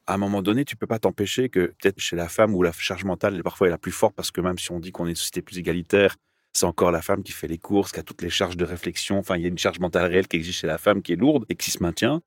À 0.07 0.15
un 0.15 0.17
moment 0.17 0.41
donné, 0.41 0.65
tu 0.65 0.75
peux 0.75 0.87
pas 0.87 0.99
t'empêcher 0.99 1.49
que 1.49 1.73
peut-être 1.79 1.99
chez 1.99 2.15
la 2.15 2.27
femme 2.27 2.55
où 2.55 2.63
la 2.63 2.71
charge 2.71 3.03
mentale 3.03 3.41
parfois 3.43 3.67
est 3.67 3.71
la 3.71 3.77
plus 3.77 3.91
forte 3.91 4.15
parce 4.15 4.31
que 4.31 4.41
même 4.41 4.57
si 4.57 4.71
on 4.71 4.79
dit 4.79 4.91
qu'on 4.91 5.05
est 5.05 5.11
une 5.11 5.15
société 5.15 5.41
plus 5.41 5.57
égalitaire, 5.59 6.15
c'est 6.53 6.65
encore 6.65 6.91
la 6.91 7.01
femme 7.01 7.23
qui 7.23 7.31
fait 7.31 7.47
les 7.47 7.57
courses, 7.57 7.91
qui 7.91 7.99
a 7.99 8.03
toutes 8.03 8.21
les 8.21 8.29
charges 8.29 8.57
de 8.57 8.65
réflexion. 8.65 9.19
Enfin, 9.19 9.37
il 9.37 9.43
y 9.43 9.45
a 9.45 9.47
une 9.47 9.57
charge 9.57 9.79
mentale 9.79 10.11
réelle 10.11 10.27
qui 10.27 10.37
existe 10.37 10.59
chez 10.59 10.67
la 10.67 10.77
femme 10.77 11.01
qui 11.01 11.13
est 11.13 11.15
lourde 11.15 11.45
et 11.49 11.55
qui 11.55 11.71
se 11.71 11.81
maintient. 11.81 12.21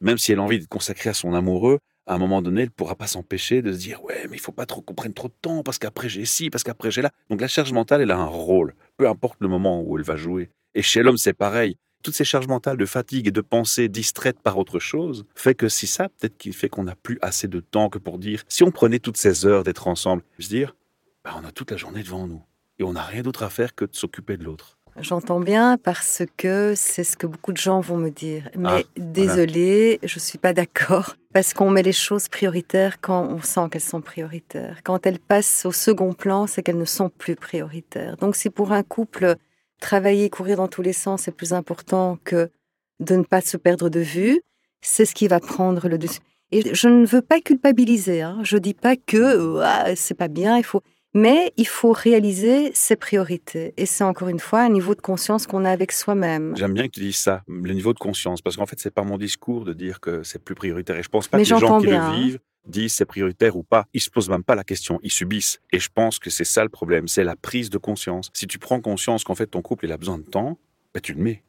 Même 0.00 0.18
si 0.18 0.32
elle 0.32 0.40
a 0.40 0.42
envie 0.42 0.58
de 0.58 0.66
consacrer 0.66 1.10
à 1.10 1.14
son 1.14 1.32
amoureux, 1.32 1.78
à 2.06 2.14
un 2.14 2.18
moment 2.18 2.42
donné, 2.42 2.62
elle 2.62 2.68
ne 2.68 2.72
pourra 2.72 2.96
pas 2.96 3.06
s'empêcher 3.06 3.62
de 3.62 3.72
se 3.72 3.78
dire 3.78 4.02
Ouais, 4.04 4.26
mais 4.28 4.36
il 4.36 4.40
faut 4.40 4.52
pas 4.52 4.66
trop 4.66 4.82
qu'on 4.82 4.94
prenne 4.94 5.14
trop 5.14 5.28
de 5.28 5.34
temps 5.40 5.62
parce 5.62 5.78
qu'après 5.78 6.08
j'ai 6.08 6.24
ci, 6.24 6.50
parce 6.50 6.64
qu'après 6.64 6.90
j'ai 6.90 7.02
là. 7.02 7.12
Donc 7.30 7.40
la 7.40 7.48
charge 7.48 7.72
mentale, 7.72 8.02
elle 8.02 8.10
a 8.10 8.18
un 8.18 8.26
rôle, 8.26 8.74
peu 8.96 9.08
importe 9.08 9.38
le 9.40 9.48
moment 9.48 9.80
où 9.80 9.96
elle 9.96 10.04
va 10.04 10.16
jouer. 10.16 10.50
Et 10.74 10.82
chez 10.82 11.02
l'homme, 11.02 11.18
c'est 11.18 11.32
pareil. 11.32 11.76
Toutes 12.02 12.14
ces 12.14 12.24
charges 12.24 12.48
mentales 12.48 12.76
de 12.76 12.86
fatigue 12.86 13.28
et 13.28 13.30
de 13.30 13.40
pensée 13.40 13.88
distraites 13.88 14.40
par 14.40 14.58
autre 14.58 14.78
chose 14.78 15.24
fait 15.34 15.54
que 15.54 15.68
si 15.68 15.86
ça, 15.86 16.08
peut-être 16.08 16.36
qu'il 16.36 16.52
fait 16.52 16.68
qu'on 16.68 16.84
n'a 16.84 16.96
plus 16.96 17.18
assez 17.22 17.48
de 17.48 17.60
temps 17.60 17.88
que 17.88 17.98
pour 17.98 18.18
dire 18.18 18.42
si 18.48 18.62
on 18.64 18.70
prenait 18.70 18.98
toutes 18.98 19.16
ces 19.16 19.46
heures 19.46 19.62
d'être 19.62 19.86
ensemble, 19.88 20.22
se 20.38 20.48
dire 20.48 20.74
bah, 21.24 21.38
on 21.40 21.46
a 21.46 21.52
toute 21.52 21.70
la 21.70 21.76
journée 21.76 22.02
devant 22.02 22.26
nous 22.26 22.42
et 22.78 22.84
on 22.84 22.94
n'a 22.94 23.02
rien 23.02 23.22
d'autre 23.22 23.42
à 23.44 23.50
faire 23.50 23.74
que 23.74 23.84
de 23.84 23.94
s'occuper 23.94 24.36
de 24.36 24.44
l'autre. 24.44 24.78
J'entends 25.00 25.40
bien 25.40 25.78
parce 25.78 26.22
que 26.36 26.74
c'est 26.76 27.04
ce 27.04 27.16
que 27.16 27.26
beaucoup 27.26 27.52
de 27.52 27.58
gens 27.58 27.80
vont 27.80 27.96
me 27.96 28.10
dire. 28.10 28.50
Mais 28.56 28.68
ah, 28.68 28.82
désolé, 28.96 29.98
je 30.02 30.16
ne 30.16 30.20
suis 30.20 30.38
pas 30.38 30.52
d'accord. 30.52 31.16
Parce 31.32 31.54
qu'on 31.54 31.70
met 31.70 31.82
les 31.82 31.94
choses 31.94 32.28
prioritaires 32.28 33.00
quand 33.00 33.24
on 33.24 33.40
sent 33.40 33.70
qu'elles 33.70 33.80
sont 33.80 34.02
prioritaires. 34.02 34.80
Quand 34.84 35.06
elles 35.06 35.18
passent 35.18 35.64
au 35.64 35.72
second 35.72 36.12
plan, 36.12 36.46
c'est 36.46 36.62
qu'elles 36.62 36.76
ne 36.76 36.84
sont 36.84 37.08
plus 37.08 37.36
prioritaires. 37.36 38.18
Donc 38.18 38.36
si 38.36 38.50
pour 38.50 38.72
un 38.72 38.82
couple, 38.82 39.36
travailler, 39.82 40.30
courir 40.30 40.56
dans 40.56 40.68
tous 40.68 40.80
les 40.80 40.94
sens 40.94 41.28
est 41.28 41.32
plus 41.32 41.52
important 41.52 42.18
que 42.24 42.50
de 43.00 43.16
ne 43.16 43.24
pas 43.24 43.40
se 43.40 43.56
perdre 43.56 43.90
de 43.90 44.00
vue, 44.00 44.40
c'est 44.80 45.04
ce 45.04 45.14
qui 45.14 45.28
va 45.28 45.40
prendre 45.40 45.88
le 45.88 45.98
dessus. 45.98 46.20
Et 46.50 46.74
je 46.74 46.88
ne 46.88 47.04
veux 47.04 47.22
pas 47.22 47.40
culpabiliser. 47.40 48.22
Hein. 48.22 48.38
Je 48.42 48.56
dis 48.58 48.74
pas 48.74 48.96
que 48.96 49.60
ah, 49.60 49.94
c'est 49.96 50.14
pas 50.14 50.28
bien. 50.28 50.58
Il 50.58 50.64
faut. 50.64 50.82
Mais 51.14 51.52
il 51.58 51.66
faut 51.66 51.92
réaliser 51.92 52.70
ses 52.74 52.96
priorités. 52.96 53.74
Et 53.76 53.84
c'est 53.84 54.04
encore 54.04 54.28
une 54.28 54.38
fois 54.38 54.60
un 54.60 54.70
niveau 54.70 54.94
de 54.94 55.00
conscience 55.02 55.46
qu'on 55.46 55.66
a 55.66 55.70
avec 55.70 55.92
soi-même. 55.92 56.54
J'aime 56.56 56.72
bien 56.72 56.86
que 56.86 56.92
tu 56.92 57.00
dises 57.00 57.16
ça, 57.16 57.42
le 57.48 57.74
niveau 57.74 57.92
de 57.92 57.98
conscience, 57.98 58.40
parce 58.40 58.56
qu'en 58.56 58.64
fait, 58.64 58.80
c'est 58.80 58.94
pas 58.94 59.02
mon 59.02 59.18
discours 59.18 59.64
de 59.66 59.74
dire 59.74 60.00
que 60.00 60.22
c'est 60.22 60.42
plus 60.42 60.54
prioritaire. 60.54 60.96
Et 60.96 61.02
je 61.02 61.10
pense 61.10 61.28
pas 61.28 61.36
que 61.36 61.42
les 61.42 61.44
gens 61.44 61.80
qui 61.80 61.86
le 61.86 62.14
vivent 62.16 62.38
disent 62.66 62.94
c'est 62.94 63.04
prioritaire 63.04 63.56
ou 63.56 63.62
pas. 63.62 63.86
Ils 63.92 64.00
se 64.00 64.10
posent 64.10 64.28
même 64.28 64.44
pas 64.44 64.54
la 64.54 64.64
question, 64.64 64.98
ils 65.02 65.10
subissent. 65.10 65.60
Et 65.72 65.78
je 65.78 65.88
pense 65.92 66.18
que 66.18 66.30
c'est 66.30 66.44
ça 66.44 66.62
le 66.62 66.70
problème, 66.70 67.08
c'est 67.08 67.24
la 67.24 67.36
prise 67.36 67.70
de 67.70 67.78
conscience. 67.78 68.30
Si 68.34 68.46
tu 68.46 68.58
prends 68.58 68.80
conscience 68.80 69.24
qu'en 69.24 69.34
fait 69.34 69.46
ton 69.46 69.62
couple 69.62 69.86
il 69.86 69.92
a 69.92 69.96
besoin 69.96 70.18
de 70.18 70.24
temps, 70.24 70.58
ben 70.94 71.00
tu 71.00 71.14
le 71.14 71.22
mets. 71.22 71.42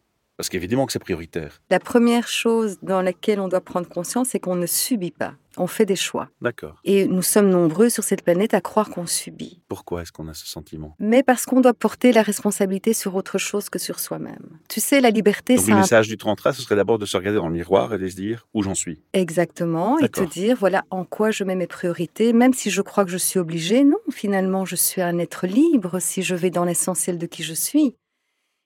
Parce 0.43 0.49
qu'évidemment 0.49 0.85
que 0.85 0.91
c'est 0.91 0.99
prioritaire. 0.99 1.61
La 1.69 1.79
première 1.79 2.27
chose 2.27 2.77
dans 2.81 3.01
laquelle 3.01 3.39
on 3.39 3.47
doit 3.47 3.61
prendre 3.61 3.87
conscience, 3.87 4.27
c'est 4.31 4.39
qu'on 4.39 4.57
ne 4.57 4.65
subit 4.65 5.11
pas. 5.11 5.35
On 5.55 5.67
fait 5.67 5.85
des 5.85 5.95
choix. 5.95 6.27
D'accord. 6.41 6.81
Et 6.83 7.07
nous 7.07 7.21
sommes 7.21 7.47
nombreux 7.47 7.87
sur 7.89 8.03
cette 8.03 8.23
planète 8.23 8.53
à 8.53 8.59
croire 8.59 8.89
qu'on 8.89 9.05
subit. 9.05 9.61
Pourquoi 9.69 10.01
est-ce 10.01 10.11
qu'on 10.11 10.27
a 10.27 10.33
ce 10.33 10.45
sentiment? 10.45 10.97
Mais 10.99 11.23
parce 11.23 11.45
qu'on 11.45 11.61
doit 11.61 11.73
porter 11.73 12.11
la 12.11 12.23
responsabilité 12.23 12.91
sur 12.91 13.15
autre 13.15 13.37
chose 13.37 13.69
que 13.69 13.79
sur 13.79 14.01
soi-même. 14.01 14.59
Tu 14.67 14.81
sais, 14.81 14.99
la 14.99 15.11
liberté, 15.11 15.57
c'est. 15.57 15.71
le 15.71 15.77
message 15.77 16.09
du 16.09 16.17
Tantra, 16.17 16.51
ce 16.51 16.61
serait 16.61 16.75
d'abord 16.75 16.99
de 16.99 17.05
se 17.05 17.15
regarder 17.15 17.37
dans 17.37 17.47
le 17.47 17.53
miroir 17.53 17.93
et 17.93 17.97
de 17.97 18.09
se 18.09 18.15
dire 18.17 18.45
où 18.53 18.63
j'en 18.63 18.75
suis. 18.75 19.01
Exactement. 19.13 19.97
Et 19.99 20.09
te 20.09 20.23
dire, 20.23 20.57
voilà, 20.59 20.83
en 20.89 21.05
quoi 21.05 21.31
je 21.31 21.45
mets 21.45 21.55
mes 21.55 21.67
priorités, 21.67 22.33
même 22.33 22.53
si 22.53 22.69
je 22.69 22.81
crois 22.81 23.05
que 23.05 23.11
je 23.11 23.17
suis 23.17 23.39
obligée. 23.39 23.85
Non, 23.85 23.99
finalement, 24.11 24.65
je 24.65 24.75
suis 24.75 25.01
un 25.01 25.19
être 25.19 25.47
libre 25.47 25.99
si 25.99 26.21
je 26.21 26.35
vais 26.35 26.49
dans 26.49 26.65
l'essentiel 26.65 27.17
de 27.17 27.27
qui 27.27 27.43
je 27.43 27.53
suis. 27.53 27.95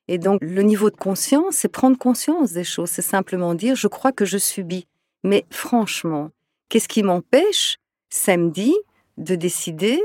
Et 0.08 0.17
donc, 0.17 0.39
le 0.41 0.62
niveau 0.62 0.89
de 0.89 0.96
conscience, 0.96 1.56
c'est 1.58 1.67
prendre 1.67 1.98
conscience 1.98 2.54
des 2.54 2.63
choses. 2.63 2.89
C'est 2.89 3.02
simplement 3.02 3.54
dire, 3.54 3.76
je 3.76 3.88
crois 3.88 4.12
que 4.12 4.26
je 4.26 4.38
subis. 4.38 4.88
Mais 5.24 5.46
franchement, 5.50 6.30
qu'est-ce 6.70 6.88
qui 6.88 7.04
m'empêche, 7.04 7.78
samedi, 8.10 8.74
de 9.17 9.36
décider 9.36 10.02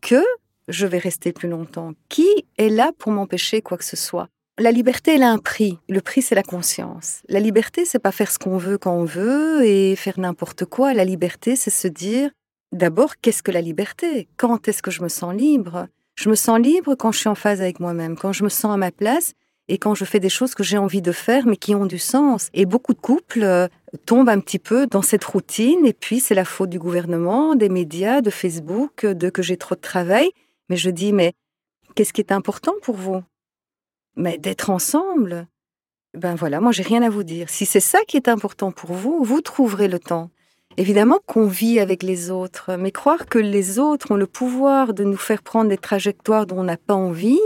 que 0.00 0.22
je 0.68 0.86
vais 0.86 0.98
rester 0.98 1.32
plus 1.32 1.48
longtemps? 1.48 1.92
Qui 2.08 2.28
est 2.56 2.68
là 2.68 2.92
pour 2.98 3.10
m'empêcher 3.12 3.62
quoi 3.62 3.78
que 3.78 3.84
ce 3.84 3.96
soit? 3.96 4.28
La 4.58 4.72
liberté, 4.72 5.14
elle 5.14 5.22
a 5.22 5.30
un 5.30 5.38
prix. 5.38 5.78
Le 5.88 6.00
prix, 6.02 6.22
c'est 6.22 6.34
la 6.34 6.42
conscience. 6.42 7.22
La 7.28 7.40
liberté, 7.40 7.84
c'est 7.86 7.98
pas 7.98 8.12
faire 8.12 8.30
ce 8.30 8.38
qu'on 8.38 8.58
veut 8.58 8.78
quand 8.78 8.92
on 8.92 9.04
veut 9.04 9.64
et 9.64 9.96
faire 9.96 10.20
n'importe 10.20 10.66
quoi. 10.66 10.92
La 10.92 11.04
liberté, 11.04 11.56
c'est 11.56 11.70
se 11.70 11.88
dire, 11.88 12.30
d'abord, 12.70 13.16
qu'est-ce 13.16 13.42
que 13.42 13.50
la 13.50 13.62
liberté? 13.62 14.28
Quand 14.36 14.68
est-ce 14.68 14.82
que 14.82 14.90
je 14.90 15.02
me 15.02 15.08
sens 15.08 15.34
libre? 15.34 15.88
Je 16.20 16.28
me 16.28 16.34
sens 16.34 16.60
libre 16.60 16.96
quand 16.96 17.12
je 17.12 17.18
suis 17.18 17.28
en 17.30 17.34
phase 17.34 17.62
avec 17.62 17.80
moi-même, 17.80 18.14
quand 18.14 18.34
je 18.34 18.44
me 18.44 18.50
sens 18.50 18.74
à 18.74 18.76
ma 18.76 18.90
place 18.90 19.32
et 19.68 19.78
quand 19.78 19.94
je 19.94 20.04
fais 20.04 20.20
des 20.20 20.28
choses 20.28 20.54
que 20.54 20.62
j'ai 20.62 20.76
envie 20.76 21.00
de 21.00 21.12
faire 21.12 21.46
mais 21.46 21.56
qui 21.56 21.74
ont 21.74 21.86
du 21.86 21.98
sens. 21.98 22.50
Et 22.52 22.66
beaucoup 22.66 22.92
de 22.92 23.00
couples 23.00 23.42
euh, 23.42 23.68
tombent 24.04 24.28
un 24.28 24.40
petit 24.40 24.58
peu 24.58 24.86
dans 24.86 25.00
cette 25.00 25.24
routine 25.24 25.86
et 25.86 25.94
puis 25.94 26.20
c'est 26.20 26.34
la 26.34 26.44
faute 26.44 26.68
du 26.68 26.78
gouvernement, 26.78 27.54
des 27.54 27.70
médias, 27.70 28.20
de 28.20 28.28
Facebook, 28.28 29.06
de 29.06 29.30
que 29.30 29.40
j'ai 29.40 29.56
trop 29.56 29.74
de 29.74 29.80
travail. 29.80 30.30
Mais 30.68 30.76
je 30.76 30.90
dis, 30.90 31.14
mais 31.14 31.32
qu'est-ce 31.94 32.12
qui 32.12 32.20
est 32.20 32.32
important 32.32 32.74
pour 32.82 32.96
vous? 32.96 33.22
Mais 34.14 34.36
d'être 34.36 34.68
ensemble. 34.68 35.46
Ben 36.12 36.34
voilà, 36.34 36.60
moi 36.60 36.72
j'ai 36.72 36.82
rien 36.82 37.00
à 37.00 37.08
vous 37.08 37.22
dire. 37.22 37.48
Si 37.48 37.64
c'est 37.64 37.80
ça 37.80 38.00
qui 38.06 38.18
est 38.18 38.28
important 38.28 38.72
pour 38.72 38.92
vous, 38.92 39.24
vous 39.24 39.40
trouverez 39.40 39.88
le 39.88 39.98
temps. 39.98 40.30
Évidemment 40.80 41.18
qu'on 41.26 41.46
vit 41.46 41.78
avec 41.78 42.02
les 42.02 42.30
autres, 42.30 42.74
mais 42.78 42.90
croire 42.90 43.26
que 43.26 43.38
les 43.38 43.78
autres 43.78 44.12
ont 44.12 44.16
le 44.16 44.26
pouvoir 44.26 44.94
de 44.94 45.04
nous 45.04 45.18
faire 45.18 45.42
prendre 45.42 45.68
des 45.68 45.76
trajectoires 45.76 46.46
dont 46.46 46.60
on 46.60 46.64
n'a 46.64 46.78
pas 46.78 46.94
envie 46.94 47.38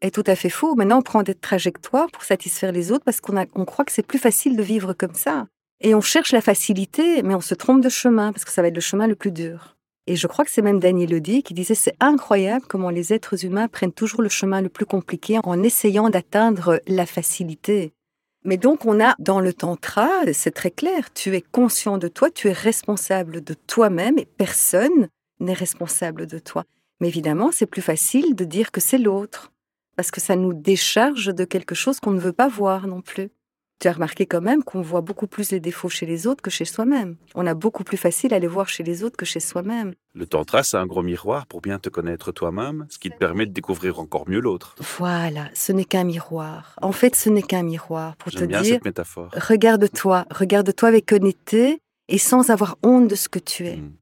est 0.00 0.14
tout 0.14 0.22
à 0.28 0.36
fait 0.36 0.48
faux. 0.48 0.76
Maintenant, 0.76 1.00
on 1.00 1.02
prend 1.02 1.24
des 1.24 1.34
trajectoires 1.34 2.08
pour 2.12 2.22
satisfaire 2.22 2.70
les 2.70 2.92
autres 2.92 3.02
parce 3.04 3.20
qu'on 3.20 3.34
on 3.56 3.64
croit 3.64 3.84
que 3.84 3.90
c'est 3.90 4.06
plus 4.06 4.20
facile 4.20 4.56
de 4.56 4.62
vivre 4.62 4.92
comme 4.92 5.16
ça. 5.16 5.48
Et 5.80 5.96
on 5.96 6.00
cherche 6.00 6.30
la 6.30 6.40
facilité, 6.40 7.24
mais 7.24 7.34
on 7.34 7.40
se 7.40 7.56
trompe 7.56 7.80
de 7.80 7.88
chemin 7.88 8.30
parce 8.32 8.44
que 8.44 8.52
ça 8.52 8.62
va 8.62 8.68
être 8.68 8.76
le 8.76 8.80
chemin 8.80 9.08
le 9.08 9.16
plus 9.16 9.32
dur. 9.32 9.76
Et 10.06 10.14
je 10.14 10.28
crois 10.28 10.44
que 10.44 10.52
c'est 10.52 10.62
même 10.62 10.78
Daniel 10.78 11.10
Lodi 11.10 11.42
qui 11.42 11.54
disait 11.54 11.74
c'est 11.74 11.96
incroyable 11.98 12.66
comment 12.68 12.90
les 12.90 13.12
êtres 13.12 13.44
humains 13.44 13.66
prennent 13.66 13.92
toujours 13.92 14.22
le 14.22 14.28
chemin 14.28 14.60
le 14.60 14.68
plus 14.68 14.86
compliqué 14.86 15.40
en 15.42 15.64
essayant 15.64 16.10
d'atteindre 16.10 16.80
la 16.86 17.06
facilité. 17.06 17.92
Mais 18.44 18.56
donc, 18.56 18.86
on 18.86 19.00
a 19.00 19.14
dans 19.18 19.40
le 19.40 19.52
tantra, 19.52 20.08
c'est 20.32 20.50
très 20.50 20.72
clair, 20.72 21.12
tu 21.12 21.36
es 21.36 21.40
conscient 21.40 21.96
de 21.98 22.08
toi, 22.08 22.30
tu 22.30 22.48
es 22.48 22.52
responsable 22.52 23.42
de 23.42 23.54
toi-même 23.54 24.18
et 24.18 24.26
personne 24.26 25.08
n'est 25.38 25.52
responsable 25.52 26.26
de 26.26 26.38
toi. 26.38 26.64
Mais 27.00 27.08
évidemment, 27.08 27.50
c'est 27.52 27.66
plus 27.66 27.82
facile 27.82 28.34
de 28.34 28.44
dire 28.44 28.72
que 28.72 28.80
c'est 28.80 28.98
l'autre, 28.98 29.52
parce 29.96 30.10
que 30.10 30.20
ça 30.20 30.34
nous 30.34 30.54
décharge 30.54 31.34
de 31.34 31.44
quelque 31.44 31.74
chose 31.74 32.00
qu'on 32.00 32.10
ne 32.10 32.20
veut 32.20 32.32
pas 32.32 32.48
voir 32.48 32.86
non 32.88 33.00
plus. 33.00 33.30
Tu 33.82 33.88
as 33.88 33.94
remarqué 33.94 34.26
quand 34.26 34.40
même 34.40 34.62
qu'on 34.62 34.80
voit 34.80 35.00
beaucoup 35.00 35.26
plus 35.26 35.50
les 35.50 35.58
défauts 35.58 35.88
chez 35.88 36.06
les 36.06 36.28
autres 36.28 36.40
que 36.40 36.50
chez 36.52 36.64
soi-même. 36.64 37.16
On 37.34 37.48
a 37.48 37.54
beaucoup 37.54 37.82
plus 37.82 37.96
facile 37.96 38.32
à 38.32 38.38
les 38.38 38.46
voir 38.46 38.68
chez 38.68 38.84
les 38.84 39.02
autres 39.02 39.16
que 39.16 39.24
chez 39.24 39.40
soi-même. 39.40 39.94
Le 40.14 40.24
tantra, 40.24 40.62
c'est 40.62 40.76
un 40.76 40.86
gros 40.86 41.02
miroir 41.02 41.48
pour 41.48 41.60
bien 41.60 41.80
te 41.80 41.88
connaître 41.88 42.30
toi-même, 42.30 42.86
ce 42.90 43.00
qui 43.00 43.10
te 43.10 43.16
permet 43.16 43.44
de 43.44 43.50
découvrir 43.50 43.98
encore 43.98 44.28
mieux 44.28 44.38
l'autre. 44.38 44.76
Voilà, 44.98 45.48
ce 45.54 45.72
n'est 45.72 45.84
qu'un 45.84 46.04
miroir. 46.04 46.78
En 46.80 46.92
fait, 46.92 47.16
ce 47.16 47.28
n'est 47.28 47.42
qu'un 47.42 47.64
miroir 47.64 48.14
pour 48.18 48.30
te 48.30 48.44
bien 48.44 48.62
dire 48.62 48.74
cette 48.74 48.84
métaphore. 48.84 49.30
regarde-toi, 49.32 50.26
regarde-toi 50.30 50.88
avec 50.88 51.10
honnêteté 51.10 51.80
et 52.06 52.18
sans 52.18 52.50
avoir 52.50 52.78
honte 52.84 53.08
de 53.08 53.16
ce 53.16 53.28
que 53.28 53.40
tu 53.40 53.66
es. 53.66 53.78
Mm. 53.78 53.94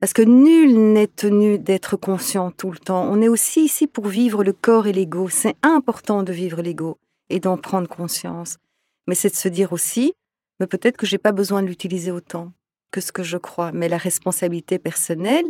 Parce 0.00 0.12
que 0.12 0.22
nul 0.22 0.92
n'est 0.92 1.06
tenu 1.06 1.60
d'être 1.60 1.96
conscient 1.96 2.50
tout 2.50 2.72
le 2.72 2.78
temps. 2.78 3.08
On 3.08 3.22
est 3.22 3.28
aussi 3.28 3.66
ici 3.66 3.86
pour 3.86 4.08
vivre 4.08 4.42
le 4.42 4.52
corps 4.52 4.88
et 4.88 4.92
l'ego. 4.92 5.28
C'est 5.28 5.54
important 5.62 6.24
de 6.24 6.32
vivre 6.32 6.62
l'ego 6.62 6.98
et 7.30 7.38
d'en 7.38 7.56
prendre 7.56 7.88
conscience. 7.88 8.58
Mais 9.06 9.14
c'est 9.14 9.30
de 9.30 9.36
se 9.36 9.48
dire 9.48 9.72
aussi, 9.72 10.14
mais 10.60 10.66
peut-être 10.66 10.96
que 10.96 11.06
j'ai 11.06 11.18
pas 11.18 11.32
besoin 11.32 11.62
de 11.62 11.68
l'utiliser 11.68 12.10
autant 12.10 12.52
que 12.90 13.00
ce 13.00 13.12
que 13.12 13.22
je 13.22 13.36
crois. 13.36 13.72
Mais 13.72 13.88
la 13.88 13.98
responsabilité 13.98 14.78
personnelle, 14.78 15.46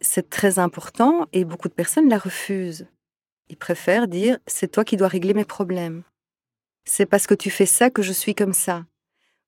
c'est 0.00 0.30
très 0.30 0.58
important 0.58 1.26
et 1.32 1.44
beaucoup 1.44 1.68
de 1.68 1.74
personnes 1.74 2.08
la 2.08 2.18
refusent. 2.18 2.86
Ils 3.48 3.56
préfèrent 3.56 4.08
dire, 4.08 4.38
c'est 4.46 4.70
toi 4.70 4.84
qui 4.84 4.96
dois 4.96 5.08
régler 5.08 5.34
mes 5.34 5.44
problèmes. 5.44 6.02
C'est 6.84 7.06
parce 7.06 7.26
que 7.26 7.34
tu 7.34 7.50
fais 7.50 7.66
ça 7.66 7.90
que 7.90 8.02
je 8.02 8.12
suis 8.12 8.34
comme 8.34 8.52
ça. 8.52 8.84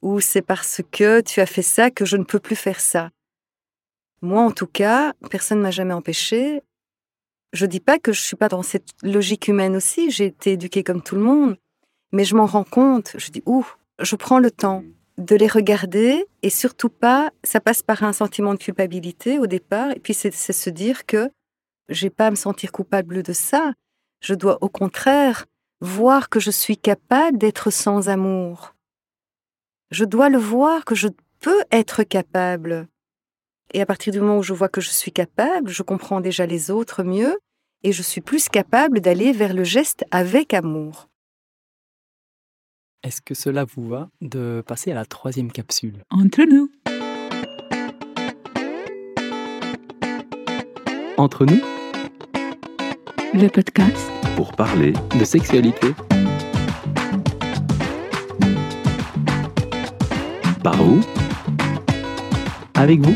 Ou 0.03 0.21
c'est 0.21 0.43
parce 0.43 0.83
que 0.91 1.21
tu 1.21 1.41
as 1.41 1.47
fait 1.47 1.63
ça 1.63 1.91
que 1.91 2.05
je 2.05 2.17
ne 2.17 2.25
peux 2.25 2.41
plus 2.41 2.57
faire 2.57 2.81
ça. 2.81 3.11
Moi, 4.23 4.43
en 4.43 4.51
tout 4.51 4.67
cas, 4.67 5.13
personne 5.31 5.59
ne 5.59 5.63
m'a 5.63 5.71
jamais 5.71 5.95
empêché. 5.95 6.63
Je 7.53 7.67
dis 7.67 7.81
pas 7.81 7.99
que 7.99 8.13
je 8.13 8.21
suis 8.21 8.37
pas 8.37 8.49
dans 8.49 8.63
cette 8.63 8.91
logique 9.03 9.49
humaine 9.49 9.77
aussi. 9.77 10.11
J'ai 10.11 10.27
été 10.27 10.53
éduquée 10.53 10.83
comme 10.83 11.03
tout 11.03 11.15
le 11.15 11.23
monde, 11.23 11.57
mais 12.13 12.25
je 12.25 12.35
m'en 12.35 12.47
rends 12.47 12.65
compte. 12.65 13.13
Je 13.17 13.31
dis 13.31 13.43
ouh, 13.47 13.67
je 14.01 14.17
prends 14.17 14.39
le 14.39 14.51
temps 14.51 14.83
de 15.19 15.37
les 15.37 15.49
regarder 15.49 16.27
et 16.43 16.51
surtout 16.51 16.89
pas. 16.89 17.31
Ça 17.45 17.61
passe 17.61 17.83
par 17.83 18.03
un 18.03 18.13
sentiment 18.13 18.55
de 18.55 18.59
culpabilité 18.59 19.39
au 19.39 19.47
départ, 19.47 19.91
et 19.93 20.01
puis 20.01 20.15
c'est 20.15 20.31
se 20.33 20.71
dire 20.71 21.07
que 21.07 21.31
j'ai 21.89 22.11
pas 22.11 22.27
à 22.27 22.31
me 22.31 22.37
sentir 22.37 22.73
coupable 22.73 23.23
de 23.23 23.33
ça. 23.33 23.73
Je 24.21 24.35
dois 24.35 24.59
au 24.61 24.69
contraire 24.69 25.47
voir 25.81 26.29
que 26.29 26.41
je 26.41 26.51
suis 26.51 26.77
capable 26.77 27.39
d'être 27.39 27.71
sans 27.71 28.09
amour. 28.09 28.75
Je 29.91 30.05
dois 30.05 30.29
le 30.29 30.39
voir 30.39 30.85
que 30.85 30.95
je 30.95 31.09
peux 31.41 31.63
être 31.71 32.03
capable. 32.03 32.89
Et 33.73 33.81
à 33.81 33.87
partir 33.87 34.13
du 34.13 34.21
moment 34.21 34.39
où 34.39 34.43
je 34.43 34.55
vois 34.55 34.69
que 34.69 34.81
je 34.81 34.91
suis 34.91 35.13
capable, 35.13 35.71
je 35.71 35.83
comprends 35.83 36.21
déjà 36.21 36.47
les 36.47 36.71
autres 36.71 37.03
mieux 37.03 37.39
et 37.83 37.93
je 37.93 38.03
suis 38.03 38.21
plus 38.21 38.49
capable 38.49 39.01
d'aller 39.01 39.33
vers 39.33 39.55
le 39.55 39.65
geste 39.65 40.05
avec 40.11 40.55
amour. 40.55 41.09
Est-ce 43.07 43.21
que 43.21 43.35
cela 43.35 43.65
vous 43.65 43.87
va 43.87 44.09
de 44.21 44.65
passer 44.67 44.91
à 44.91 44.97
la 44.97 45.05
troisième 45.05 45.53
capsule? 45.53 46.03
Entre 46.11 46.43
nous. 46.43 46.69
Entre 51.17 51.45
nous, 51.47 51.61
Le 53.33 53.47
podcast. 53.47 54.11
Pour 54.35 54.51
parler 54.55 54.93
de 55.21 55.25
sexualité, 55.25 55.95
par 60.65 60.83
vous. 60.83 61.01
Avec 62.75 62.99
vous, 62.99 63.15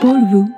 pour 0.00 0.18
vous. 0.32 0.57